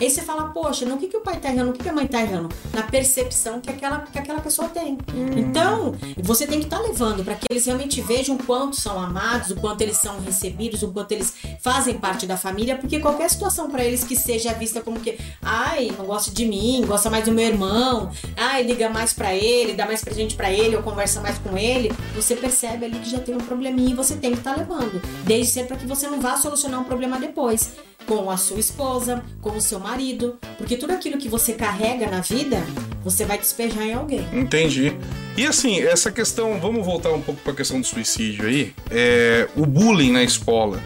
Aí 0.00 0.08
você 0.08 0.22
fala, 0.22 0.44
poxa, 0.44 0.86
no 0.86 0.96
que, 0.96 1.08
que 1.08 1.16
o 1.16 1.20
pai 1.20 1.38
tá 1.38 1.50
errando, 1.50 1.66
no 1.66 1.72
que, 1.74 1.82
que 1.82 1.88
a 1.88 1.92
mãe 1.92 2.06
tá 2.06 2.22
errando? 2.22 2.48
Na 2.72 2.82
percepção 2.82 3.60
que 3.60 3.68
aquela, 3.68 3.98
que 4.00 4.18
aquela 4.18 4.40
pessoa 4.40 4.66
tem. 4.68 4.96
Então, 5.36 5.94
você 6.16 6.46
tem 6.46 6.58
que 6.58 6.64
estar 6.64 6.78
levando 6.78 7.22
para 7.22 7.34
que 7.34 7.46
eles 7.50 7.66
realmente 7.66 8.00
vejam 8.00 8.36
o 8.36 8.42
quanto 8.42 8.80
são 8.80 8.98
amados, 8.98 9.50
o 9.50 9.56
quanto 9.56 9.82
eles 9.82 9.98
são 9.98 10.18
recebidos, 10.20 10.82
o 10.82 10.88
quanto 10.88 11.12
eles 11.12 11.34
fazem 11.60 11.98
parte 11.98 12.26
da 12.26 12.38
família, 12.38 12.76
porque 12.76 12.98
qualquer 12.98 13.28
situação 13.28 13.70
para 13.70 13.84
eles 13.84 14.02
que 14.02 14.16
seja 14.16 14.54
vista 14.54 14.80
como 14.80 14.98
que, 15.00 15.18
ai, 15.42 15.92
não 15.98 16.06
gosta 16.06 16.30
de 16.30 16.46
mim, 16.46 16.82
gosta 16.86 17.10
mais 17.10 17.26
do 17.26 17.32
meu 17.32 17.46
irmão, 17.46 18.10
ai, 18.36 18.62
liga 18.62 18.88
mais 18.88 19.12
para 19.12 19.34
ele, 19.34 19.74
dá 19.74 19.84
mais 19.84 20.02
presente 20.02 20.34
para 20.34 20.50
ele, 20.50 20.76
ou 20.76 20.82
conversa 20.82 21.20
mais 21.20 21.36
com 21.38 21.58
ele, 21.58 21.92
você 22.14 22.34
percebe 22.34 22.86
ali 22.86 22.98
que 23.00 23.10
já 23.10 23.18
tem 23.18 23.34
um 23.34 23.38
probleminha 23.38 23.90
e 23.90 23.94
você 23.94 24.16
tem 24.16 24.32
que 24.32 24.38
estar 24.38 24.56
levando. 24.56 25.00
Desde 25.24 25.52
ser 25.52 25.66
para 25.66 25.76
que 25.76 25.86
você 25.86 26.06
não 26.08 26.22
vá 26.22 26.38
solucionar 26.38 26.80
um 26.80 26.84
problema 26.84 27.18
depois 27.18 27.70
com 28.10 28.28
a 28.28 28.36
sua 28.36 28.58
esposa, 28.58 29.22
com 29.40 29.50
o 29.50 29.60
seu 29.60 29.78
marido, 29.78 30.36
porque 30.58 30.76
tudo 30.76 30.92
aquilo 30.92 31.16
que 31.16 31.28
você 31.28 31.52
carrega 31.52 32.10
na 32.10 32.18
vida, 32.20 32.60
você 33.04 33.24
vai 33.24 33.38
despejar 33.38 33.84
em 33.84 33.94
alguém. 33.94 34.26
Entendi. 34.32 34.92
E 35.36 35.46
assim, 35.46 35.78
essa 35.80 36.10
questão, 36.10 36.58
vamos 36.58 36.84
voltar 36.84 37.10
um 37.12 37.22
pouco 37.22 37.40
pra 37.42 37.52
questão 37.52 37.80
do 37.80 37.86
suicídio 37.86 38.48
aí. 38.48 38.74
É, 38.90 39.48
o 39.54 39.64
bullying 39.64 40.10
na 40.10 40.24
escola 40.24 40.80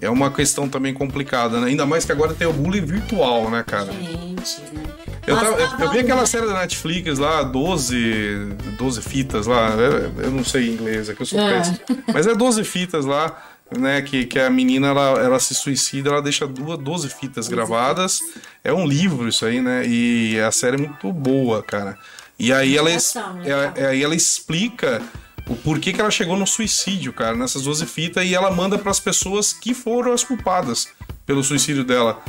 é 0.00 0.10
uma 0.10 0.32
questão 0.32 0.68
também 0.68 0.92
complicada, 0.92 1.60
né? 1.60 1.68
Ainda 1.68 1.86
mais 1.86 2.04
que 2.04 2.10
agora 2.10 2.34
tem 2.34 2.48
o 2.48 2.52
bullying 2.52 2.84
virtual, 2.84 3.48
né, 3.50 3.62
cara? 3.64 3.92
Gente, 3.92 4.60
né? 4.74 4.82
Eu, 5.28 5.36
tava- 5.36 5.60
eu- 5.60 5.78
eu 5.86 5.90
vi 5.92 5.98
aquela 6.00 6.26
série 6.26 6.46
da 6.46 6.54
Netflix 6.58 7.18
lá, 7.20 7.42
12, 7.44 8.48
12 8.76 9.00
fitas 9.02 9.46
lá, 9.46 9.70
eu, 10.24 10.30
não 10.32 10.42
sei 10.42 10.70
inglês, 10.70 11.08
é 11.08 11.14
que 11.14 11.22
eu 11.22 11.26
sou 11.26 11.38
É. 11.38 11.58
péssimo. 11.58 11.78
Mas 12.12 12.26
é 12.26 12.34
12 12.34 12.64
fitas 12.64 13.04
lá, 13.04 13.36
né, 13.76 14.00
que, 14.02 14.24
que 14.26 14.38
a 14.38 14.48
menina, 14.48 14.88
ela, 14.88 15.20
ela 15.20 15.40
se 15.40 15.54
suicida, 15.54 16.10
ela 16.10 16.22
deixa 16.22 16.46
duas, 16.46 16.78
12 16.78 17.08
fitas 17.10 17.48
gravadas. 17.48 18.20
É 18.64 18.72
um 18.72 18.86
livro 18.86 19.28
isso 19.28 19.44
aí, 19.44 19.60
né, 19.60 19.84
e 19.86 20.38
a 20.40 20.50
série 20.52 20.76
é 20.76 20.86
muito 20.86 21.12
boa, 21.12 21.62
cara. 21.62 21.98
E 22.38 22.52
aí 22.52 22.76
ela, 22.76 22.88
né, 22.88 22.96
ela- 23.44 23.72
cara? 23.72 23.88
aí 23.88 24.02
ela 24.02 24.14
explica 24.14 25.02
o 25.48 25.56
porquê 25.56 25.92
que 25.92 26.00
ela 26.00 26.10
chegou 26.10 26.36
no 26.36 26.46
suicídio, 26.46 27.12
cara, 27.12 27.36
nessas 27.36 27.62
12 27.62 27.84
fitas, 27.86 28.24
e 28.24 28.34
ela 28.34 28.50
manda 28.50 28.78
para 28.78 28.90
as 28.90 29.00
pessoas 29.00 29.52
que 29.52 29.74
foram 29.74 30.12
as 30.12 30.22
culpadas 30.22 30.88
pelo 31.26 31.42
suicídio 31.42 31.84
dela. 31.84 32.22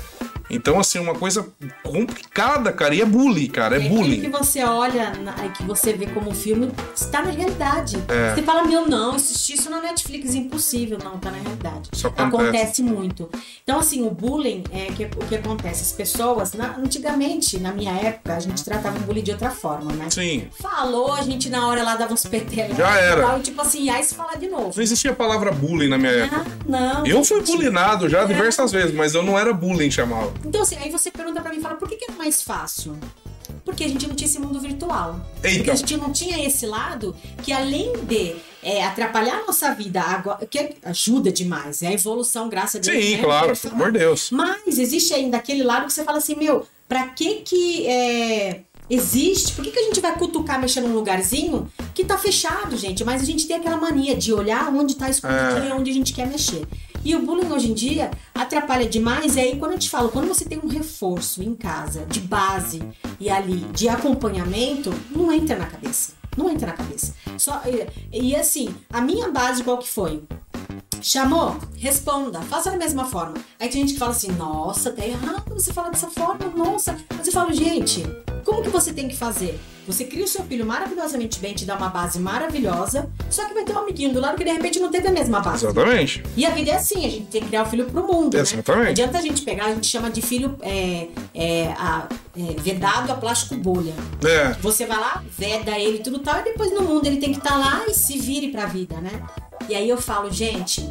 Então, 0.49 0.79
assim, 0.79 0.99
uma 0.99 1.13
coisa 1.15 1.47
complicada, 1.83 2.71
cara, 2.71 2.95
e 2.95 3.01
é 3.01 3.05
bullying, 3.05 3.47
cara, 3.47 3.75
é 3.75 3.79
aquilo 3.79 3.95
bullying. 3.95 4.21
que 4.21 4.29
você 4.29 4.63
olha, 4.63 5.11
na- 5.23 5.33
que 5.49 5.63
você 5.63 5.93
vê 5.93 6.05
como 6.07 6.33
filme, 6.33 6.71
está 6.95 7.21
na 7.21 7.31
realidade. 7.31 7.97
É. 8.07 8.33
Você 8.35 8.41
fala, 8.43 8.63
meu, 8.63 8.87
não, 8.87 9.15
assistir 9.15 9.53
isso 9.53 9.69
na 9.69 9.81
Netflix, 9.81 10.33
impossível. 10.35 10.97
Não, 11.03 11.15
está 11.15 11.31
na 11.31 11.37
realidade. 11.37 11.89
Isso 11.93 12.07
acontece. 12.07 12.81
muito. 12.83 13.29
Então, 13.63 13.79
assim, 13.79 14.05
o 14.05 14.11
bullying, 14.11 14.63
é 14.71 14.85
que, 14.87 15.05
o 15.05 15.25
que 15.27 15.35
acontece? 15.35 15.81
As 15.83 15.91
pessoas, 15.91 16.53
na- 16.53 16.75
antigamente, 16.77 17.59
na 17.59 17.71
minha 17.71 17.91
época, 17.93 18.35
a 18.35 18.39
gente 18.39 18.63
tratava 18.63 18.97
o 18.97 19.01
bullying 19.01 19.23
de 19.23 19.31
outra 19.31 19.49
forma, 19.51 19.91
né? 19.93 20.09
Sim, 20.09 20.47
Falou, 20.59 21.13
a 21.13 21.21
gente 21.21 21.49
na 21.49 21.67
hora 21.67 21.83
lá 21.83 21.95
dava 21.95 22.13
uns 22.13 22.25
petelos. 22.25 22.77
Já 22.77 22.95
era. 22.97 23.21
Tal, 23.21 23.39
e 23.39 23.41
tipo 23.41 23.61
assim, 23.61 23.89
aí 23.89 24.03
se 24.03 24.15
falar 24.15 24.35
de 24.35 24.47
novo. 24.47 24.71
não 24.75 24.83
existia 24.83 25.11
a 25.11 25.15
palavra 25.15 25.51
bullying 25.51 25.87
na 25.89 25.97
minha 25.97 26.11
época. 26.11 26.45
Ah, 26.45 26.51
não. 26.65 27.05
Eu 27.05 27.23
fui 27.23 27.41
bullyingado 27.41 28.07
já 28.09 28.23
diversas 28.25 28.71
vezes, 28.71 28.93
mas 28.95 29.13
eu 29.13 29.23
não 29.23 29.37
era 29.37 29.53
bullying 29.53 29.91
chamava. 29.91 30.31
Então, 30.45 30.61
assim, 30.61 30.75
aí 30.77 30.89
você 30.89 31.11
pergunta 31.11 31.41
pra 31.41 31.51
mim, 31.51 31.59
fala, 31.59 31.75
por 31.75 31.87
que, 31.87 31.95
que 31.95 32.11
é 32.11 32.15
mais 32.15 32.41
fácil? 32.41 32.97
Porque 33.65 33.83
a 33.83 33.87
gente 33.87 34.07
não 34.07 34.15
tinha 34.15 34.27
esse 34.27 34.39
mundo 34.39 34.59
virtual. 34.59 35.19
Eita. 35.43 35.57
Porque 35.57 35.71
a 35.71 35.75
gente 35.75 35.97
não 35.97 36.11
tinha 36.11 36.45
esse 36.45 36.65
lado 36.65 37.15
que, 37.43 37.51
além 37.51 37.93
de 38.03 38.35
é, 38.63 38.83
atrapalhar 38.83 39.39
a 39.39 39.45
nossa 39.45 39.73
vida, 39.73 40.01
agora, 40.01 40.45
que 40.45 40.75
ajuda 40.83 41.31
demais, 41.31 41.81
é 41.81 41.87
a 41.87 41.93
evolução, 41.93 42.49
graças 42.49 42.75
a 42.75 42.91
Deus. 42.91 43.03
Sim, 43.03 43.17
né? 43.17 43.23
claro, 43.23 43.57
pelo 43.57 43.73
amor 43.73 43.91
de 43.91 43.99
Deus. 43.99 44.31
Mas 44.31 44.79
existe 44.79 45.13
ainda 45.13 45.37
aquele 45.37 45.63
lado 45.63 45.87
que 45.87 45.93
você 45.93 46.03
fala 46.03 46.17
assim, 46.17 46.35
meu, 46.35 46.65
pra 46.87 47.07
que 47.09 47.35
que 47.35 47.87
é, 47.87 48.61
existe? 48.89 49.53
Por 49.53 49.63
que, 49.63 49.71
que 49.71 49.79
a 49.79 49.83
gente 49.83 49.99
vai 49.99 50.17
cutucar 50.17 50.59
mexendo 50.59 50.87
num 50.87 50.95
lugarzinho 50.95 51.71
que 51.93 52.03
tá 52.03 52.17
fechado, 52.17 52.75
gente? 52.75 53.03
Mas 53.03 53.21
a 53.21 53.25
gente 53.25 53.45
tem 53.45 53.57
aquela 53.57 53.77
mania 53.77 54.15
de 54.15 54.33
olhar 54.33 54.73
onde 54.73 54.95
tá 54.95 55.09
escondidinho 55.09 55.69
e 55.69 55.71
onde 55.71 55.91
a 55.91 55.93
gente 55.93 56.13
quer 56.13 56.27
mexer. 56.27 56.65
E 57.03 57.15
o 57.15 57.25
bullying 57.25 57.51
hoje 57.51 57.71
em 57.71 57.73
dia 57.73 58.11
atrapalha 58.33 58.87
demais. 58.87 59.35
E 59.35 59.39
aí, 59.39 59.57
quando 59.57 59.73
eu 59.73 59.79
te 59.79 59.89
falo, 59.89 60.09
quando 60.09 60.27
você 60.27 60.45
tem 60.45 60.59
um 60.59 60.67
reforço 60.67 61.41
em 61.41 61.55
casa, 61.55 62.05
de 62.05 62.19
base 62.19 62.81
e 63.19 63.29
ali, 63.29 63.65
de 63.73 63.87
acompanhamento, 63.87 64.93
não 65.09 65.31
entra 65.31 65.57
na 65.57 65.65
cabeça. 65.65 66.13
Não 66.37 66.49
entra 66.49 66.67
na 66.67 66.73
cabeça. 66.73 67.15
Só, 67.37 67.61
e, 67.65 68.29
e 68.29 68.35
assim, 68.35 68.73
a 68.89 69.01
minha 69.01 69.29
base 69.29 69.63
qual 69.63 69.77
que 69.77 69.87
foi? 69.87 70.21
Chamou? 71.01 71.57
Responda. 71.77 72.41
Faça 72.41 72.71
da 72.71 72.77
mesma 72.77 73.05
forma. 73.05 73.35
Aí 73.59 73.69
tem 73.69 73.81
gente 73.81 73.93
que 73.93 73.99
fala 73.99 74.11
assim, 74.11 74.31
nossa, 74.31 74.91
tá 74.91 75.05
errado 75.05 75.43
você 75.53 75.71
falar 75.73 75.89
dessa 75.89 76.07
forma, 76.09 76.45
nossa. 76.55 76.95
Mas 77.17 77.27
eu 77.27 77.33
falo, 77.33 77.53
gente, 77.53 78.03
como 78.43 78.61
que 78.61 78.69
você 78.69 78.93
tem 78.93 79.07
que 79.07 79.15
fazer? 79.15 79.59
Você 79.87 80.03
cria 80.03 80.23
o 80.23 80.27
seu 80.27 80.43
filho 80.43 80.63
maravilhosamente 80.67 81.39
bem, 81.39 81.55
te 81.55 81.65
dá 81.65 81.75
uma 81.75 81.89
base 81.89 82.19
maravilhosa, 82.19 83.09
só 83.27 83.47
que 83.47 83.55
vai 83.55 83.63
ter 83.63 83.73
um 83.73 83.79
amiguinho 83.79 84.13
do 84.13 84.19
lado 84.19 84.37
que 84.37 84.43
de 84.43 84.51
repente 84.51 84.79
não 84.79 84.91
teve 84.91 85.07
a 85.07 85.11
mesma 85.11 85.39
base. 85.39 85.65
Exatamente. 85.65 86.23
E 86.37 86.45
a 86.45 86.51
vida 86.51 86.69
é 86.69 86.75
assim, 86.75 87.05
a 87.07 87.09
gente 87.09 87.25
tem 87.25 87.41
que 87.41 87.47
criar 87.47 87.63
o 87.63 87.65
filho 87.65 87.85
pro 87.85 88.05
mundo, 88.05 88.37
Exatamente. 88.37 88.69
né? 88.71 88.83
Não 88.83 88.89
adianta 88.91 89.17
a 89.17 89.21
gente 89.21 89.41
pegar, 89.41 89.65
a 89.65 89.73
gente 89.73 89.87
chama 89.87 90.11
de 90.11 90.21
filho 90.21 90.55
é, 90.61 91.07
é, 91.33 91.67
a- 91.75 92.07
é, 92.37 92.61
vedado 92.61 93.11
a 93.11 93.15
plástico 93.15 93.55
bolha. 93.55 93.93
É. 94.23 94.51
Você 94.61 94.85
vai 94.85 94.99
lá, 94.99 95.23
veda 95.35 95.71
ele 95.79 95.99
tudo 95.99 96.19
tal, 96.19 96.39
e 96.39 96.43
depois 96.43 96.71
no 96.71 96.81
mundo 96.83 97.07
ele 97.07 97.17
tem 97.17 97.31
que 97.31 97.39
estar 97.39 97.57
lá 97.57 97.83
e 97.87 97.93
se 97.95 98.19
vire 98.19 98.49
pra 98.49 98.67
vida, 98.67 98.97
né? 99.01 99.23
E 99.69 99.75
aí 99.75 99.87
eu 99.87 100.01
falo, 100.01 100.31
gente, 100.31 100.83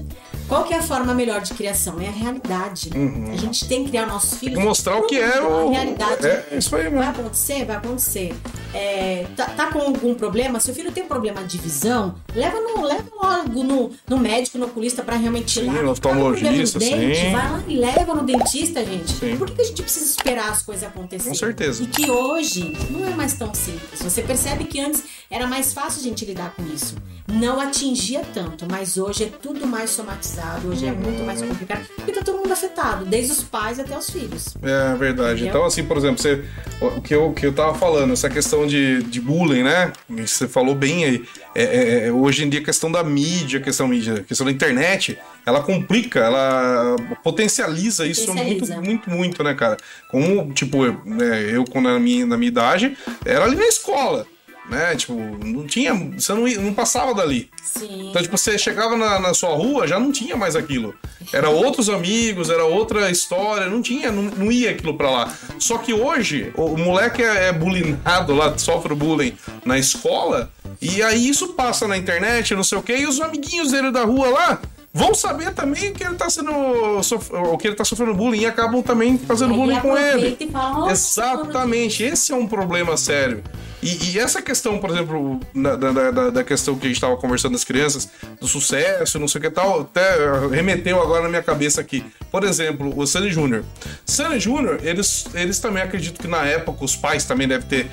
qual 0.46 0.62
que 0.62 0.72
é 0.72 0.78
a 0.78 0.82
forma 0.82 1.12
melhor 1.12 1.40
de 1.40 1.52
criação? 1.52 2.00
É 2.00 2.06
a 2.06 2.12
realidade. 2.12 2.90
A 3.32 3.36
gente 3.36 3.66
tem 3.66 3.82
que 3.82 3.90
criar 3.90 4.06
nossos 4.06 4.38
filhos. 4.38 4.56
Uhum. 4.56 4.64
Mostrar 4.64 4.96
o 4.96 5.02
que 5.06 5.18
é 5.18 5.42
o. 5.42 5.68
a 5.68 5.70
realidade. 5.72 6.26
É 6.26 6.46
isso 6.52 6.74
aí 6.76 6.84
Vai 6.84 6.92
mesmo. 6.92 7.10
acontecer? 7.10 7.64
Vai 7.64 7.76
acontecer. 7.76 8.34
É, 8.74 9.26
tá, 9.36 9.46
tá 9.46 9.66
com 9.72 9.78
algum 9.78 10.14
problema? 10.14 10.60
Seu 10.60 10.74
filho 10.74 10.92
tem 10.92 11.04
um 11.04 11.08
problema 11.08 11.42
de 11.44 11.58
visão? 11.58 12.14
Leva, 12.34 12.60
no, 12.60 12.82
leva 12.82 13.04
logo 13.14 13.62
no, 13.62 13.90
no 14.08 14.18
médico, 14.18 14.58
no 14.58 14.66
oculista 14.66 15.02
pra 15.02 15.16
realmente 15.16 15.60
Sim, 15.60 15.66
Tá 15.66 15.80
com 15.80 15.88
oftalmologista, 15.88 16.78
no 16.78 16.84
dente? 16.84 17.18
sim. 17.18 17.32
Vai 17.32 17.52
lá 17.52 17.62
e 17.66 17.76
leva 17.76 18.14
no 18.14 18.22
dentista, 18.22 18.84
gente. 18.84 19.12
Sim. 19.12 19.36
Por 19.36 19.48
que, 19.48 19.56
que 19.56 19.62
a 19.62 19.64
gente 19.64 19.82
precisa 19.82 20.06
esperar 20.06 20.50
as 20.50 20.62
coisas 20.62 20.84
acontecerem? 20.84 21.32
Com 21.32 21.38
certeza. 21.38 21.82
E 21.82 21.86
que 21.86 22.10
hoje 22.10 22.76
não 22.90 23.06
é 23.06 23.10
mais 23.10 23.34
tão 23.34 23.52
simples. 23.54 24.00
Você 24.02 24.22
percebe 24.22 24.64
que 24.64 24.80
antes 24.80 25.04
era 25.30 25.46
mais 25.46 25.72
fácil 25.72 26.00
a 26.00 26.04
gente 26.04 26.24
lidar 26.24 26.54
com 26.54 26.62
isso. 26.66 26.96
Não 27.30 27.60
atingia 27.60 28.22
tanto, 28.32 28.64
mas 28.70 28.96
hoje 28.96 29.24
é 29.24 29.26
tudo 29.26 29.66
mais 29.66 29.90
somatizado, 29.90 30.68
hoje 30.68 30.86
é 30.86 30.92
muito 30.92 31.22
mais 31.24 31.42
complicado, 31.42 31.86
porque 31.94 32.10
tá 32.10 32.22
todo 32.22 32.38
mundo 32.38 32.50
afetado, 32.50 33.04
desde 33.04 33.32
os 33.32 33.42
pais 33.42 33.78
até 33.78 33.96
os 33.98 34.08
filhos. 34.08 34.56
É 34.62 34.94
verdade. 34.96 35.32
Entendeu? 35.42 35.48
Então, 35.48 35.64
assim, 35.66 35.84
por 35.84 35.98
exemplo, 35.98 36.22
você, 36.22 36.42
o 36.80 37.02
que 37.02 37.14
eu, 37.14 37.32
que 37.34 37.44
eu 37.44 37.52
tava 37.52 37.74
falando, 37.74 38.14
essa 38.14 38.30
questão 38.30 38.66
de, 38.68 39.02
de 39.02 39.20
bullying, 39.20 39.64
né? 39.64 39.92
Você 40.08 40.46
falou 40.46 40.74
bem 40.74 41.04
aí. 41.04 41.24
É, 41.54 41.62
é, 41.62 42.06
é, 42.06 42.12
hoje 42.12 42.44
em 42.44 42.48
dia, 42.48 42.60
a 42.60 42.64
questão 42.64 42.92
da 42.92 43.02
mídia, 43.02 43.58
a 43.58 43.62
questão, 43.62 43.88
mídia, 43.88 44.14
a 44.14 44.22
questão 44.22 44.46
da 44.46 44.52
internet, 44.52 45.18
ela 45.44 45.62
complica, 45.62 46.20
ela 46.20 46.94
potencializa 47.24 48.06
isso 48.06 48.26
Potencializa. 48.26 48.76
muito, 48.76 48.86
muito, 48.86 49.10
muito, 49.10 49.42
né, 49.42 49.54
cara? 49.54 49.76
Como, 50.10 50.52
tipo, 50.52 50.84
eu, 50.84 51.00
né, 51.04 51.50
eu 51.50 51.64
quando 51.64 51.86
na 51.86 51.98
minha, 51.98 52.26
na 52.26 52.36
minha 52.36 52.48
idade, 52.48 52.96
era 53.24 53.44
ali 53.44 53.56
na 53.56 53.66
escola. 53.66 54.26
Né? 54.68 54.94
Tipo, 54.96 55.14
não 55.14 55.66
tinha. 55.66 55.94
Você 55.94 56.32
não, 56.34 56.46
não 56.62 56.74
passava 56.74 57.14
dali. 57.14 57.48
Sim. 57.62 58.10
Então, 58.10 58.22
tipo, 58.22 58.36
você 58.36 58.58
chegava 58.58 58.96
na, 58.96 59.18
na 59.18 59.34
sua 59.34 59.54
rua, 59.54 59.86
já 59.86 59.98
não 59.98 60.12
tinha 60.12 60.36
mais 60.36 60.54
aquilo. 60.54 60.94
Era 61.32 61.48
outros 61.48 61.88
amigos, 61.88 62.50
era 62.50 62.64
outra 62.64 63.10
história, 63.10 63.66
não 63.66 63.80
tinha, 63.80 64.10
não, 64.10 64.22
não 64.22 64.52
ia 64.52 64.70
aquilo 64.70 64.94
pra 64.94 65.10
lá. 65.10 65.34
Só 65.58 65.78
que 65.78 65.92
hoje, 65.92 66.52
o, 66.56 66.64
o 66.64 66.78
moleque 66.78 67.22
é, 67.22 67.48
é 67.48 67.52
bullyingado 67.52 68.34
lá, 68.34 68.56
sofre 68.58 68.94
bullying 68.94 69.34
na 69.64 69.78
escola, 69.78 70.50
e 70.80 71.02
aí 71.02 71.28
isso 71.28 71.48
passa 71.48 71.88
na 71.88 71.96
internet, 71.96 72.54
não 72.54 72.64
sei 72.64 72.78
o 72.78 72.82
quê, 72.82 72.98
e 72.98 73.06
os 73.06 73.20
amiguinhos 73.20 73.72
dele 73.72 73.90
da 73.90 74.04
rua 74.04 74.28
lá 74.28 74.60
vão 74.98 75.14
saber 75.14 75.52
também 75.54 75.92
que 75.92 76.04
ele 76.04 76.14
tá 76.16 76.28
sendo. 76.28 76.50
O 76.50 77.56
que 77.56 77.68
ele 77.68 77.76
tá 77.76 77.84
sofrendo 77.84 78.14
bullying 78.14 78.40
e 78.40 78.46
acabam 78.46 78.82
também 78.82 79.16
fazendo 79.16 79.52
Aí 79.54 79.58
bullying 79.60 79.80
com 79.80 79.96
ele. 79.96 80.08
aproveita 80.08 80.44
e 80.44 80.50
fala, 80.50 80.70
"Nossa, 80.80 80.92
Exatamente, 80.92 82.02
esse 82.02 82.32
é 82.32 82.36
um 82.36 82.46
problema 82.46 82.96
sério. 82.96 83.42
E, 83.80 84.10
e 84.10 84.18
essa 84.18 84.42
questão, 84.42 84.78
por 84.78 84.90
exemplo, 84.90 85.38
na- 85.54 85.76
da, 85.76 85.92
da- 86.10 86.30
da- 86.30 86.42
questão 86.44 86.74
que 86.74 86.84
a 86.86 86.88
gente 86.88 86.96
estava 86.96 87.16
conversando 87.16 87.52
das 87.52 87.62
crianças, 87.62 88.08
do 88.40 88.48
sucesso, 88.48 89.20
não 89.20 89.28
sei 89.28 89.38
o 89.38 89.42
que 89.42 89.50
tal, 89.50 89.82
até 89.82 90.16
remeteu 90.50 91.00
agora 91.00 91.22
na 91.22 91.28
minha 91.28 91.42
cabeça 91.44 91.80
aqui. 91.80 92.04
Por 92.32 92.42
exemplo, 92.42 92.92
o 92.98 93.06
Sunny 93.06 93.30
Jr. 93.30 93.62
Sunny 94.04 94.38
Jr., 94.40 94.80
eles, 94.82 95.26
eles 95.32 95.60
também 95.60 95.80
acredito 95.82 96.20
que 96.20 96.26
na 96.26 96.44
época 96.44 96.84
os 96.84 96.96
pais 96.96 97.24
também 97.24 97.46
devem 97.46 97.68
ter, 97.68 97.88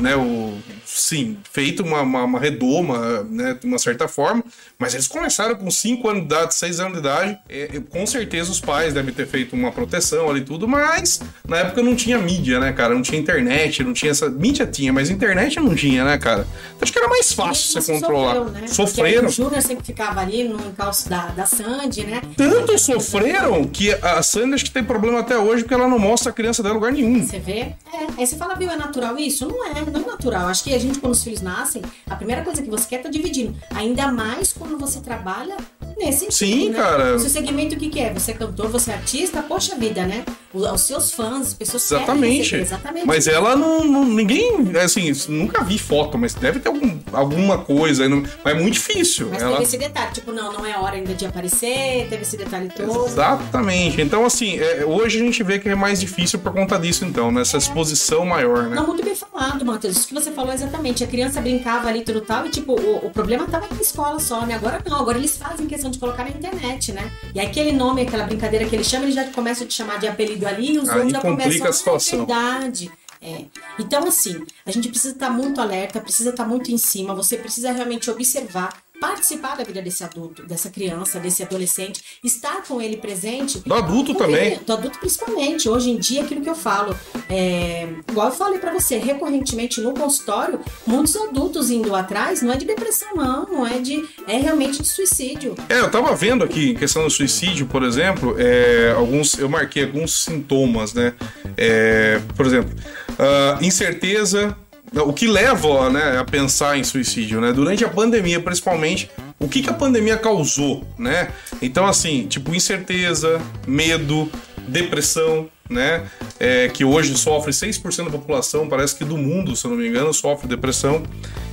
né, 0.00 0.16
o, 0.16 0.58
sim, 0.94 1.36
feito 1.52 1.82
uma, 1.82 2.00
uma, 2.00 2.24
uma 2.24 2.40
redoma, 2.40 3.22
né, 3.24 3.54
de 3.60 3.66
uma 3.66 3.78
certa 3.78 4.08
forma, 4.08 4.42
mas 4.78 4.94
eles 4.94 5.06
começaram 5.06 5.54
com 5.54 5.70
5 5.70 6.08
anos 6.08 6.20
de 6.22 6.26
idade, 6.26 6.54
6 6.54 6.80
anos 6.80 6.92
de 6.94 6.98
idade, 7.00 7.38
é, 7.48 7.80
com 7.90 8.06
certeza 8.06 8.50
os 8.50 8.60
pais 8.60 8.94
devem 8.94 9.12
ter 9.12 9.26
feito 9.26 9.54
uma 9.54 9.70
proteção 9.70 10.30
ali 10.30 10.40
e 10.40 10.44
tudo, 10.44 10.66
mas 10.66 11.20
na 11.46 11.58
época 11.58 11.82
não 11.82 11.94
tinha 11.94 12.18
mídia, 12.18 12.58
né, 12.58 12.72
cara? 12.72 12.94
Não 12.94 13.02
tinha 13.02 13.20
internet, 13.20 13.82
não 13.84 13.92
tinha 13.92 14.10
essa. 14.10 14.30
Mídia 14.30 14.66
tinha, 14.66 14.92
mas 14.92 15.10
internet 15.10 15.60
não 15.60 15.74
tinha, 15.74 16.04
né, 16.04 16.16
cara? 16.16 16.46
Acho 16.80 16.92
que 16.92 16.98
era 16.98 17.08
mais 17.08 17.32
fácil 17.32 17.70
você 17.70 17.78
assim 17.78 18.00
controlar. 18.00 18.34
Sofreu, 18.34 18.52
né? 18.52 18.66
Sofreram. 18.68 19.24
Porque 19.24 19.42
O 19.42 19.44
Júnior 19.44 19.62
sempre 19.62 19.84
ficava 19.84 20.20
ali 20.20 20.44
no 20.44 20.56
encalço 20.68 21.08
da, 21.08 21.26
da 21.28 21.44
Sandy, 21.44 22.04
né? 22.04 22.22
Tanto 22.36 22.78
sofreram 22.78 23.64
que 23.66 23.92
a 23.92 24.22
Sandy 24.22 24.54
acho 24.54 24.64
que 24.64 24.70
tem 24.70 24.84
problema 24.84 25.20
até 25.20 25.36
hoje 25.36 25.62
porque 25.62 25.74
ela 25.74 25.88
não 25.88 25.98
mostra 25.98 26.30
a 26.30 26.34
criança 26.34 26.62
dela 26.62 26.74
em 26.74 26.78
lugar 26.78 26.92
nenhum. 26.92 27.26
Você 27.26 27.38
vê? 27.38 27.52
É. 27.52 27.76
Aí 28.16 28.26
você 28.26 28.36
fala, 28.36 28.54
viu, 28.54 28.70
é 28.70 28.76
natural 28.76 29.18
isso? 29.18 29.46
Não 29.46 29.64
é, 29.66 29.84
não 29.90 30.02
é 30.02 30.06
natural. 30.06 30.46
Acho 30.46 30.64
que 30.64 30.77
a 30.78 30.80
gente, 30.80 31.00
quando 31.00 31.12
os 31.12 31.22
filhos 31.22 31.42
nascem, 31.42 31.82
a 32.08 32.14
primeira 32.14 32.42
coisa 32.42 32.62
que 32.62 32.70
você 32.70 32.88
quer 32.88 33.02
tá 33.02 33.08
dividindo. 33.08 33.54
Ainda 33.74 34.10
mais 34.12 34.52
quando 34.52 34.78
você 34.78 35.00
trabalha 35.00 35.56
nesse 35.98 36.20
sentido. 36.20 36.32
Sim, 36.34 36.68
né? 36.70 36.76
cara. 36.78 37.16
O 37.16 37.18
seu 37.18 37.30
segmento, 37.30 37.74
o 37.74 37.78
que, 37.78 37.88
que 37.88 38.00
é? 38.00 38.12
Você 38.14 38.30
é 38.30 38.34
cantor, 38.34 38.68
você 38.68 38.90
é 38.90 38.94
artista? 38.94 39.42
Poxa 39.42 39.76
vida, 39.76 40.06
né? 40.06 40.24
Os 40.54 40.80
seus 40.80 41.12
fãs, 41.12 41.48
as 41.48 41.54
pessoas 41.54 41.84
Exatamente. 41.90 42.38
receber, 42.38 42.62
exatamente. 42.62 43.06
Mas 43.06 43.26
ela 43.26 43.54
não, 43.54 43.84
não- 43.84 44.04
Ninguém. 44.04 44.72
Assim, 44.82 45.12
nunca 45.28 45.62
vi 45.62 45.78
foto, 45.78 46.16
mas 46.16 46.32
deve 46.34 46.58
ter 46.60 46.68
algum- 46.68 46.98
alguma 47.12 47.58
coisa. 47.58 48.08
não- 48.08 48.22
Mas 48.44 48.54
é 48.56 48.58
muito 48.58 48.74
difícil. 48.74 49.28
Mas 49.30 49.42
ela... 49.42 49.52
teve 49.52 49.64
esse 49.64 49.76
detalhe, 49.78 50.12
tipo, 50.12 50.32
não, 50.32 50.52
não 50.52 50.64
é 50.64 50.76
hora 50.78 50.96
ainda 50.96 51.12
de 51.14 51.26
aparecer, 51.26 52.06
teve 52.08 52.22
esse 52.22 52.36
detalhe 52.36 52.70
todo. 52.74 53.06
Exatamente. 53.06 54.00
Então, 54.00 54.24
assim, 54.24 54.58
é, 54.58 54.84
hoje 54.84 55.18
a 55.20 55.24
gente 55.24 55.42
vê 55.42 55.58
que 55.58 55.68
é 55.68 55.74
mais 55.74 56.00
difícil 56.00 56.38
por 56.38 56.52
conta 56.52 56.78
disso, 56.78 57.04
então, 57.04 57.30
nessa 57.30 57.58
exposição 57.58 58.24
maior, 58.24 58.64
né? 58.64 58.76
Não, 58.76 58.86
muito 58.86 59.04
bem 59.04 59.14
falado, 59.14 59.64
Matheus. 59.64 59.96
Isso 59.98 60.08
que 60.08 60.14
você 60.14 60.30
falou 60.30 60.52
exatamente. 60.52 61.04
A 61.04 61.06
criança 61.06 61.40
brincava 61.40 61.88
ali 61.88 62.02
tudo 62.02 62.20
tal 62.20 62.46
e, 62.46 62.50
tipo, 62.50 62.72
o, 62.72 63.06
o 63.06 63.10
problema 63.10 63.46
tava 63.46 63.66
na 63.74 63.80
escola 63.80 64.18
só, 64.18 64.44
né? 64.46 64.54
Agora 64.54 64.80
não, 64.88 64.98
agora 65.00 65.18
eles 65.18 65.36
fazem 65.36 65.66
questão 65.66 65.87
de 65.90 65.98
colocar 65.98 66.24
na 66.24 66.30
internet, 66.30 66.92
né? 66.92 67.10
E 67.34 67.40
aquele 67.40 67.72
nome, 67.72 68.02
aquela 68.02 68.24
brincadeira 68.24 68.64
que 68.66 68.74
ele 68.74 68.84
chama, 68.84 69.04
ele 69.04 69.12
já 69.12 69.24
começa 69.30 69.64
a 69.64 69.66
te 69.66 69.74
chamar 69.74 69.98
de 69.98 70.06
apelido 70.06 70.46
ali 70.46 70.74
e 70.74 70.78
os 70.78 70.88
Aí 70.88 70.96
outros 70.96 71.12
já 71.12 71.20
começam 71.20 71.66
a 71.66 71.72
situação. 71.72 72.26
"Ah, 72.30 72.58
verdade. 72.58 72.90
É. 73.20 73.44
Então, 73.80 74.06
assim, 74.06 74.44
a 74.64 74.70
gente 74.70 74.88
precisa 74.88 75.14
estar 75.14 75.28
muito 75.30 75.60
alerta, 75.60 76.00
precisa 76.00 76.30
estar 76.30 76.44
muito 76.44 76.70
em 76.70 76.78
cima, 76.78 77.14
você 77.14 77.36
precisa 77.36 77.72
realmente 77.72 78.08
observar, 78.10 78.72
participar 79.00 79.56
da 79.56 79.64
vida 79.64 79.82
desse 79.82 80.04
adulto, 80.04 80.46
dessa 80.46 80.70
criança, 80.70 81.18
desse 81.18 81.42
adolescente, 81.42 82.02
estar 82.22 82.62
com 82.62 82.80
ele 82.80 82.96
presente. 82.96 83.60
Do 83.60 83.74
adulto 83.74 84.14
também. 84.14 84.58
Do 84.58 84.72
adulto 84.72 84.98
principalmente. 84.98 85.68
Hoje 85.68 85.90
em 85.90 85.98
dia, 85.98 86.22
aquilo 86.22 86.40
que 86.40 86.50
eu 86.50 86.54
falo, 86.54 86.96
é, 87.28 87.88
igual 88.10 88.28
eu 88.28 88.34
falei 88.34 88.58
pra 88.58 88.72
você, 88.72 88.98
recorrentemente 88.98 89.80
no 89.80 89.92
consultório, 89.92 90.60
muitos 90.86 91.16
adultos 91.16 91.70
indo 91.70 91.94
atrás, 91.94 92.42
não 92.42 92.52
é 92.52 92.56
de 92.56 92.64
depressão 92.64 93.08
não, 93.14 93.46
não 93.46 93.66
é 93.66 93.78
de, 93.78 94.08
é 94.26 94.36
realmente 94.36 94.82
de 94.82 94.88
suicídio. 94.88 95.54
É, 95.68 95.80
eu 95.80 95.90
tava 95.90 96.14
vendo 96.14 96.44
aqui, 96.44 96.70
em 96.70 96.74
questão 96.74 97.04
do 97.04 97.10
suicídio, 97.10 97.66
por 97.66 97.82
exemplo, 97.82 98.36
é, 98.38 98.94
alguns, 98.96 99.38
eu 99.38 99.48
marquei 99.48 99.84
alguns 99.84 100.24
sintomas, 100.24 100.92
né? 100.94 101.14
É, 101.56 102.20
por 102.36 102.46
exemplo, 102.46 102.70
ah, 103.18 103.58
incerteza, 103.60 104.56
o 104.94 105.12
que 105.12 105.26
leva 105.26 105.90
né, 105.90 106.18
a 106.18 106.24
pensar 106.24 106.78
em 106.78 106.84
suicídio, 106.84 107.40
né? 107.40 107.52
Durante 107.52 107.84
a 107.84 107.88
pandemia, 107.88 108.40
principalmente, 108.40 109.10
o 109.38 109.48
que, 109.48 109.62
que 109.62 109.70
a 109.70 109.74
pandemia 109.74 110.16
causou, 110.16 110.86
né? 110.98 111.28
Então, 111.60 111.86
assim, 111.86 112.26
tipo, 112.26 112.54
incerteza, 112.54 113.40
medo, 113.66 114.30
depressão, 114.66 115.48
né? 115.68 116.06
É, 116.40 116.68
que 116.68 116.84
hoje 116.84 117.16
sofre 117.16 117.52
6% 117.52 118.04
da 118.04 118.10
população, 118.10 118.68
parece 118.68 118.94
que 118.94 119.04
do 119.04 119.16
mundo, 119.16 119.54
se 119.54 119.64
eu 119.64 119.70
não 119.70 119.78
me 119.78 119.88
engano, 119.88 120.12
sofre 120.14 120.48
depressão. 120.48 121.02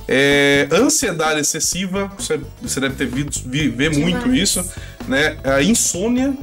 É, 0.08 0.68
ansiedade 0.70 1.40
excessiva, 1.40 2.12
você, 2.16 2.40
você 2.62 2.80
deve 2.80 2.94
ter 2.94 3.06
visto, 3.06 3.48
vi, 3.48 3.68
ver 3.68 3.90
muito 3.90 4.32
isso, 4.32 4.64
né? 5.08 5.36
A 5.42 5.62
insônia 5.62 6.36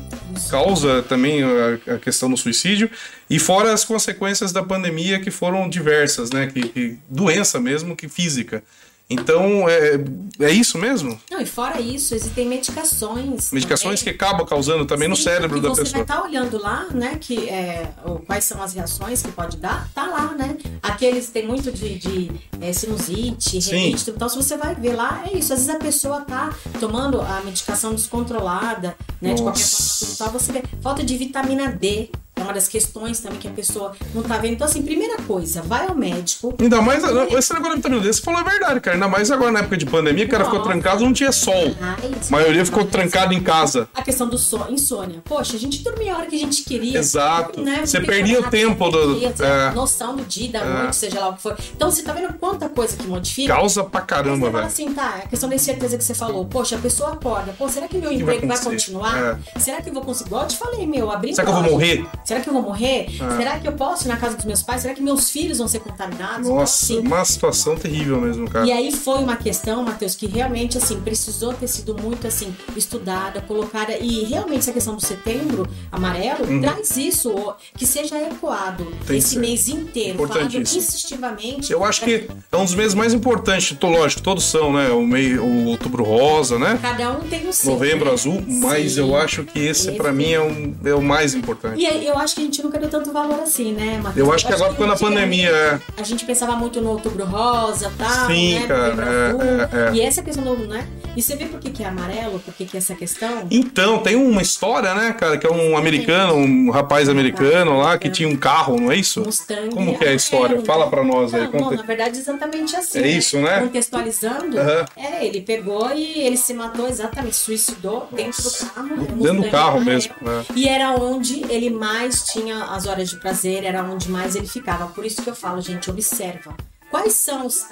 causa 0.49 1.01
também 1.03 1.43
a, 1.43 1.93
a 1.93 1.97
questão 1.97 2.29
do 2.29 2.35
suicídio 2.35 2.89
e 3.29 3.39
fora 3.39 3.71
as 3.71 3.85
consequências 3.85 4.51
da 4.51 4.61
pandemia 4.61 5.19
que 5.19 5.31
foram 5.31 5.69
diversas, 5.69 6.29
né? 6.29 6.47
Que, 6.47 6.61
que 6.67 6.97
doença 7.09 7.59
mesmo 7.59 7.95
que 7.95 8.09
física. 8.09 8.63
Então 9.09 9.67
é, 9.69 9.99
é 10.39 10.51
isso 10.51 10.77
mesmo? 10.77 11.19
Não, 11.29 11.39
e 11.41 11.45
fora 11.45 11.79
isso, 11.79 12.15
existem 12.15 12.47
medicações. 12.47 13.51
Medicações 13.51 14.01
que 14.01 14.11
também. 14.11 14.27
acabam 14.29 14.47
causando 14.47 14.85
também 14.85 15.07
no 15.07 15.15
Sim, 15.15 15.23
cérebro 15.23 15.57
e 15.57 15.61
da 15.61 15.69
você 15.69 15.83
pessoa. 15.83 16.03
vai 16.03 16.15
estar 16.15 16.23
olhando 16.27 16.59
lá, 16.59 16.87
né, 16.91 17.17
que 17.19 17.49
é, 17.49 17.91
quais 18.25 18.43
são 18.45 18.61
as 18.61 18.73
reações 18.73 19.21
que 19.21 19.31
pode 19.31 19.57
dar, 19.57 19.89
tá 19.93 20.05
lá, 20.05 20.33
né? 20.33 20.57
Aqueles 20.81 21.29
tem 21.29 21.45
muito 21.45 21.71
de, 21.71 21.99
de 21.99 22.31
é, 22.61 22.73
sinusite, 22.73 23.59
renite, 23.59 24.09
então 24.09 24.27
se 24.29 24.35
você 24.35 24.57
vai 24.57 24.73
ver 24.73 24.95
lá, 24.95 25.23
é 25.31 25.37
isso. 25.37 25.53
Às 25.53 25.59
vezes 25.65 25.75
a 25.75 25.79
pessoa 25.79 26.21
tá 26.21 26.53
tomando 26.79 27.21
a 27.21 27.41
medicação 27.45 27.93
descontrolada, 27.93 28.95
né, 29.21 29.33
de 29.33 29.41
qualquer 29.41 29.59
Nossa. 29.59 30.15
forma, 30.17 30.39
você 30.39 30.51
vê 30.53 30.63
falta 30.81 31.03
de 31.03 31.17
vitamina 31.17 31.71
D. 31.71 32.09
É 32.35 32.41
uma 32.41 32.51
das 32.53 32.67
questões 32.67 33.19
também 33.19 33.37
que 33.39 33.47
a 33.47 33.51
pessoa 33.51 33.95
não 34.13 34.23
tá 34.23 34.37
vendo. 34.37 34.53
Então, 34.53 34.65
assim, 34.65 34.81
primeira 34.81 35.17
coisa, 35.21 35.61
vai 35.61 35.87
ao 35.87 35.95
médico. 35.95 36.53
Ainda 36.59 36.81
mais, 36.81 37.03
esse 37.03 37.53
negócio 37.53 37.61
da 37.69 37.75
vitamina 37.75 38.01
D, 38.01 38.11
você 38.11 38.21
falou 38.21 38.39
a 38.39 38.43
verdade, 38.43 38.79
cara. 38.81 38.95
Ainda 38.97 39.07
mais 39.07 39.29
agora 39.31 39.51
na 39.51 39.59
época 39.59 39.77
de 39.77 39.85
pandemia, 39.85 40.25
o 40.25 40.29
cara 40.29 40.43
ficou 40.45 40.61
trancado, 40.61 41.03
não 41.03 41.13
tinha 41.13 41.31
sol. 41.31 41.75
Mas- 41.79 42.27
A 42.27 42.31
maioria 42.31 42.65
ficou 42.65 42.85
trancada 42.85 43.33
em 43.33 43.41
casa. 43.41 43.87
A 43.93 44.01
questão 44.01 44.27
do 44.27 44.37
sono, 44.37 44.71
insônia. 44.71 45.21
Poxa, 45.23 45.55
a 45.55 45.59
gente 45.59 45.83
dormia 45.83 46.15
a 46.15 46.17
hora 46.17 46.25
que 46.25 46.35
a 46.35 46.39
gente 46.39 46.63
queria. 46.63 46.97
Exato. 46.97 47.61
né? 47.61 47.85
Você 47.85 48.01
perdia 48.01 48.39
o 48.41 48.49
tempo 48.49 48.89
do- 48.89 49.19
você 49.19 49.43
é. 49.43 49.71
noção 49.71 50.15
do 50.15 50.23
dia, 50.25 50.51
da 50.51 50.65
noite, 50.65 50.95
seja 50.95 51.19
lá 51.19 51.29
o 51.29 51.33
que 51.35 51.41
for. 51.41 51.55
Então 51.75 51.89
você 51.91 52.01
tá 52.01 52.13
vendo 52.13 52.33
quanta 52.33 52.67
coisa 52.67 52.97
que 52.97 53.05
modifica? 53.07 53.53
Causa 53.53 53.83
pra 53.83 54.01
caramba, 54.01 54.49
velho. 54.49 54.65
assim, 54.65 54.91
tá, 54.93 55.21
a 55.23 55.27
questão 55.27 55.47
da 55.47 55.55
incerteza 55.55 55.97
que 55.97 56.03
você 56.03 56.13
falou. 56.15 56.45
Poxa, 56.45 56.75
a 56.75 56.79
pessoa 56.79 57.13
acorda. 57.13 57.53
Pô, 57.57 57.69
será 57.69 57.87
que 57.87 57.97
meu 57.97 58.09
vai 58.09 58.15
emprego 58.15 58.47
vai, 58.47 58.57
acontecer? 58.57 58.69
continuar? 58.91 59.39
Será 59.59 59.81
que 59.81 59.89
eu 59.89 59.93
vou 59.93 60.03
conseguir? 60.03 60.23
Igual 60.29 60.41
eu 60.43 60.47
te 60.47 60.57
falei, 60.57 60.87
meu, 60.87 61.11
abrir 61.11 61.35
Será 61.35 61.45
que 61.45 61.51
eu 61.53 61.61
vou 61.61 61.71
morrer? 61.71 62.05
Será 62.25 62.39
que 62.39 62.49
eu 62.49 62.53
vou 62.53 62.61
morrer? 62.61 63.07
É. 63.09 63.37
Será 63.37 63.59
que 63.59 63.67
eu 63.67 63.73
posso 63.73 64.05
ir 64.05 64.07
na 64.09 64.17
casa 64.17 64.35
dos 64.35 64.45
meus 64.45 64.61
pais? 64.63 64.81
Será 64.81 64.93
que 64.93 65.01
meus 65.01 65.29
filhos 65.29 65.57
vão 65.57 65.67
ser 65.67 65.79
contaminados? 65.79 66.47
Então, 66.47 66.55
Nossa, 66.55 66.83
assim, 66.85 66.99
uma 66.99 67.23
situação 67.25 67.75
terrível 67.75 68.19
mesmo, 68.21 68.49
cara. 68.49 68.65
e 68.65 68.71
aí 68.71 68.91
foi 68.91 69.19
uma 69.19 69.35
questão, 69.35 69.83
Matheus, 69.83 70.15
que 70.15 70.25
realmente 70.27 70.77
assim 70.77 70.99
precisou 71.01 71.53
ter 71.53 71.67
sido 71.67 71.95
muito 72.01 72.25
assim 72.27 72.55
estudada, 72.75 73.41
colocada 73.41 73.97
e 73.97 74.23
realmente 74.23 74.59
essa 74.59 74.71
questão 74.73 74.95
do 74.95 75.01
setembro 75.05 75.67
amarelo 75.91 76.45
traz 76.61 76.95
isso, 76.97 77.53
que 77.77 77.85
seja 77.85 78.17
ecoado 78.17 78.83
Uhum. 78.83 78.91
Tem 79.05 79.17
esse 79.17 79.37
mês 79.37 79.67
inteiro, 79.67 80.27
falado 80.27 80.55
insistivamente. 80.57 81.71
Eu 81.71 81.83
acho 81.83 82.01
que 82.03 82.27
é 82.51 82.57
um 82.57 82.63
dos 82.63 82.75
meses 82.75 82.93
mais 82.93 83.13
importantes, 83.13 83.75
lógico, 83.81 84.21
todos 84.21 84.43
são, 84.43 84.71
né? 84.73 84.89
O, 84.89 85.05
meio, 85.05 85.43
o 85.43 85.65
outubro 85.65 86.03
rosa, 86.03 86.57
né? 86.57 86.79
cada 86.81 87.11
um 87.11 87.21
tem 87.27 87.47
o 87.47 87.53
seu. 87.53 87.71
Novembro 87.73 88.05
né? 88.05 88.13
azul, 88.13 88.43
mas 88.47 88.93
Sim. 88.93 88.99
eu 88.99 89.15
acho 89.15 89.43
que 89.43 89.59
esse, 89.59 89.89
Esse- 89.89 89.97
pra 89.97 90.11
mim, 90.11 90.31
é, 90.31 90.41
um, 90.41 90.75
é 90.85 90.93
o 90.93 91.01
mais 91.01 91.33
importante. 91.33 91.79
E 91.81 91.85
aí, 91.85 92.05
eu 92.05 92.12
acho 92.17 92.35
que 92.35 92.41
a 92.41 92.43
gente 92.43 92.63
nunca 92.63 92.79
deu 92.79 92.89
tanto 92.89 93.11
valor 93.11 93.39
assim, 93.39 93.73
né, 93.73 93.99
Matheus? 94.01 94.27
Eu 94.27 94.33
acho 94.33 94.47
que 94.47 94.53
agora 94.53 94.71
ficou 94.71 94.87
na 94.87 94.95
pandemia, 94.95 95.49
é. 95.49 95.79
A 95.97 96.03
gente 96.03 96.25
pensava 96.25 96.55
muito 96.55 96.81
no 96.81 96.91
outubro 96.91 97.25
rosa, 97.25 97.91
tal, 97.97 98.27
Sim, 98.27 98.59
né? 98.59 98.67
cara, 98.67 99.05
é, 99.05 99.85
é, 99.85 99.89
é. 99.89 99.93
E 99.93 100.01
essa 100.01 100.21
questão 100.21 100.43
do, 100.43 100.67
né? 100.67 100.87
E 101.15 101.21
você 101.21 101.35
vê 101.35 101.45
por 101.45 101.59
que, 101.59 101.69
que 101.69 101.83
é 101.83 101.87
amarelo, 101.87 102.39
por 102.39 102.53
que, 102.53 102.65
que 102.65 102.75
é 102.75 102.79
essa 102.79 102.95
questão? 102.95 103.47
Então, 103.51 103.99
tem 103.99 104.15
uma 104.15 104.41
história, 104.41 104.93
né, 104.95 105.13
cara, 105.13 105.37
que 105.37 105.45
é 105.45 105.51
um 105.51 105.77
americano, 105.77 106.33
um 106.35 106.71
rapaz 106.71 107.07
americano 107.07 107.77
lá 107.77 107.97
que 107.99 108.09
tinha 108.09 108.27
um 108.27 108.35
carro, 108.35 108.79
não 108.79 108.91
é 108.91 108.95
isso? 108.95 109.21
Mustang 109.21 109.69
Como 109.69 109.95
que 109.97 110.03
é 110.03 110.09
a 110.09 110.13
história? 110.15 110.59
Fala 110.65 110.89
pra 110.89 111.03
nós 111.03 111.33
aí. 111.33 111.41
Não, 111.43 111.51
conta- 111.51 111.63
não, 111.71 111.77
na 111.77 111.83
verdade, 111.83 112.17
exatamente 112.17 112.75
assim. 112.75 112.99
É 112.99 113.07
isso, 113.07 113.37
né? 113.39 113.59
Contextualizando, 113.61 114.57
Aham. 114.59 114.85
é, 114.97 115.25
ele 115.25 115.41
pegou 115.41 115.91
e 115.93 116.21
ele 116.21 116.37
se 116.37 116.53
matou 116.53 116.87
exatamente, 116.87 117.35
suicidou 117.35 118.07
dentro 118.11 118.41
do 118.41 118.49
carro. 118.73 118.87
Dentro 118.89 119.05
do 119.15 119.15
Mustang 119.33 119.49
carro 119.51 119.67
amarelo. 119.77 119.85
mesmo, 119.85 120.13
é. 120.25 120.45
E 120.55 120.67
era 120.67 120.91
onde 120.93 121.43
ele 121.51 121.69
mais 121.69 122.23
tinha 122.23 122.63
as 122.65 122.87
horas 122.87 123.09
de 123.09 123.17
prazer, 123.17 123.63
era 123.63 123.83
onde 123.83 124.09
mais 124.09 124.35
ele 124.35 124.47
ficava. 124.47 124.87
Por 124.87 125.05
isso 125.05 125.21
que 125.21 125.29
eu 125.29 125.35
falo, 125.35 125.61
gente, 125.61 125.89
observa. 125.91 126.55
Quais 126.93 127.13
são 127.13 127.47
os. 127.47 127.65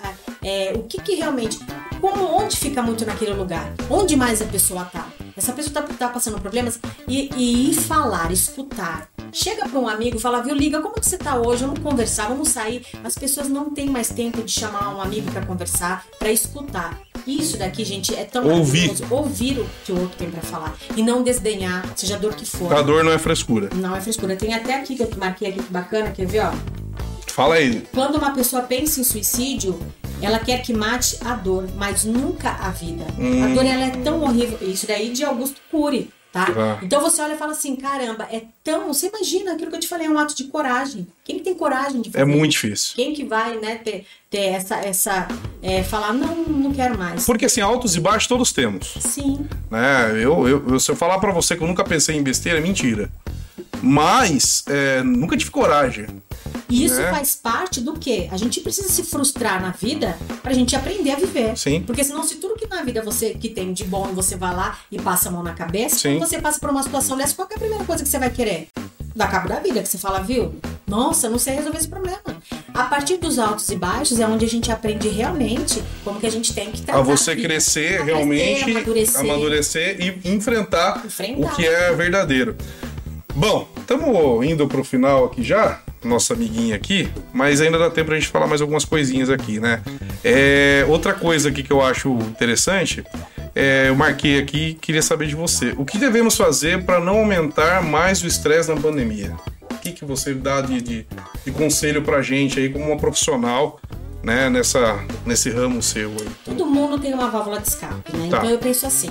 é, 0.44 0.74
o 0.76 0.82
que, 0.82 1.00
que 1.00 1.14
realmente. 1.14 1.60
Como, 2.02 2.24
onde 2.36 2.58
fica 2.58 2.82
muito 2.82 3.06
naquele 3.06 3.34
lugar? 3.34 3.72
Onde 3.88 4.16
mais 4.16 4.42
a 4.42 4.46
pessoa 4.46 4.84
tá? 4.86 5.08
Essa 5.38 5.54
pessoa 5.54 5.76
tá, 5.76 5.94
tá 5.94 6.10
passando 6.10 6.42
problemas 6.42 6.80
e, 7.08 7.30
e 7.38 7.70
ir 7.70 7.74
falar, 7.76 8.32
escutar. 8.32 9.08
Chega 9.32 9.70
para 9.70 9.80
um 9.80 9.88
amigo 9.88 10.18
e 10.18 10.20
fala, 10.20 10.42
viu, 10.42 10.56
liga, 10.56 10.82
como 10.82 10.96
que 10.96 11.06
você 11.06 11.20
tá 11.20 11.40
hoje? 11.40 11.64
Vamos 11.64 11.78
conversar, 11.82 12.30
vamos 12.30 12.50
sair. 12.50 12.84
As 13.04 13.14
pessoas 13.14 13.48
não 13.48 13.70
têm 13.70 13.88
mais 13.92 14.10
tempo 14.10 14.42
de 14.42 14.52
chamar 14.52 14.96
um 14.96 15.00
amigo 15.00 15.32
para 15.32 15.46
conversar, 15.46 16.04
para 16.18 16.32
escutar. 16.32 17.00
Isso 17.28 17.58
daqui, 17.60 17.86
gente, 17.86 18.16
é 18.16 18.24
tão 18.26 18.48
Ouvir. 18.50 18.92
Ouvir 19.12 19.60
o 19.60 19.70
que 19.86 19.92
o 19.92 20.00
outro 20.02 20.18
tem 20.18 20.32
pra 20.32 20.42
falar. 20.42 20.76
E 20.98 21.04
não 21.04 21.22
desdenhar, 21.22 21.88
seja 21.96 22.16
a 22.16 22.18
dor 22.18 22.34
que 22.34 22.44
for. 22.44 22.74
A 22.74 22.82
dor 22.82 23.04
não 23.04 23.12
é 23.12 23.20
frescura. 23.20 23.70
Não 23.76 23.96
é 23.96 24.02
frescura. 24.02 24.36
Tem 24.36 24.56
até 24.56 24.74
aqui 24.74 24.96
que 24.96 25.04
eu 25.04 25.10
marquei 25.16 25.50
aqui 25.50 25.62
que 25.62 25.72
bacana, 25.72 26.10
quer 26.10 26.26
ver, 26.26 26.40
ó? 26.40 26.81
Fala 27.42 27.56
aí. 27.56 27.82
Quando 27.92 28.18
uma 28.20 28.32
pessoa 28.36 28.62
pensa 28.62 29.02
em 29.02 29.04
suicídio, 29.04 29.80
ela 30.22 30.38
quer 30.38 30.62
que 30.62 30.72
mate 30.74 31.18
a 31.26 31.34
dor, 31.34 31.68
mas 31.76 32.04
nunca 32.06 32.52
a 32.52 32.70
vida. 32.70 33.04
Hum. 33.18 33.44
A 33.44 33.48
dor 33.48 33.66
ela 33.66 33.86
é 33.86 33.90
tão 33.90 34.22
horrível. 34.22 34.60
Isso 34.62 34.86
daí 34.86 35.10
de 35.10 35.26
Augusto 35.26 35.60
Cury, 35.72 36.12
tá? 36.32 36.46
Ah. 36.56 36.80
Então 36.84 37.02
você 37.02 37.20
olha 37.20 37.34
e 37.34 37.38
fala 37.40 37.54
assim, 37.54 37.76
caramba, 37.76 38.28
é 38.32 38.44
tão. 38.64 38.94
Você 38.94 39.08
imagina 39.08 39.54
aquilo 39.54 39.72
que 39.72 39.76
eu 39.78 39.80
te 39.80 39.88
falei, 39.88 40.06
é 40.06 40.10
um 40.12 40.20
ato 40.20 40.36
de 40.38 40.44
coragem. 40.44 41.08
Quem 41.24 41.40
que 41.40 41.44
tem 41.44 41.56
coragem 41.56 42.04
de 42.04 42.12
fazer? 42.12 42.22
É 42.22 42.26
muito 42.28 42.52
difícil. 42.52 42.94
Quem 42.96 43.12
que 43.12 43.24
vai, 43.26 43.58
né, 43.58 43.78
ter, 43.84 44.06
ter 44.30 44.42
essa, 44.42 44.76
essa 44.76 45.28
é, 45.64 45.82
falar, 45.82 46.14
não, 46.14 46.36
não 46.36 46.72
quero 46.72 46.96
mais. 46.96 47.26
Porque 47.26 47.46
assim, 47.46 47.60
altos 47.60 47.96
e 47.96 48.00
baixos 48.00 48.28
todos 48.28 48.52
temos. 48.54 48.94
Sim. 49.00 49.48
né? 49.72 50.12
Eu, 50.12 50.48
eu, 50.48 50.64
eu- 50.74 50.80
se 50.80 50.92
eu 50.92 50.96
falar 50.96 51.18
pra 51.18 51.32
você 51.32 51.56
que 51.56 51.64
eu 51.64 51.68
nunca 51.68 51.84
pensei 51.84 52.16
em 52.16 52.22
besteira, 52.22 52.60
é 52.60 52.62
mentira. 52.62 53.10
Mas 53.82 54.64
é, 54.68 55.02
nunca 55.02 55.36
tive 55.36 55.50
coragem. 55.50 56.06
E 56.72 56.86
isso 56.86 56.96
Né? 56.96 57.12
faz 57.12 57.36
parte 57.36 57.82
do 57.82 57.94
quê? 57.94 58.28
A 58.32 58.38
gente 58.38 58.60
precisa 58.62 58.88
se 58.90 59.04
frustrar 59.04 59.62
na 59.62 59.72
vida 59.72 60.18
pra 60.42 60.54
gente 60.54 60.76
aprender 60.76 61.12
a 61.12 61.16
viver. 61.16 61.58
Sim. 61.58 61.82
Porque 61.82 62.04
senão, 62.04 62.24
se 62.24 62.36
tudo 62.36 62.56
que 62.56 62.68
na 62.68 62.82
vida 62.84 63.02
você 63.02 63.32
que 63.32 63.50
tem 63.50 63.74
de 63.74 63.84
bom 63.84 64.08
você 64.14 64.36
vai 64.36 64.56
lá 64.56 64.78
e 64.92 65.00
passa 65.00 65.30
a 65.30 65.32
mão 65.32 65.44
na 65.44 65.54
cabeça, 65.54 65.98
Sim. 65.98 66.18
quando 66.18 66.30
você 66.30 66.40
passa 66.42 66.60
por 66.60 66.70
uma 66.70 66.82
situação 66.84 67.18
dessa, 67.18 67.36
qual 67.36 67.48
é 67.52 67.56
a 67.56 67.60
primeira 67.60 67.84
coisa 67.84 68.04
que 68.04 68.10
você 68.10 68.18
vai 68.20 68.30
querer? 68.30 68.68
Dar 69.14 69.28
cabo 69.30 69.50
da 69.50 69.60
vida, 69.60 69.82
que 69.82 69.90
você 69.90 69.98
fala, 69.98 70.22
viu? 70.22 70.56
Nossa, 70.88 71.30
não 71.30 71.38
sei 71.38 71.56
resolver 71.56 71.78
esse 71.78 71.88
problema. 71.88 72.22
A 72.74 72.84
partir 72.86 73.18
dos 73.18 73.38
altos 73.38 73.68
e 73.70 73.76
baixos 73.76 74.20
é 74.22 74.26
onde 74.26 74.46
a 74.46 74.48
gente 74.48 74.72
aprende 74.72 75.10
realmente 75.10 75.84
como 76.06 76.18
que 76.20 76.26
a 76.26 76.32
gente 76.32 76.54
tem 76.54 76.72
que 76.72 76.82
tratar. 76.82 77.00
A 77.00 77.02
você 77.04 77.36
vida. 77.36 77.48
crescer 77.50 78.00
A 78.02 78.06
realmente, 78.06 78.72
amadurecer. 78.72 79.20
amadurecer 79.20 79.98
e 80.02 80.30
enfrentar, 80.34 81.02
Enfrentar. 81.06 81.46
o 81.54 81.56
que 81.56 81.66
é 81.68 81.94
verdadeiro. 81.94 82.56
Bom, 83.36 83.68
estamos 83.78 84.46
indo 84.46 84.68
pro 84.68 84.84
final 84.84 85.26
aqui 85.26 85.42
já, 85.44 85.80
nossa 86.04 86.34
amiguinha 86.34 86.76
aqui, 86.76 87.10
mas 87.34 87.62
ainda 87.62 87.78
dá 87.78 87.90
tempo 87.90 88.08
pra 88.08 88.20
gente 88.20 88.28
falar 88.28 88.48
mais 88.48 88.62
algumas 88.62 88.84
coisinhas 88.84 89.30
aqui, 89.30 89.60
né? 89.60 89.82
É, 90.24 90.86
outra 90.88 91.14
coisa 91.14 91.50
aqui 91.50 91.64
que 91.64 91.72
eu 91.72 91.82
acho 91.82 92.12
interessante, 92.20 93.04
é, 93.56 93.86
eu 93.88 93.96
marquei 93.96 94.40
aqui, 94.40 94.74
queria 94.76 95.02
saber 95.02 95.28
de 95.28 95.36
você. 95.36 95.74
O 95.78 95.86
que 95.86 95.98
devemos 95.98 96.36
fazer 96.36 96.84
para 96.84 97.00
não 97.00 97.20
aumentar 97.20 97.82
mais 97.82 98.22
o 98.22 98.28
estresse 98.28 98.70
na 98.70 98.80
pandemia? 98.80 99.36
O 99.72 99.76
que, 99.76 99.92
que 99.92 100.06
você 100.06 100.34
dá 100.34 100.62
de, 100.62 100.82
de, 100.82 101.08
de 101.46 101.52
conselho 101.52 102.02
pra 102.02 102.22
gente 102.22 102.60
aí 102.60 102.70
como 102.70 102.86
uma 102.86 102.98
profissional, 102.98 103.80
né, 104.22 104.50
nessa, 104.50 105.04
nesse 105.26 105.50
ramo 105.50 105.82
seu 105.82 106.10
aí? 106.12 106.28
Todo 106.46 106.66
mundo 106.66 107.00
tem 107.00 107.14
uma 107.14 107.30
válvula 107.30 107.60
de 107.60 107.68
escape, 107.68 108.16
né? 108.16 108.30
Tá. 108.30 108.38
Então 108.38 108.50
eu 108.50 108.58
penso 108.58 108.86
assim. 108.86 109.10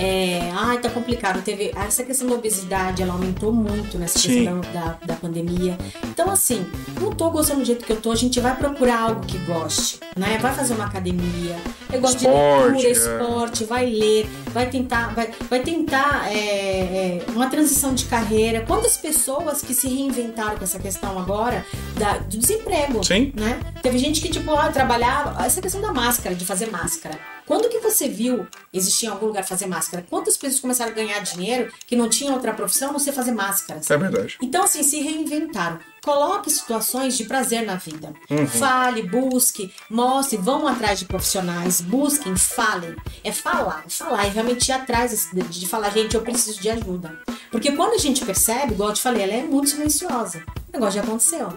É, 0.00 0.50
ai, 0.54 0.78
tá 0.78 0.88
complicado. 0.88 1.42
Teve 1.42 1.72
essa 1.76 2.02
questão 2.02 2.26
da 2.26 2.34
obesidade, 2.34 3.02
ela 3.02 3.12
aumentou 3.12 3.52
muito 3.52 3.98
nessa 3.98 4.18
Sim. 4.18 4.28
questão 4.28 4.60
da, 4.72 4.80
da, 4.80 4.98
da 5.06 5.14
pandemia. 5.14 5.76
Então, 6.04 6.30
assim, 6.30 6.64
não 6.98 7.12
tô 7.12 7.30
gostando 7.30 7.60
do 7.60 7.66
jeito 7.66 7.84
que 7.84 7.92
eu 7.92 8.00
tô. 8.00 8.10
A 8.10 8.16
gente 8.16 8.40
vai 8.40 8.56
procurar 8.56 9.00
algo 9.00 9.26
que 9.26 9.36
goste, 9.38 10.00
né? 10.16 10.38
Vai 10.40 10.54
fazer 10.54 10.72
uma 10.72 10.86
academia. 10.86 11.56
Eu 11.92 12.00
gosto 12.00 12.16
Esporte, 12.16 12.78
de 12.78 12.86
leitura, 12.86 12.88
é. 12.88 12.90
esporte, 12.92 13.64
vai 13.64 13.90
ler, 13.90 14.26
vai 14.52 14.68
tentar, 14.68 15.14
vai, 15.14 15.30
vai 15.48 15.60
tentar 15.60 16.30
é, 16.32 16.38
é, 16.38 17.24
uma 17.30 17.48
transição 17.48 17.94
de 17.94 18.04
carreira. 18.04 18.64
Quantas 18.66 18.96
pessoas 18.96 19.62
que 19.62 19.74
se 19.74 19.88
reinventaram 19.88 20.56
com 20.56 20.64
essa 20.64 20.78
questão 20.78 21.18
agora 21.18 21.64
da, 21.98 22.18
do 22.18 22.38
desemprego? 22.38 23.02
Sim. 23.04 23.32
né? 23.34 23.60
Teve 23.82 23.98
gente 23.98 24.20
que, 24.20 24.28
tipo, 24.28 24.52
ah, 24.52 24.70
trabalhava. 24.70 25.44
Essa 25.44 25.60
questão 25.60 25.80
da 25.80 25.92
máscara, 25.92 26.34
de 26.34 26.44
fazer 26.44 26.70
máscara. 26.70 27.18
Quando 27.46 27.68
que 27.68 27.80
você 27.80 28.08
viu 28.08 28.46
existir 28.72 29.06
em 29.06 29.08
algum 29.08 29.26
lugar 29.26 29.44
fazer 29.44 29.66
máscara? 29.66 30.06
Quantas 30.08 30.36
pessoas 30.36 30.60
começaram 30.60 30.92
a 30.92 30.94
ganhar 30.94 31.18
dinheiro 31.20 31.72
que 31.84 31.96
não 31.96 32.08
tinham 32.08 32.34
outra 32.34 32.52
profissão 32.52 32.90
a 32.90 32.92
não 32.92 33.00
ser 33.00 33.10
fazer 33.10 33.32
máscaras? 33.32 33.90
É 33.90 33.96
verdade. 33.96 34.38
Então, 34.40 34.62
assim, 34.62 34.84
se 34.84 35.00
reinventaram. 35.00 35.80
Coloque 36.02 36.48
situações 36.48 37.16
de 37.18 37.24
prazer 37.24 37.66
na 37.66 37.74
vida. 37.74 38.12
Uhum. 38.30 38.46
Fale, 38.46 39.02
busque, 39.02 39.72
mostre, 39.90 40.38
vão 40.38 40.66
atrás 40.66 40.98
de 40.98 41.04
profissionais, 41.04 41.80
busquem, 41.80 42.34
falem. 42.36 42.96
É 43.22 43.32
falar, 43.32 43.84
é 43.86 43.90
falar, 43.90 44.26
é 44.26 44.30
realmente 44.40 44.68
ir 44.68 44.72
atrás 44.72 45.28
de, 45.32 45.42
de 45.42 45.68
falar, 45.68 45.90
gente, 45.90 46.14
eu 46.14 46.22
preciso 46.22 46.60
de 46.60 46.70
ajuda. 46.70 47.18
Porque 47.50 47.72
quando 47.72 47.94
a 47.94 47.98
gente 47.98 48.24
percebe, 48.24 48.72
igual 48.72 48.90
eu 48.90 48.94
te 48.94 49.02
falei, 49.02 49.22
ela 49.22 49.34
é 49.34 49.42
muito 49.42 49.70
silenciosa. 49.70 50.42
O 50.72 50.76
negócio 50.78 50.94
já 50.94 51.02
aconteceu. 51.02 51.48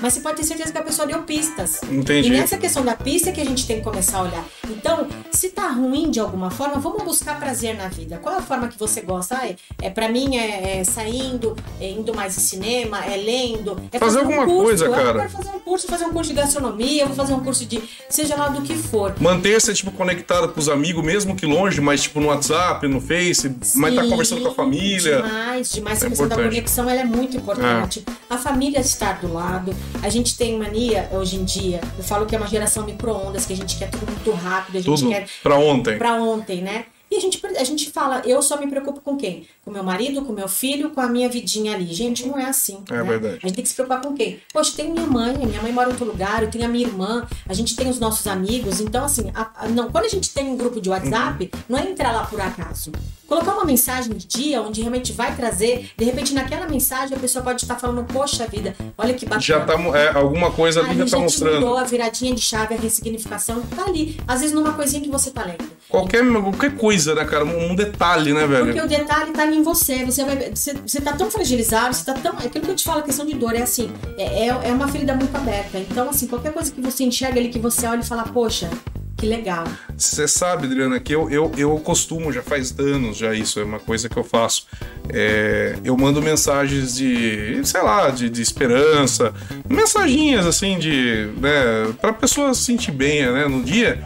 Mas 0.00 0.12
você 0.12 0.20
pode 0.20 0.36
ter 0.36 0.44
certeza 0.44 0.70
que 0.70 0.78
a 0.78 0.82
pessoa 0.82 1.08
deu 1.08 1.22
pistas. 1.22 1.80
Entendi. 1.90 2.28
E 2.28 2.30
nessa 2.30 2.58
questão 2.58 2.84
da 2.84 2.94
pista 2.94 3.30
é 3.30 3.32
que 3.32 3.40
a 3.40 3.44
gente 3.44 3.66
tem 3.66 3.78
que 3.78 3.82
começar 3.82 4.18
a 4.18 4.22
olhar. 4.24 4.44
Então, 4.68 5.06
se 5.32 5.48
tá 5.48 5.68
ruim 5.68 6.10
de 6.10 6.20
alguma 6.20 6.50
forma, 6.50 6.74
vamos 6.78 7.02
buscar 7.02 7.38
prazer 7.40 7.74
na 7.76 7.88
vida. 7.88 8.18
Qual 8.18 8.34
é 8.34 8.38
a 8.38 8.42
forma 8.42 8.68
que 8.68 8.78
você 8.78 9.00
gosta? 9.00 9.38
Ah, 9.38 9.48
é, 9.48 9.56
é, 9.80 9.88
pra 9.90 10.08
mim 10.10 10.36
é, 10.36 10.80
é 10.80 10.84
saindo, 10.84 11.56
é 11.80 11.88
indo 11.90 12.14
mais 12.14 12.36
em 12.36 12.40
cinema, 12.40 13.02
é 13.06 13.16
lendo. 13.16 13.80
É 13.90 13.98
Fazer 13.98 14.18
um 14.18 14.20
alguma 14.22 14.44
curso. 14.44 14.62
coisa, 14.64 14.86
Ah, 14.86 14.90
cara. 14.90 15.08
Eu 15.08 15.14
quero 15.14 15.30
fazer 15.30 15.48
um 15.48 15.60
curso, 15.60 15.86
fazer 15.86 16.04
um 16.04 16.12
curso 16.12 16.30
de 16.30 16.36
gastronomia, 16.36 17.06
vou 17.06 17.16
fazer 17.16 17.32
um 17.32 17.40
curso 17.40 17.64
de. 17.64 17.82
seja 18.10 18.36
lá 18.36 18.48
do 18.48 18.60
que 18.60 18.74
for. 18.74 19.14
Manter-se, 19.18 19.72
tipo, 19.72 19.90
conectado 19.92 20.48
com 20.52 20.60
os 20.60 20.68
amigos, 20.68 21.02
mesmo 21.02 21.34
que 21.34 21.46
longe, 21.46 21.80
mas, 21.80 22.02
tipo, 22.02 22.20
no 22.20 22.26
WhatsApp, 22.26 22.86
no 22.86 23.00
Face, 23.00 23.48
mas 23.76 23.94
tá 23.94 24.02
Sim, 24.02 24.10
conversando 24.10 24.42
com 24.42 24.48
a 24.48 24.54
família. 24.54 25.22
Demais, 25.22 25.70
demais. 25.70 26.02
É 26.02 26.06
a 26.06 26.08
questão 26.10 26.28
da 26.28 26.34
importante. 26.34 26.54
conexão 26.54 26.90
ela 26.90 27.00
é 27.00 27.04
muito 27.04 27.34
importante. 27.36 28.04
A 28.28 28.36
família 28.36 28.57
estar 28.66 29.20
do 29.20 29.32
lado. 29.32 29.74
A 30.02 30.08
gente 30.08 30.36
tem 30.36 30.58
mania 30.58 31.08
hoje 31.12 31.36
em 31.36 31.44
dia. 31.44 31.80
Eu 31.96 32.04
falo 32.04 32.26
que 32.26 32.34
é 32.34 32.38
uma 32.38 32.46
geração 32.48 32.84
micro-ondas, 32.84 33.46
que 33.46 33.52
a 33.52 33.56
gente 33.56 33.76
quer 33.78 33.90
tudo 33.90 34.06
muito 34.10 34.30
rápido, 34.32 34.76
a 34.76 34.80
gente 34.80 35.00
Tudo 35.00 35.08
quer 35.10 35.28
pra 35.42 35.56
ontem. 35.56 35.98
pra 35.98 36.14
ontem, 36.14 36.60
né? 36.62 36.86
E 37.10 37.16
a 37.16 37.20
gente, 37.20 37.40
a 37.56 37.64
gente 37.64 37.90
fala, 37.90 38.20
eu 38.26 38.42
só 38.42 38.58
me 38.60 38.66
preocupo 38.66 39.00
com 39.00 39.16
quem? 39.16 39.46
Com 39.64 39.70
meu 39.70 39.82
marido, 39.82 40.20
com 40.26 40.32
meu 40.34 40.46
filho, 40.46 40.90
com 40.90 41.00
a 41.00 41.06
minha 41.08 41.26
vidinha 41.26 41.74
ali. 41.74 41.86
Gente, 41.94 42.26
não 42.26 42.38
é 42.38 42.44
assim. 42.44 42.82
É 42.90 42.96
né? 42.96 43.02
verdade. 43.02 43.38
A 43.42 43.46
gente 43.46 43.54
tem 43.54 43.62
que 43.62 43.68
se 43.70 43.74
preocupar 43.74 44.02
com 44.02 44.12
quem? 44.14 44.40
Poxa, 44.52 44.72
tem 44.76 44.90
minha 44.92 45.06
mãe, 45.06 45.34
minha 45.38 45.62
mãe 45.62 45.72
mora 45.72 45.88
em 45.88 45.92
outro 45.92 46.04
lugar, 46.04 46.42
eu 46.42 46.50
tenho 46.50 46.66
a 46.66 46.68
minha 46.68 46.86
irmã, 46.86 47.26
a 47.48 47.54
gente 47.54 47.74
tem 47.74 47.88
os 47.88 47.98
nossos 47.98 48.26
amigos. 48.26 48.78
Então, 48.78 49.06
assim, 49.06 49.30
a- 49.34 49.50
a- 49.56 49.68
não, 49.68 49.90
quando 49.90 50.04
a 50.04 50.08
gente 50.08 50.28
tem 50.34 50.44
um 50.50 50.56
grupo 50.58 50.82
de 50.82 50.90
WhatsApp, 50.90 51.50
não 51.66 51.78
é 51.78 51.88
entrar 51.90 52.12
lá 52.12 52.26
por 52.26 52.42
acaso. 52.42 52.92
Colocar 53.28 53.52
uma 53.52 53.64
mensagem 53.66 54.14
de 54.14 54.26
dia 54.26 54.62
onde 54.62 54.80
realmente 54.80 55.12
vai 55.12 55.36
trazer, 55.36 55.90
de 55.94 56.02
repente 56.02 56.32
naquela 56.32 56.66
mensagem 56.66 57.14
a 57.14 57.20
pessoa 57.20 57.44
pode 57.44 57.60
estar 57.60 57.76
falando, 57.76 58.02
poxa 58.04 58.46
vida, 58.46 58.74
olha 58.96 59.12
que 59.12 59.26
bacana. 59.26 59.42
Já 59.42 59.60
tá, 59.60 59.74
é, 59.74 60.16
alguma 60.16 60.50
coisa 60.50 60.80
ali 60.80 60.88
Ali 60.88 60.98
já 61.00 61.04
tá 61.04 61.10
já 61.10 61.16
te 61.18 61.22
mostrando. 61.24 61.60
mudou 61.60 61.76
a 61.76 61.84
viradinha 61.84 62.34
de 62.34 62.40
chave, 62.40 62.74
a 62.74 62.78
ressignificação, 62.78 63.60
tá 63.76 63.84
ali. 63.84 64.18
Às 64.26 64.40
vezes 64.40 64.54
numa 64.54 64.72
coisinha 64.72 65.02
que 65.02 65.10
você 65.10 65.30
tá 65.30 65.44
lendo. 65.44 65.68
Qualquer, 65.90 66.24
qualquer 66.24 66.74
coisa, 66.76 67.14
né, 67.14 67.24
cara? 67.26 67.44
Um, 67.44 67.72
um 67.72 67.74
detalhe, 67.74 68.32
né, 68.32 68.46
velho? 68.46 68.64
Porque 68.64 68.80
o 68.80 68.88
detalhe 68.88 69.32
tá 69.32 69.42
ali 69.42 69.58
em 69.58 69.62
você. 69.62 70.06
Você, 70.06 70.24
vai, 70.24 70.50
você, 70.54 70.72
você 70.74 71.00
tá 71.00 71.12
tão 71.12 71.30
fragilizado, 71.30 71.94
você 71.94 72.04
tá 72.06 72.14
tão. 72.14 72.32
É 72.40 72.46
aquilo 72.46 72.64
que 72.64 72.70
eu 72.70 72.76
te 72.76 72.84
falo, 72.84 73.00
a 73.00 73.02
questão 73.02 73.26
de 73.26 73.34
dor 73.34 73.54
é 73.54 73.62
assim: 73.62 73.90
é, 74.16 74.46
é, 74.46 74.48
é 74.48 74.72
uma 74.72 74.88
ferida 74.88 75.14
muito 75.14 75.36
aberta. 75.36 75.78
Então, 75.78 76.08
assim, 76.08 76.26
qualquer 76.26 76.52
coisa 76.52 76.72
que 76.72 76.80
você 76.80 77.04
enxerga 77.04 77.38
ali, 77.38 77.50
que 77.50 77.58
você 77.58 77.86
olha 77.86 78.00
e 78.00 78.06
fala, 78.06 78.22
poxa, 78.24 78.70
que 79.18 79.26
legal. 79.26 79.64
Você 79.96 80.28
sabe, 80.28 80.66
Adriana, 80.66 81.00
que 81.00 81.12
eu, 81.12 81.28
eu, 81.28 81.52
eu 81.58 81.76
costumo, 81.80 82.32
já 82.32 82.40
faz 82.40 82.78
anos 82.78 83.16
já 83.16 83.34
isso, 83.34 83.58
é 83.58 83.64
uma 83.64 83.80
coisa 83.80 84.08
que 84.08 84.16
eu 84.16 84.22
faço. 84.22 84.66
É, 85.08 85.76
eu 85.84 85.96
mando 85.96 86.22
mensagens 86.22 86.94
de, 86.94 87.60
sei 87.64 87.82
lá, 87.82 88.10
de, 88.10 88.30
de 88.30 88.40
esperança, 88.40 89.34
mensaginhas 89.68 90.46
assim 90.46 90.78
de, 90.78 91.30
né, 91.36 91.92
pra 92.00 92.12
pessoa 92.12 92.54
se 92.54 92.62
sentir 92.62 92.92
bem, 92.92 93.26
né, 93.26 93.48
no 93.48 93.64
dia. 93.64 94.02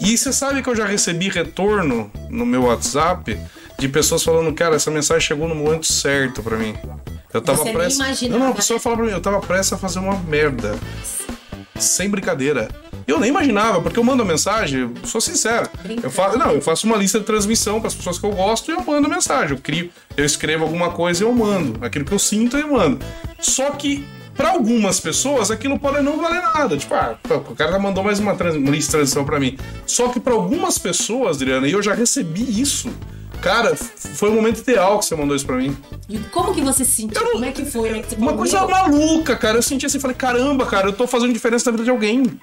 E 0.00 0.16
você 0.16 0.32
sabe 0.32 0.62
que 0.62 0.70
eu 0.70 0.74
já 0.74 0.86
recebi 0.86 1.28
retorno 1.28 2.10
no 2.30 2.46
meu 2.46 2.64
WhatsApp 2.64 3.38
de 3.78 3.88
pessoas 3.88 4.24
falando, 4.24 4.54
cara, 4.54 4.76
essa 4.76 4.90
mensagem 4.90 5.20
chegou 5.20 5.46
no 5.46 5.54
momento 5.54 5.86
certo 5.86 6.42
pra 6.42 6.56
mim. 6.56 6.74
Eu 7.32 7.42
tava 7.42 7.62
Você 7.62 7.72
prestes. 7.72 8.22
Não, 8.22 8.38
não, 8.38 8.46
a 8.46 8.48
né? 8.50 8.56
pessoa 8.56 8.80
fala 8.80 8.96
pra 8.96 9.04
mim, 9.04 9.12
eu 9.12 9.20
tava 9.20 9.40
prestes 9.40 9.74
a 9.74 9.76
fazer 9.76 9.98
uma 9.98 10.18
merda. 10.20 10.74
Sem 11.78 12.08
brincadeira. 12.08 12.68
Eu 13.06 13.20
nem 13.20 13.30
imaginava, 13.30 13.80
porque 13.80 13.98
eu 13.98 14.04
mando 14.04 14.22
a 14.22 14.26
mensagem, 14.26 14.92
sou 15.04 15.20
sincero. 15.20 15.68
Brincando. 15.82 16.06
Eu 16.06 16.10
faço, 16.10 16.38
não, 16.38 16.50
eu 16.52 16.60
faço 16.60 16.86
uma 16.86 16.96
lista 16.96 17.20
de 17.20 17.24
transmissão 17.24 17.78
para 17.80 17.88
as 17.88 17.94
pessoas 17.94 18.18
que 18.18 18.24
eu 18.26 18.32
gosto 18.32 18.70
e 18.70 18.74
eu 18.74 18.82
mando 18.84 19.08
mensagem. 19.08 19.56
Eu 19.56 19.62
crio, 19.62 19.90
eu 20.16 20.24
escrevo 20.24 20.64
alguma 20.64 20.90
coisa 20.90 21.22
e 21.22 21.26
eu 21.26 21.32
mando. 21.32 21.84
Aquilo 21.84 22.04
que 22.04 22.12
eu 22.12 22.18
sinto 22.18 22.56
eu 22.56 22.72
mando. 22.72 22.98
Só 23.38 23.70
que 23.70 24.04
para 24.34 24.50
algumas 24.50 24.98
pessoas 25.00 25.50
aquilo 25.50 25.78
pode 25.78 26.02
não 26.02 26.20
valer 26.20 26.42
nada. 26.42 26.76
Tipo, 26.76 26.94
ah, 26.94 27.16
o 27.30 27.54
cara 27.54 27.72
já 27.72 27.78
mandou 27.78 28.02
mais 28.02 28.18
uma, 28.18 28.34
trans- 28.34 28.56
uma 28.56 28.70
lista 28.70 28.86
de 28.88 28.92
transmissão 28.98 29.24
para 29.24 29.38
mim. 29.38 29.56
Só 29.86 30.08
que 30.08 30.18
para 30.18 30.32
algumas 30.34 30.76
pessoas, 30.76 31.36
Adriana, 31.36 31.68
e 31.68 31.72
eu 31.72 31.82
já 31.82 31.94
recebi 31.94 32.60
isso. 32.60 32.90
Cara, 33.46 33.76
foi 33.76 34.28
o 34.28 34.32
momento 34.32 34.58
ideal 34.58 34.98
que 34.98 35.04
você 35.04 35.14
mandou 35.14 35.36
isso 35.36 35.46
pra 35.46 35.54
mim. 35.56 35.76
E 36.08 36.18
como 36.18 36.52
que 36.52 36.60
você 36.60 36.84
se 36.84 36.90
sentiu? 36.90 37.22
Não- 37.22 37.32
Como 37.32 37.44
é 37.44 37.52
que 37.52 37.64
foi? 37.64 37.88
Como 37.90 37.96
é 37.96 38.02
que 38.02 38.08
você 38.08 38.16
Uma 38.16 38.24
falou, 38.32 38.38
coisa 38.38 38.58
meu? 38.60 38.68
maluca, 38.70 39.36
cara. 39.36 39.56
Eu 39.58 39.62
senti 39.62 39.86
assim, 39.86 40.00
falei, 40.00 40.16
caramba, 40.16 40.66
cara, 40.66 40.88
eu 40.88 40.92
tô 40.92 41.06
fazendo 41.06 41.32
diferença 41.32 41.70
na 41.70 41.76
vida 41.76 41.84
de 41.84 41.90
alguém. 41.90 42.40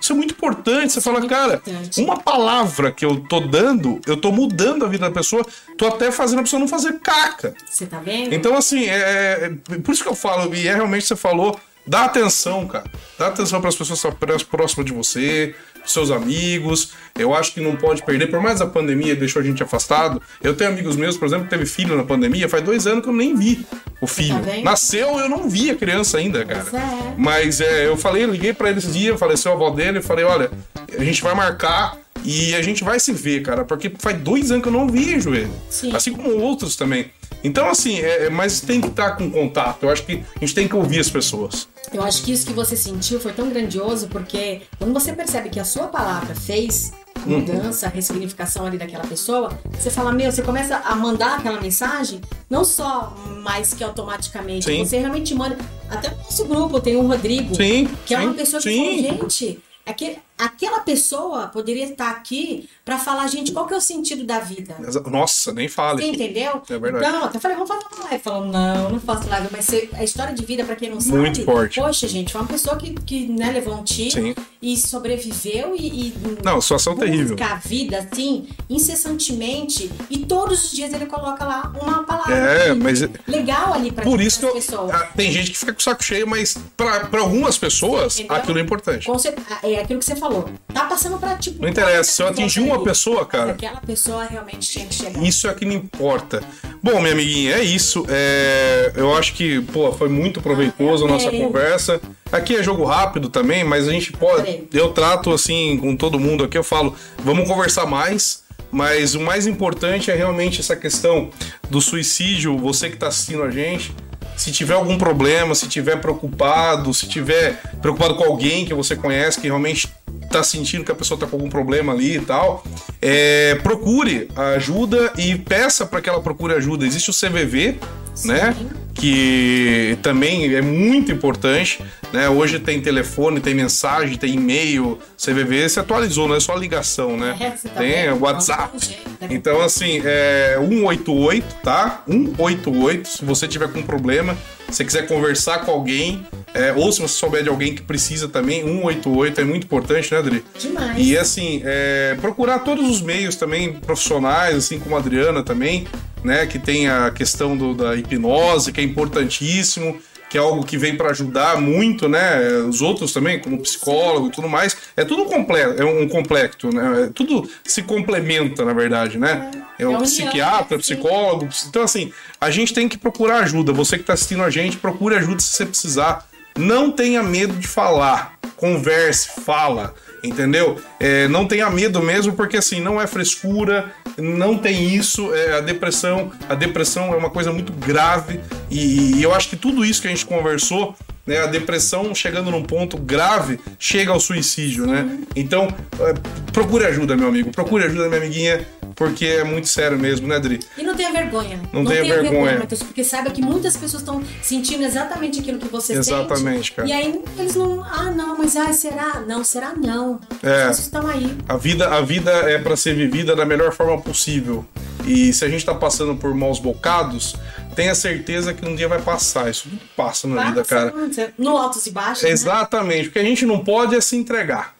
Isso 0.00 0.12
é 0.12 0.16
muito 0.16 0.32
importante. 0.32 0.94
Você 0.94 1.00
fala, 1.02 1.18
muito 1.18 1.30
cara, 1.30 1.54
importante. 1.56 2.00
uma 2.00 2.16
palavra 2.18 2.90
que 2.90 3.04
eu 3.04 3.20
tô 3.28 3.40
dando, 3.40 4.00
eu 4.06 4.16
tô 4.16 4.32
mudando 4.32 4.86
a 4.86 4.88
vida 4.88 5.06
da 5.06 5.14
pessoa, 5.14 5.44
tô 5.76 5.88
até 5.88 6.10
fazendo 6.10 6.38
a 6.38 6.42
pessoa 6.42 6.58
não 6.60 6.68
fazer 6.68 7.00
caca. 7.00 7.54
Você 7.68 7.84
tá 7.84 7.98
vendo? 7.98 8.34
Então, 8.34 8.56
assim, 8.56 8.86
é, 8.86 9.52
é- 9.70 9.78
por 9.78 9.92
isso 9.92 10.02
que 10.02 10.08
eu 10.08 10.14
falo, 10.14 10.54
e 10.54 10.66
é 10.66 10.74
realmente 10.74 11.04
você 11.06 11.16
falou, 11.16 11.60
dá 11.86 12.06
atenção, 12.06 12.66
cara. 12.66 12.90
Dá 13.18 13.26
atenção 13.26 13.60
para 13.60 13.68
as 13.68 13.76
pessoas 13.76 14.00
próximas 14.42 14.86
de 14.86 14.92
você. 14.94 15.54
Seus 15.86 16.10
amigos. 16.10 16.92
Eu 17.18 17.34
acho 17.34 17.52
que 17.54 17.60
não 17.60 17.76
pode 17.76 18.02
perder, 18.02 18.28
por 18.28 18.40
mais 18.40 18.60
a 18.60 18.66
pandemia 18.66 19.16
deixou 19.16 19.40
a 19.40 19.44
gente 19.44 19.62
afastado. 19.62 20.20
Eu 20.42 20.54
tenho 20.54 20.70
amigos 20.70 20.96
meus, 20.96 21.16
por 21.16 21.26
exemplo, 21.26 21.44
que 21.44 21.50
teve 21.50 21.66
filho 21.66 21.96
na 21.96 22.04
pandemia, 22.04 22.48
faz 22.48 22.62
dois 22.62 22.86
anos 22.86 23.02
que 23.02 23.08
eu 23.08 23.14
nem 23.14 23.34
vi 23.34 23.66
o 24.00 24.06
filho. 24.06 24.40
vendo? 24.42 24.64
Nasceu, 24.64 25.18
eu 25.18 25.28
não 25.28 25.48
vi 25.48 25.70
a 25.70 25.74
criança 25.74 26.18
ainda, 26.18 26.44
cara. 26.44 26.66
É. 26.72 27.14
Mas 27.16 27.60
é, 27.60 27.86
eu 27.86 27.96
falei, 27.96 28.24
eu 28.24 28.30
liguei 28.30 28.52
pra 28.52 28.68
ele 28.70 28.78
esse 28.78 28.88
dia, 28.88 29.16
faleceu 29.16 29.52
a 29.52 29.54
avó 29.54 29.70
dele, 29.70 29.98
eu 29.98 30.02
falei, 30.02 30.24
olha, 30.24 30.50
a 30.98 31.04
gente 31.04 31.22
vai 31.22 31.34
marcar 31.34 31.96
e 32.24 32.54
a 32.54 32.62
gente 32.62 32.82
vai 32.82 32.98
se 32.98 33.12
ver, 33.12 33.42
cara, 33.42 33.64
porque 33.64 33.92
faz 33.98 34.18
dois 34.18 34.50
anos 34.50 34.62
que 34.62 34.68
eu 34.68 34.72
não 34.72 34.88
vejo 34.88 35.34
ele. 35.34 35.50
Sim. 35.70 35.94
Assim 35.94 36.12
como 36.12 36.36
outros 36.36 36.76
também. 36.76 37.10
Então, 37.44 37.68
assim, 37.68 37.98
é, 38.00 38.26
é- 38.26 38.30
mas 38.30 38.60
tem 38.60 38.80
que 38.80 38.88
estar 38.88 39.12
com 39.12 39.30
contato. 39.30 39.82
Eu 39.84 39.90
acho 39.90 40.04
que 40.04 40.22
a 40.34 40.38
gente 40.40 40.54
tem 40.54 40.66
que 40.68 40.74
ouvir 40.76 40.98
as 41.00 41.08
pessoas. 41.08 41.68
Eu 41.92 42.02
acho 42.02 42.22
que 42.22 42.32
isso 42.32 42.46
que 42.46 42.52
você 42.52 42.76
sentiu 42.76 43.20
foi 43.20 43.32
tão 43.32 43.48
grandioso 43.48 44.08
porque 44.08 44.62
quando 44.78 44.92
você 44.92 45.12
percebe 45.12 45.48
que 45.50 45.60
a 45.60 45.64
sua 45.64 45.86
palavra 45.86 46.34
fez 46.34 46.92
a 47.14 47.20
Uhum. 47.28 47.38
mudança, 47.40 47.86
a 47.86 47.88
ressignificação 47.88 48.66
ali 48.66 48.76
daquela 48.76 49.04
pessoa, 49.06 49.56
você 49.78 49.88
fala, 49.88 50.12
meu, 50.12 50.30
você 50.30 50.42
começa 50.42 50.76
a 50.76 50.94
mandar 50.96 51.38
aquela 51.38 51.60
mensagem, 51.60 52.20
não 52.50 52.64
só 52.64 53.16
mais 53.42 53.72
que 53.72 53.82
automaticamente, 53.84 54.66
Sim. 54.66 54.84
você 54.84 54.98
realmente 54.98 55.34
manda. 55.34 55.56
Até 55.88 56.10
no 56.10 56.16
nosso 56.16 56.44
grupo 56.44 56.80
tem 56.80 56.96
o 56.96 57.06
Rodrigo, 57.06 57.54
Sim, 57.54 57.88
que 58.04 58.14
é 58.14 58.18
uma 58.18 58.32
sim, 58.32 58.36
pessoa 58.36 58.60
que 58.62 58.76
falou, 58.76 59.20
gente, 59.30 59.60
aquele, 59.86 60.18
aquela 60.36 60.80
pessoa 60.80 61.46
poderia 61.48 61.84
estar 61.84 62.10
aqui 62.10 62.68
pra 62.84 62.98
falar, 62.98 63.26
gente, 63.28 63.52
qual 63.52 63.66
que 63.66 63.74
é 63.74 63.76
o 63.76 63.80
sentido 63.80 64.24
da 64.24 64.40
vida? 64.40 64.76
Nossa, 65.10 65.52
nem 65.52 65.68
fale. 65.68 66.02
Você 66.02 66.08
entendeu? 66.08 66.62
É 66.68 66.78
verdade. 66.78 67.06
Então, 67.06 67.24
até 67.24 67.38
falei, 67.38 67.56
vamos 67.56 67.70
fazer 67.70 67.86
uma 67.94 68.04
live. 68.04 68.22
Falou, 68.22 68.44
não, 68.46 68.90
não 68.90 69.00
faço 69.00 69.28
live. 69.28 69.48
Mas 69.50 69.68
a 69.94 70.04
história 70.04 70.34
de 70.34 70.44
vida, 70.44 70.64
pra 70.64 70.76
quem 70.76 70.90
não 70.90 71.00
sabe. 71.00 71.18
Muito 71.18 71.44
forte. 71.44 71.80
Poxa, 71.80 72.06
gente, 72.08 72.32
foi 72.32 72.40
uma 72.40 72.48
pessoa 72.48 72.76
que, 72.76 72.92
que 72.94 73.28
né, 73.28 73.52
levou 73.52 73.74
um 73.74 73.84
tiro 73.84 74.10
Sim. 74.22 74.34
e 74.60 74.76
sobreviveu 74.76 75.74
e. 75.76 76.08
e 76.08 76.14
Não, 76.44 76.60
situação 76.60 76.94
busca 76.94 77.06
terrível. 77.08 77.36
a 77.40 77.54
vida, 77.56 77.98
assim, 77.98 78.48
incessantemente. 78.68 79.90
E 80.10 80.18
todos 80.18 80.64
os 80.64 80.70
dias 80.72 80.92
ele 80.92 81.06
coloca 81.06 81.44
lá 81.44 81.72
uma 81.80 82.02
palavra. 82.02 82.15
É, 82.32 82.74
mas- 82.74 83.00
Legal 83.26 83.74
ali 83.74 83.90
pra 83.92 84.04
Por 84.04 84.20
isso 84.20 84.40
que 84.40 84.46
eu, 84.74 84.90
ah, 84.92 85.08
tem 85.16 85.30
gente 85.32 85.50
que 85.50 85.58
fica 85.58 85.72
com 85.72 85.78
o 85.80 85.82
saco 85.82 86.02
cheio, 86.04 86.26
mas 86.26 86.56
pra, 86.76 87.00
pra 87.06 87.20
algumas 87.20 87.56
pessoas 87.58 88.18
Entendeu? 88.18 88.36
aquilo 88.36 88.58
é 88.58 88.62
importante. 88.62 89.08
Cer- 89.18 89.34
É 89.62 89.80
aquilo 89.80 89.98
que 89.98 90.04
você 90.04 90.16
falou. 90.16 90.48
Tá 90.72 90.84
passando 90.84 91.18
pra 91.18 91.36
tipo. 91.36 91.60
Não 91.62 91.68
interessa, 91.68 92.10
se 92.12 92.22
eu 92.22 92.28
atingir 92.28 92.60
uma 92.60 92.82
pessoa, 92.82 93.24
cara. 93.24 93.52
Aquela 93.52 93.80
pessoa 93.80 94.24
realmente 94.24 94.68
tinha 94.70 94.86
que 94.86 94.94
chegar. 94.94 95.22
Isso 95.22 95.48
é 95.48 95.54
que 95.54 95.64
me 95.64 95.74
importa. 95.74 96.42
Bom, 96.82 97.00
minha 97.00 97.12
amiguinha, 97.12 97.56
é 97.56 97.62
isso. 97.64 98.04
É, 98.08 98.92
eu 98.94 99.14
acho 99.16 99.32
que, 99.34 99.60
pô, 99.72 99.92
foi 99.92 100.08
muito 100.08 100.40
proveitoso 100.40 101.04
a 101.04 101.08
nossa 101.08 101.28
amei. 101.28 101.40
conversa. 101.42 102.00
Aqui 102.30 102.56
é 102.56 102.62
jogo 102.62 102.84
rápido 102.84 103.28
também, 103.28 103.64
mas 103.64 103.88
a 103.88 103.92
gente 103.92 104.12
pode. 104.12 104.64
Eu 104.72 104.88
trato 104.90 105.32
assim 105.32 105.78
com 105.78 105.96
todo 105.96 106.18
mundo 106.18 106.44
aqui, 106.44 106.58
eu 106.58 106.64
falo, 106.64 106.94
vamos 107.18 107.46
conversar 107.48 107.86
mais. 107.86 108.44
Mas 108.70 109.14
o 109.14 109.20
mais 109.20 109.46
importante 109.46 110.10
é 110.10 110.14
realmente 110.14 110.60
essa 110.60 110.76
questão 110.76 111.30
do 111.70 111.80
suicídio. 111.80 112.56
Você 112.58 112.88
que 112.88 112.94
está 112.94 113.08
assistindo 113.08 113.42
a 113.42 113.50
gente, 113.50 113.94
se 114.36 114.52
tiver 114.52 114.74
algum 114.74 114.98
problema, 114.98 115.54
se 115.54 115.66
tiver 115.66 115.96
preocupado, 115.96 116.92
se 116.92 117.08
tiver 117.08 117.60
preocupado 117.80 118.16
com 118.16 118.24
alguém 118.24 118.66
que 118.66 118.74
você 118.74 118.94
conhece, 118.94 119.40
que 119.40 119.46
realmente 119.46 119.88
tá 120.30 120.42
sentindo 120.42 120.84
que 120.84 120.92
a 120.92 120.94
pessoa 120.94 121.18
tá 121.18 121.26
com 121.26 121.36
algum 121.36 121.48
problema 121.48 121.92
ali 121.92 122.16
e 122.16 122.20
tal, 122.20 122.64
é, 123.00 123.54
procure 123.62 124.28
ajuda 124.36 125.12
e 125.16 125.36
peça 125.36 125.86
para 125.86 126.00
que 126.00 126.08
ela 126.08 126.20
procure 126.20 126.54
ajuda. 126.54 126.84
Existe 126.84 127.10
o 127.10 127.14
CVV, 127.14 127.78
né? 128.24 128.54
Que 128.98 129.98
também 130.02 130.54
é 130.54 130.62
muito 130.62 131.12
importante, 131.12 131.82
né? 132.12 132.28
Hoje 132.28 132.58
tem 132.58 132.80
telefone, 132.80 133.40
tem 133.40 133.54
mensagem, 133.54 134.16
tem 134.16 134.34
e-mail, 134.34 134.98
CVV 135.16 135.68
se 135.68 135.78
atualizou, 135.78 136.26
não 136.26 136.34
é 136.34 136.40
só 136.40 136.54
ligação, 136.54 137.16
né? 137.16 137.36
É, 137.38 137.50
tá 137.50 137.80
tem? 137.80 138.12
WhatsApp. 138.12 138.76
Um 138.76 139.26
né? 139.26 139.28
Então, 139.30 139.60
assim, 139.60 140.00
é 140.04 140.56
188, 140.58 141.56
tá? 141.62 142.02
188, 142.08 143.08
se 143.08 143.24
você 143.24 143.46
tiver 143.46 143.68
com 143.68 143.82
problema, 143.82 144.36
se 144.68 144.76
você 144.76 144.84
quiser 144.84 145.06
conversar 145.06 145.64
com 145.64 145.70
alguém, 145.70 146.26
é, 146.54 146.72
ou 146.72 146.90
se 146.90 147.00
você 147.00 147.14
souber 147.14 147.42
de 147.42 147.48
alguém 147.48 147.74
que 147.74 147.82
precisa 147.82 148.28
também, 148.28 148.62
188 148.62 149.40
é 149.40 149.44
muito 149.44 149.64
importante, 149.64 150.10
né, 150.12 150.18
Adri? 150.18 150.44
Demais. 150.58 150.96
E 150.98 151.16
assim, 151.16 151.60
é, 151.64 152.16
procurar 152.20 152.60
todos 152.60 152.88
os 152.88 153.00
meios 153.00 153.36
também 153.36 153.74
profissionais, 153.74 154.56
assim 154.56 154.78
como 154.78 154.96
a 154.96 154.98
Adriana 154.98 155.42
também, 155.42 155.86
né? 156.26 156.44
Que 156.46 156.58
tem 156.58 156.88
a 156.88 157.10
questão 157.10 157.56
do- 157.56 157.74
da 157.74 157.94
hipnose, 157.96 158.72
que 158.72 158.80
é 158.80 158.84
importantíssimo, 158.84 159.98
que 160.28 160.36
é 160.36 160.40
algo 160.40 160.64
que 160.64 160.76
vem 160.76 160.96
para 160.96 161.10
ajudar 161.10 161.60
muito, 161.60 162.08
né? 162.08 162.40
Os 162.68 162.82
outros 162.82 163.12
também, 163.12 163.38
como 163.38 163.58
psicólogo 163.60 164.26
e 164.26 164.30
tudo 164.32 164.48
mais. 164.48 164.76
É 164.96 165.04
tudo 165.04 165.24
completo, 165.26 165.80
é 165.80 165.84
um 165.84 166.08
complexo, 166.08 166.68
né? 166.70 167.04
É 167.04 167.10
tudo 167.14 167.48
se 167.64 167.82
complementa, 167.82 168.64
na 168.64 168.72
verdade, 168.72 169.18
né? 169.18 169.50
É, 169.78 169.84
É 169.84 169.86
o 169.86 169.90
união, 169.90 170.02
psiquiatra, 170.02 170.76
né? 170.76 170.82
Sim. 170.82 170.94
psicólogo. 170.96 171.48
Então, 171.68 171.82
assim, 171.82 172.12
a 172.40 172.50
gente 172.50 172.74
tem 172.74 172.88
que 172.88 172.98
procurar 172.98 173.38
ajuda. 173.44 173.72
Você 173.72 173.96
que 173.96 174.02
está 174.02 174.14
assistindo 174.14 174.42
a 174.42 174.50
gente, 174.50 174.76
procure 174.78 175.14
ajuda 175.14 175.38
se 175.40 175.50
você 175.50 175.64
precisar. 175.64 176.26
Não 176.58 176.90
tenha 176.90 177.22
medo 177.22 177.54
de 177.54 177.68
falar. 177.68 178.34
Converse, 178.56 179.28
fala. 179.44 179.94
Entendeu? 180.24 180.80
É, 180.98 181.28
não 181.28 181.46
tenha 181.46 181.70
medo 181.70 182.02
mesmo, 182.02 182.32
porque 182.32 182.56
assim, 182.56 182.80
não 182.80 183.00
é 183.00 183.06
frescura, 183.06 183.92
não 184.18 184.56
tem 184.56 184.94
isso. 184.94 185.34
É, 185.34 185.58
a 185.58 185.60
depressão, 185.60 186.32
a 186.48 186.54
depressão 186.54 187.12
é 187.12 187.16
uma 187.16 187.30
coisa 187.30 187.52
muito 187.52 187.72
grave. 187.72 188.40
E, 188.70 189.16
e 189.16 189.22
eu 189.22 189.34
acho 189.34 189.48
que 189.48 189.56
tudo 189.56 189.84
isso 189.84 190.00
que 190.00 190.08
a 190.08 190.10
gente 190.10 190.26
conversou, 190.26 190.94
né? 191.26 191.38
A 191.38 191.46
depressão 191.46 192.14
chegando 192.14 192.50
num 192.50 192.62
ponto 192.62 192.96
grave, 192.96 193.58
chega 193.78 194.12
ao 194.12 194.20
suicídio, 194.20 194.86
né? 194.86 195.18
Então, 195.34 195.68
é, 196.00 196.14
procure 196.52 196.86
ajuda, 196.86 197.16
meu 197.16 197.28
amigo. 197.28 197.50
Procure 197.50 197.84
ajuda, 197.84 198.08
minha 198.08 198.20
amiguinha, 198.20 198.66
porque 198.96 199.26
é 199.26 199.44
muito 199.44 199.68
sério 199.68 199.98
mesmo, 199.98 200.26
né, 200.26 200.40
Dri? 200.40 200.58
E 200.76 200.82
não 200.82 200.96
tenha 200.96 201.12
vergonha. 201.12 201.60
Não 201.72 201.84
tenha 201.84 202.02
vergonha. 202.02 202.58
Matheus, 202.58 202.82
porque 202.82 203.04
saiba 203.04 203.30
que 203.30 203.42
muitas 203.42 203.76
pessoas 203.76 204.02
estão 204.02 204.22
sentindo 204.42 204.82
exatamente 204.82 205.38
aquilo 205.38 205.58
que 205.58 205.68
você 205.68 205.92
Exatamente, 205.92 206.56
sente. 206.56 206.72
cara. 206.72 206.88
E 206.88 206.92
aí 206.92 207.22
eles 207.38 207.54
não. 207.54 207.84
Ah, 207.84 208.10
não, 208.10 208.38
mas 208.38 208.56
ah, 208.56 208.72
será? 208.72 209.20
Não, 209.20 209.44
será 209.44 209.74
não. 209.74 210.18
É. 210.42 210.62
As 210.62 210.66
pessoas 210.68 210.78
estão 210.80 211.06
aí. 211.06 211.36
A 211.46 211.56
vida, 211.56 211.88
a 211.88 212.00
vida 212.00 212.30
é 212.30 212.58
para 212.58 212.74
ser 212.74 212.94
vivida 212.96 213.36
da 213.36 213.44
melhor 213.44 213.72
forma 213.72 214.00
possível. 214.00 214.66
E 215.06 215.32
se 215.32 215.44
a 215.44 215.48
gente 215.48 215.64
tá 215.64 215.74
passando 215.74 216.16
por 216.16 216.34
maus 216.34 216.58
bocados, 216.58 217.36
tenha 217.76 217.94
certeza 217.94 218.54
que 218.54 218.66
um 218.66 218.74
dia 218.74 218.88
vai 218.88 219.00
passar. 219.00 219.50
Isso 219.50 219.68
tudo 219.68 219.80
passa 219.94 220.26
na 220.26 220.46
vida, 220.46 220.64
cara. 220.64 220.90
Passa, 220.90 221.32
No 221.38 221.56
altos 221.56 221.86
e 221.86 221.90
baixos. 221.90 222.24
né? 222.24 222.30
Exatamente. 222.30 223.08
O 223.08 223.12
que 223.12 223.18
a 223.18 223.24
gente 223.24 223.44
não 223.44 223.62
pode 223.62 223.94
é 223.94 224.00
se 224.00 224.16
entregar. 224.16 224.74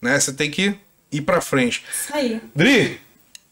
Né? 0.00 0.20
Você 0.20 0.32
tem 0.32 0.50
que 0.50 0.74
ir 1.10 1.22
pra 1.22 1.40
frente. 1.40 1.82
Isso 1.90 2.14
aí. 2.14 2.40
Dri, 2.54 3.00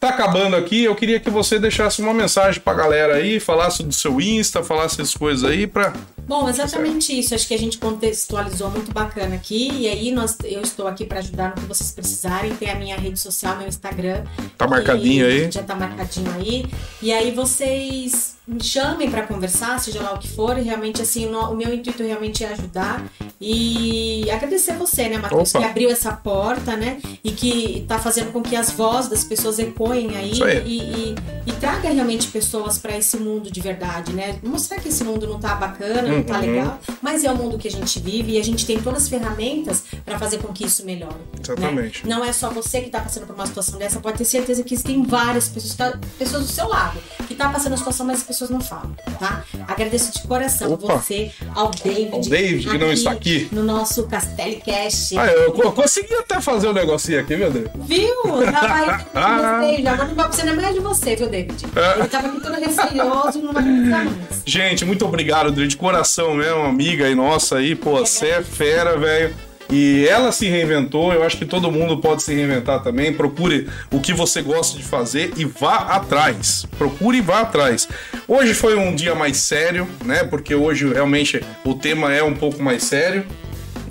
tá 0.01 0.09
acabando 0.09 0.57
aqui. 0.57 0.85
Eu 0.85 0.97
queria 0.97 1.21
que 1.21 1.29
você 1.29 1.59
deixasse 1.59 2.01
uma 2.01 2.15
mensagem 2.15 2.61
pra 2.61 2.73
galera 2.73 3.17
aí, 3.17 3.39
falasse 3.39 3.83
do 3.83 3.93
seu 3.93 4.19
Insta, 4.19 4.65
falasse 4.65 5.01
as 5.03 5.15
coisas 5.15 5.49
aí 5.49 5.67
pra. 5.67 5.93
Bom, 6.27 6.49
exatamente 6.49 7.17
isso. 7.17 7.35
Acho 7.35 7.47
que 7.47 7.55
a 7.55 7.59
gente 7.59 7.77
contextualizou 7.77 8.71
muito 8.71 8.93
bacana 8.93 9.35
aqui. 9.35 9.71
E 9.73 9.89
aí 9.89 10.11
nós, 10.11 10.39
eu 10.45 10.63
estou 10.63 10.87
aqui 10.89 11.05
para 11.05 11.19
ajudar 11.19 11.51
no 11.51 11.57
que 11.57 11.69
vocês 11.69 11.93
precisarem. 11.93 12.55
Tem 12.57 12.71
a 12.71 12.77
minha 12.77 12.97
rede 12.97 13.21
social, 13.21 13.59
meu 13.59 13.69
Instagram. 13.69 14.25
Tá 14.57 14.67
marcadinho 14.67 15.27
aí. 15.27 15.51
Já 15.51 15.63
tá 15.63 15.75
marcadinho 15.75 16.33
aí. 16.33 16.65
E 17.03 17.13
aí 17.13 17.31
vocês 17.33 18.39
me 18.51 18.63
chamem 18.63 19.11
para 19.11 19.23
conversar, 19.27 19.79
seja 19.81 20.03
lá 20.03 20.13
o 20.15 20.19
que 20.19 20.29
for. 20.29 20.59
E 20.59 20.63
realmente, 20.63 21.01
assim, 21.01 21.27
o 21.27 21.31
no- 21.31 21.51
o 21.53 21.57
meu 21.57 21.73
intuito 21.73 22.03
realmente 22.03 22.45
é 22.45 22.49
ajudar. 22.53 23.05
E 23.41 24.31
agradecer 24.31 24.75
você, 24.77 25.09
né, 25.09 25.19
Matheus, 25.19 25.51
que 25.53 25.59
abriu 25.65 25.91
essa 25.91 26.13
porta, 26.13 26.77
né? 26.77 27.01
E 27.25 27.33
que 27.33 27.85
tá 27.89 27.99
fazendo 27.99 28.33
com 28.33 28.43
que 28.43 28.55
as 28.55 28.71
vozes 28.71 29.11
das 29.11 29.25
pessoas 29.25 29.59
ecoem 29.59 30.17
aí. 30.17 30.43
Aí. 30.43 30.63
E, 30.67 30.79
e, 30.79 31.15
e 31.47 31.53
traga 31.53 31.89
realmente 31.91 32.29
pessoas 32.29 32.79
para 32.79 32.97
esse 32.97 33.17
mundo 33.17 33.51
de 33.51 33.61
verdade, 33.61 34.13
né? 34.13 34.39
Mostrar 34.43 34.79
que 34.79 34.89
esse 34.89 35.03
mundo 35.05 35.27
não 35.27 35.39
tá 35.41 35.55
bacana, 35.55 36.03
não 36.03 36.23
tá 36.23 36.35
Uhum. 36.35 36.41
legal, 36.41 36.81
mas 37.03 37.25
é 37.25 37.31
o 37.33 37.37
mundo 37.37 37.59
que 37.59 37.67
a 37.69 37.71
gente 37.71 37.99
vive 37.99 38.33
e 38.33 38.39
a 38.39 38.45
gente 38.45 38.65
tem 38.65 38.81
todas 38.81 39.03
as 39.05 39.09
ferramentas 39.09 39.83
para 40.05 40.19
fazer 40.19 40.39
com 40.39 40.53
que 40.53 40.65
isso 40.67 40.85
melhore. 40.85 41.15
Exatamente. 41.43 42.07
né? 42.07 42.15
Não 42.15 42.25
é 42.25 42.33
só 42.33 42.51
você 42.51 42.81
que 42.81 42.91
tá 42.91 43.01
passando 43.01 43.27
por 43.27 43.35
uma 43.35 43.47
situação 43.47 43.79
dessa, 43.79 43.99
pode 44.01 44.19
ter 44.19 44.25
certeza 44.25 44.63
que 44.63 44.75
existem 44.75 45.03
várias 45.03 45.49
pessoas, 45.49 45.75
tá- 45.75 45.99
pessoas 46.19 46.47
do 46.47 46.53
seu 46.53 46.69
lado 46.69 46.99
que 47.27 47.35
tá 47.35 47.49
passando 47.49 47.73
a 47.73 47.77
situação, 47.77 48.07
mas 48.07 48.19
as 48.19 48.25
pessoas 48.25 48.39
não 48.49 48.61
falam, 48.61 48.95
tá? 49.18 49.43
Agradeço 49.68 50.12
de 50.12 50.26
coração 50.26 50.72
Opa. 50.72 50.97
você, 50.97 51.30
ao 51.55 51.70
David, 51.70 52.11
Ao 52.12 52.20
David, 52.20 52.68
que 52.70 52.78
não 52.78 52.93
está 52.93 53.11
aqui. 53.11 53.49
no 53.53 53.62
nosso 53.62 54.05
Castelli 54.05 54.62
Cast. 54.64 55.18
Ah, 55.18 55.26
eu, 55.26 55.55
eu 55.55 55.72
consegui 55.72 56.14
até 56.14 56.41
fazer 56.41 56.68
um 56.68 56.72
negocinho 56.72 57.20
aqui, 57.20 57.36
meu 57.36 57.51
Deus. 57.51 57.68
Viu? 57.74 58.14
Já 58.45 58.61
vai 58.61 59.07
Ah. 59.14 59.61
já 59.82 59.97
não 60.45 60.53
é 60.53 60.57
mais 60.57 60.74
de 60.74 60.80
você, 60.80 61.16
viu, 61.16 61.28
David? 61.28 61.66
Ah. 61.76 61.99
Ele 61.99 62.09
tava 62.09 62.28
aqui 62.28 62.41
todo 62.41 62.55
receioso 62.55 63.38
e 63.38 63.43
não 63.43 63.53
vai 63.53 63.62
precisar 63.62 64.05
mais. 64.05 64.43
Gente, 64.47 64.84
muito 64.84 65.05
obrigado, 65.05 65.51
Dri, 65.51 65.66
de 65.68 65.76
coração 65.76 66.34
mesmo, 66.34 66.62
amiga 66.62 67.07
aí 67.07 67.14
nossa 67.14 67.57
aí, 67.57 67.74
pô, 67.74 67.99
você 67.99 68.26
é 68.28 68.43
fera, 68.43 68.97
velho. 68.97 69.34
E 69.71 70.07
ela 70.09 70.33
se 70.33 70.49
reinventou, 70.49 71.12
eu 71.12 71.23
acho 71.23 71.37
que 71.37 71.45
todo 71.45 71.71
mundo 71.71 71.99
pode 71.99 72.23
se 72.23 72.35
reinventar 72.35 72.83
também. 72.83 73.12
Procure 73.12 73.68
o 73.93 74.01
que 74.01 74.12
você 74.12 74.43
gosta 74.43 74.77
de 74.77 74.83
fazer 74.83 75.33
e 75.37 75.45
vá 75.45 75.77
atrás. 75.95 76.66
Procure 76.77 77.18
e 77.18 77.21
vá 77.21 77.41
atrás. 77.41 77.89
Hoje 78.27 78.53
foi 78.53 78.77
um 78.77 78.95
dia 78.95 79.14
mais 79.14 79.37
sério, 79.37 79.89
né? 80.05 80.25
Porque 80.25 80.55
hoje 80.55 80.93
realmente 80.93 81.41
o 81.64 81.75
tema 81.75 82.12
é 82.12 82.23
um 82.23 82.35
pouco 82.35 82.62
mais 82.62 82.83
sério. 82.83 83.25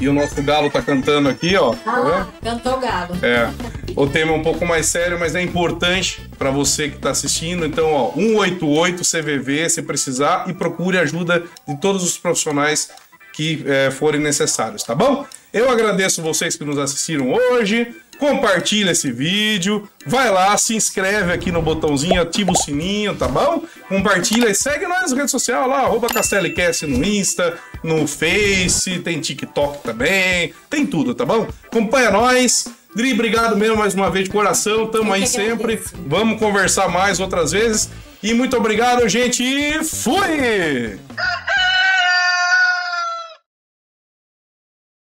E 0.02 0.08
o 0.08 0.14
nosso 0.14 0.42
galo 0.42 0.70
tá 0.70 0.82
cantando 0.82 1.28
aqui, 1.28 1.58
ó. 1.58 1.74
Tá 1.74 1.92
Ah, 1.92 2.28
cantou 2.42 2.78
o 2.78 2.80
galo. 2.80 3.18
É. 3.22 3.50
O 3.98 4.08
tema 4.08 4.32
é 4.32 4.36
um 4.36 4.42
pouco 4.42 4.66
mais 4.66 4.86
sério, 4.86 5.20
mas 5.20 5.36
é 5.36 5.42
importante 5.42 6.22
para 6.38 6.50
você 6.52 6.88
que 6.88 6.96
está 6.96 7.10
assistindo. 7.10 7.66
Então, 7.66 7.92
ó, 7.92 8.14
188 8.14 9.04
CVV 9.04 9.70
se 9.70 9.82
precisar 9.82 10.46
e 10.50 10.54
procure 10.54 10.98
ajuda 10.98 11.44
de 11.68 11.76
todos 11.82 12.02
os 12.02 12.18
profissionais 12.18 12.90
que 13.40 13.64
é, 13.66 13.90
forem 13.90 14.20
necessários, 14.20 14.84
tá 14.84 14.94
bom? 14.94 15.26
Eu 15.54 15.70
agradeço 15.70 16.22
vocês 16.22 16.58
que 16.58 16.66
nos 16.66 16.78
assistiram 16.78 17.32
hoje. 17.32 17.96
Compartilha 18.20 18.92
esse 18.92 19.14
vídeo, 19.14 19.88
vai 20.06 20.30
lá, 20.30 20.58
se 20.58 20.76
inscreve 20.76 21.32
aqui 21.32 21.50
no 21.50 21.62
botãozinho, 21.62 22.22
ativa 22.22 22.52
o 22.52 22.56
sininho, 22.56 23.16
tá 23.16 23.30
bom? 23.30 23.64
Compartilha 23.88 24.50
e 24.50 24.54
segue 24.54 24.86
nós 24.86 25.04
nas 25.04 25.14
redes 25.14 25.32
sociais 25.32 25.66
lá, 25.70 25.84
arroba 25.84 26.10
CastelliCast 26.10 26.86
no 26.86 27.02
Insta, 27.02 27.58
no 27.82 28.06
Face, 28.06 29.00
tem 29.00 29.22
TikTok 29.22 29.84
também, 29.84 30.54
tem 30.70 30.86
tudo, 30.86 31.16
tá 31.16 31.26
bom? 31.26 31.48
Acompanha 31.68 32.12
nós. 32.12 32.66
Dri, 32.94 33.14
obrigado 33.14 33.56
mesmo 33.56 33.78
mais 33.78 33.94
uma 33.94 34.12
vez 34.12 34.26
de 34.26 34.32
coração, 34.32 34.88
tamo 34.88 35.14
aí 35.14 35.26
sempre. 35.26 35.82
Vamos 36.06 36.40
conversar 36.40 36.90
mais 36.90 37.22
outras 37.22 37.54
vezes. 37.54 37.90
E 38.22 38.34
muito 38.34 38.58
obrigado, 38.58 39.08
gente. 39.08 39.42
e 39.42 39.82
Fui! 39.82 41.00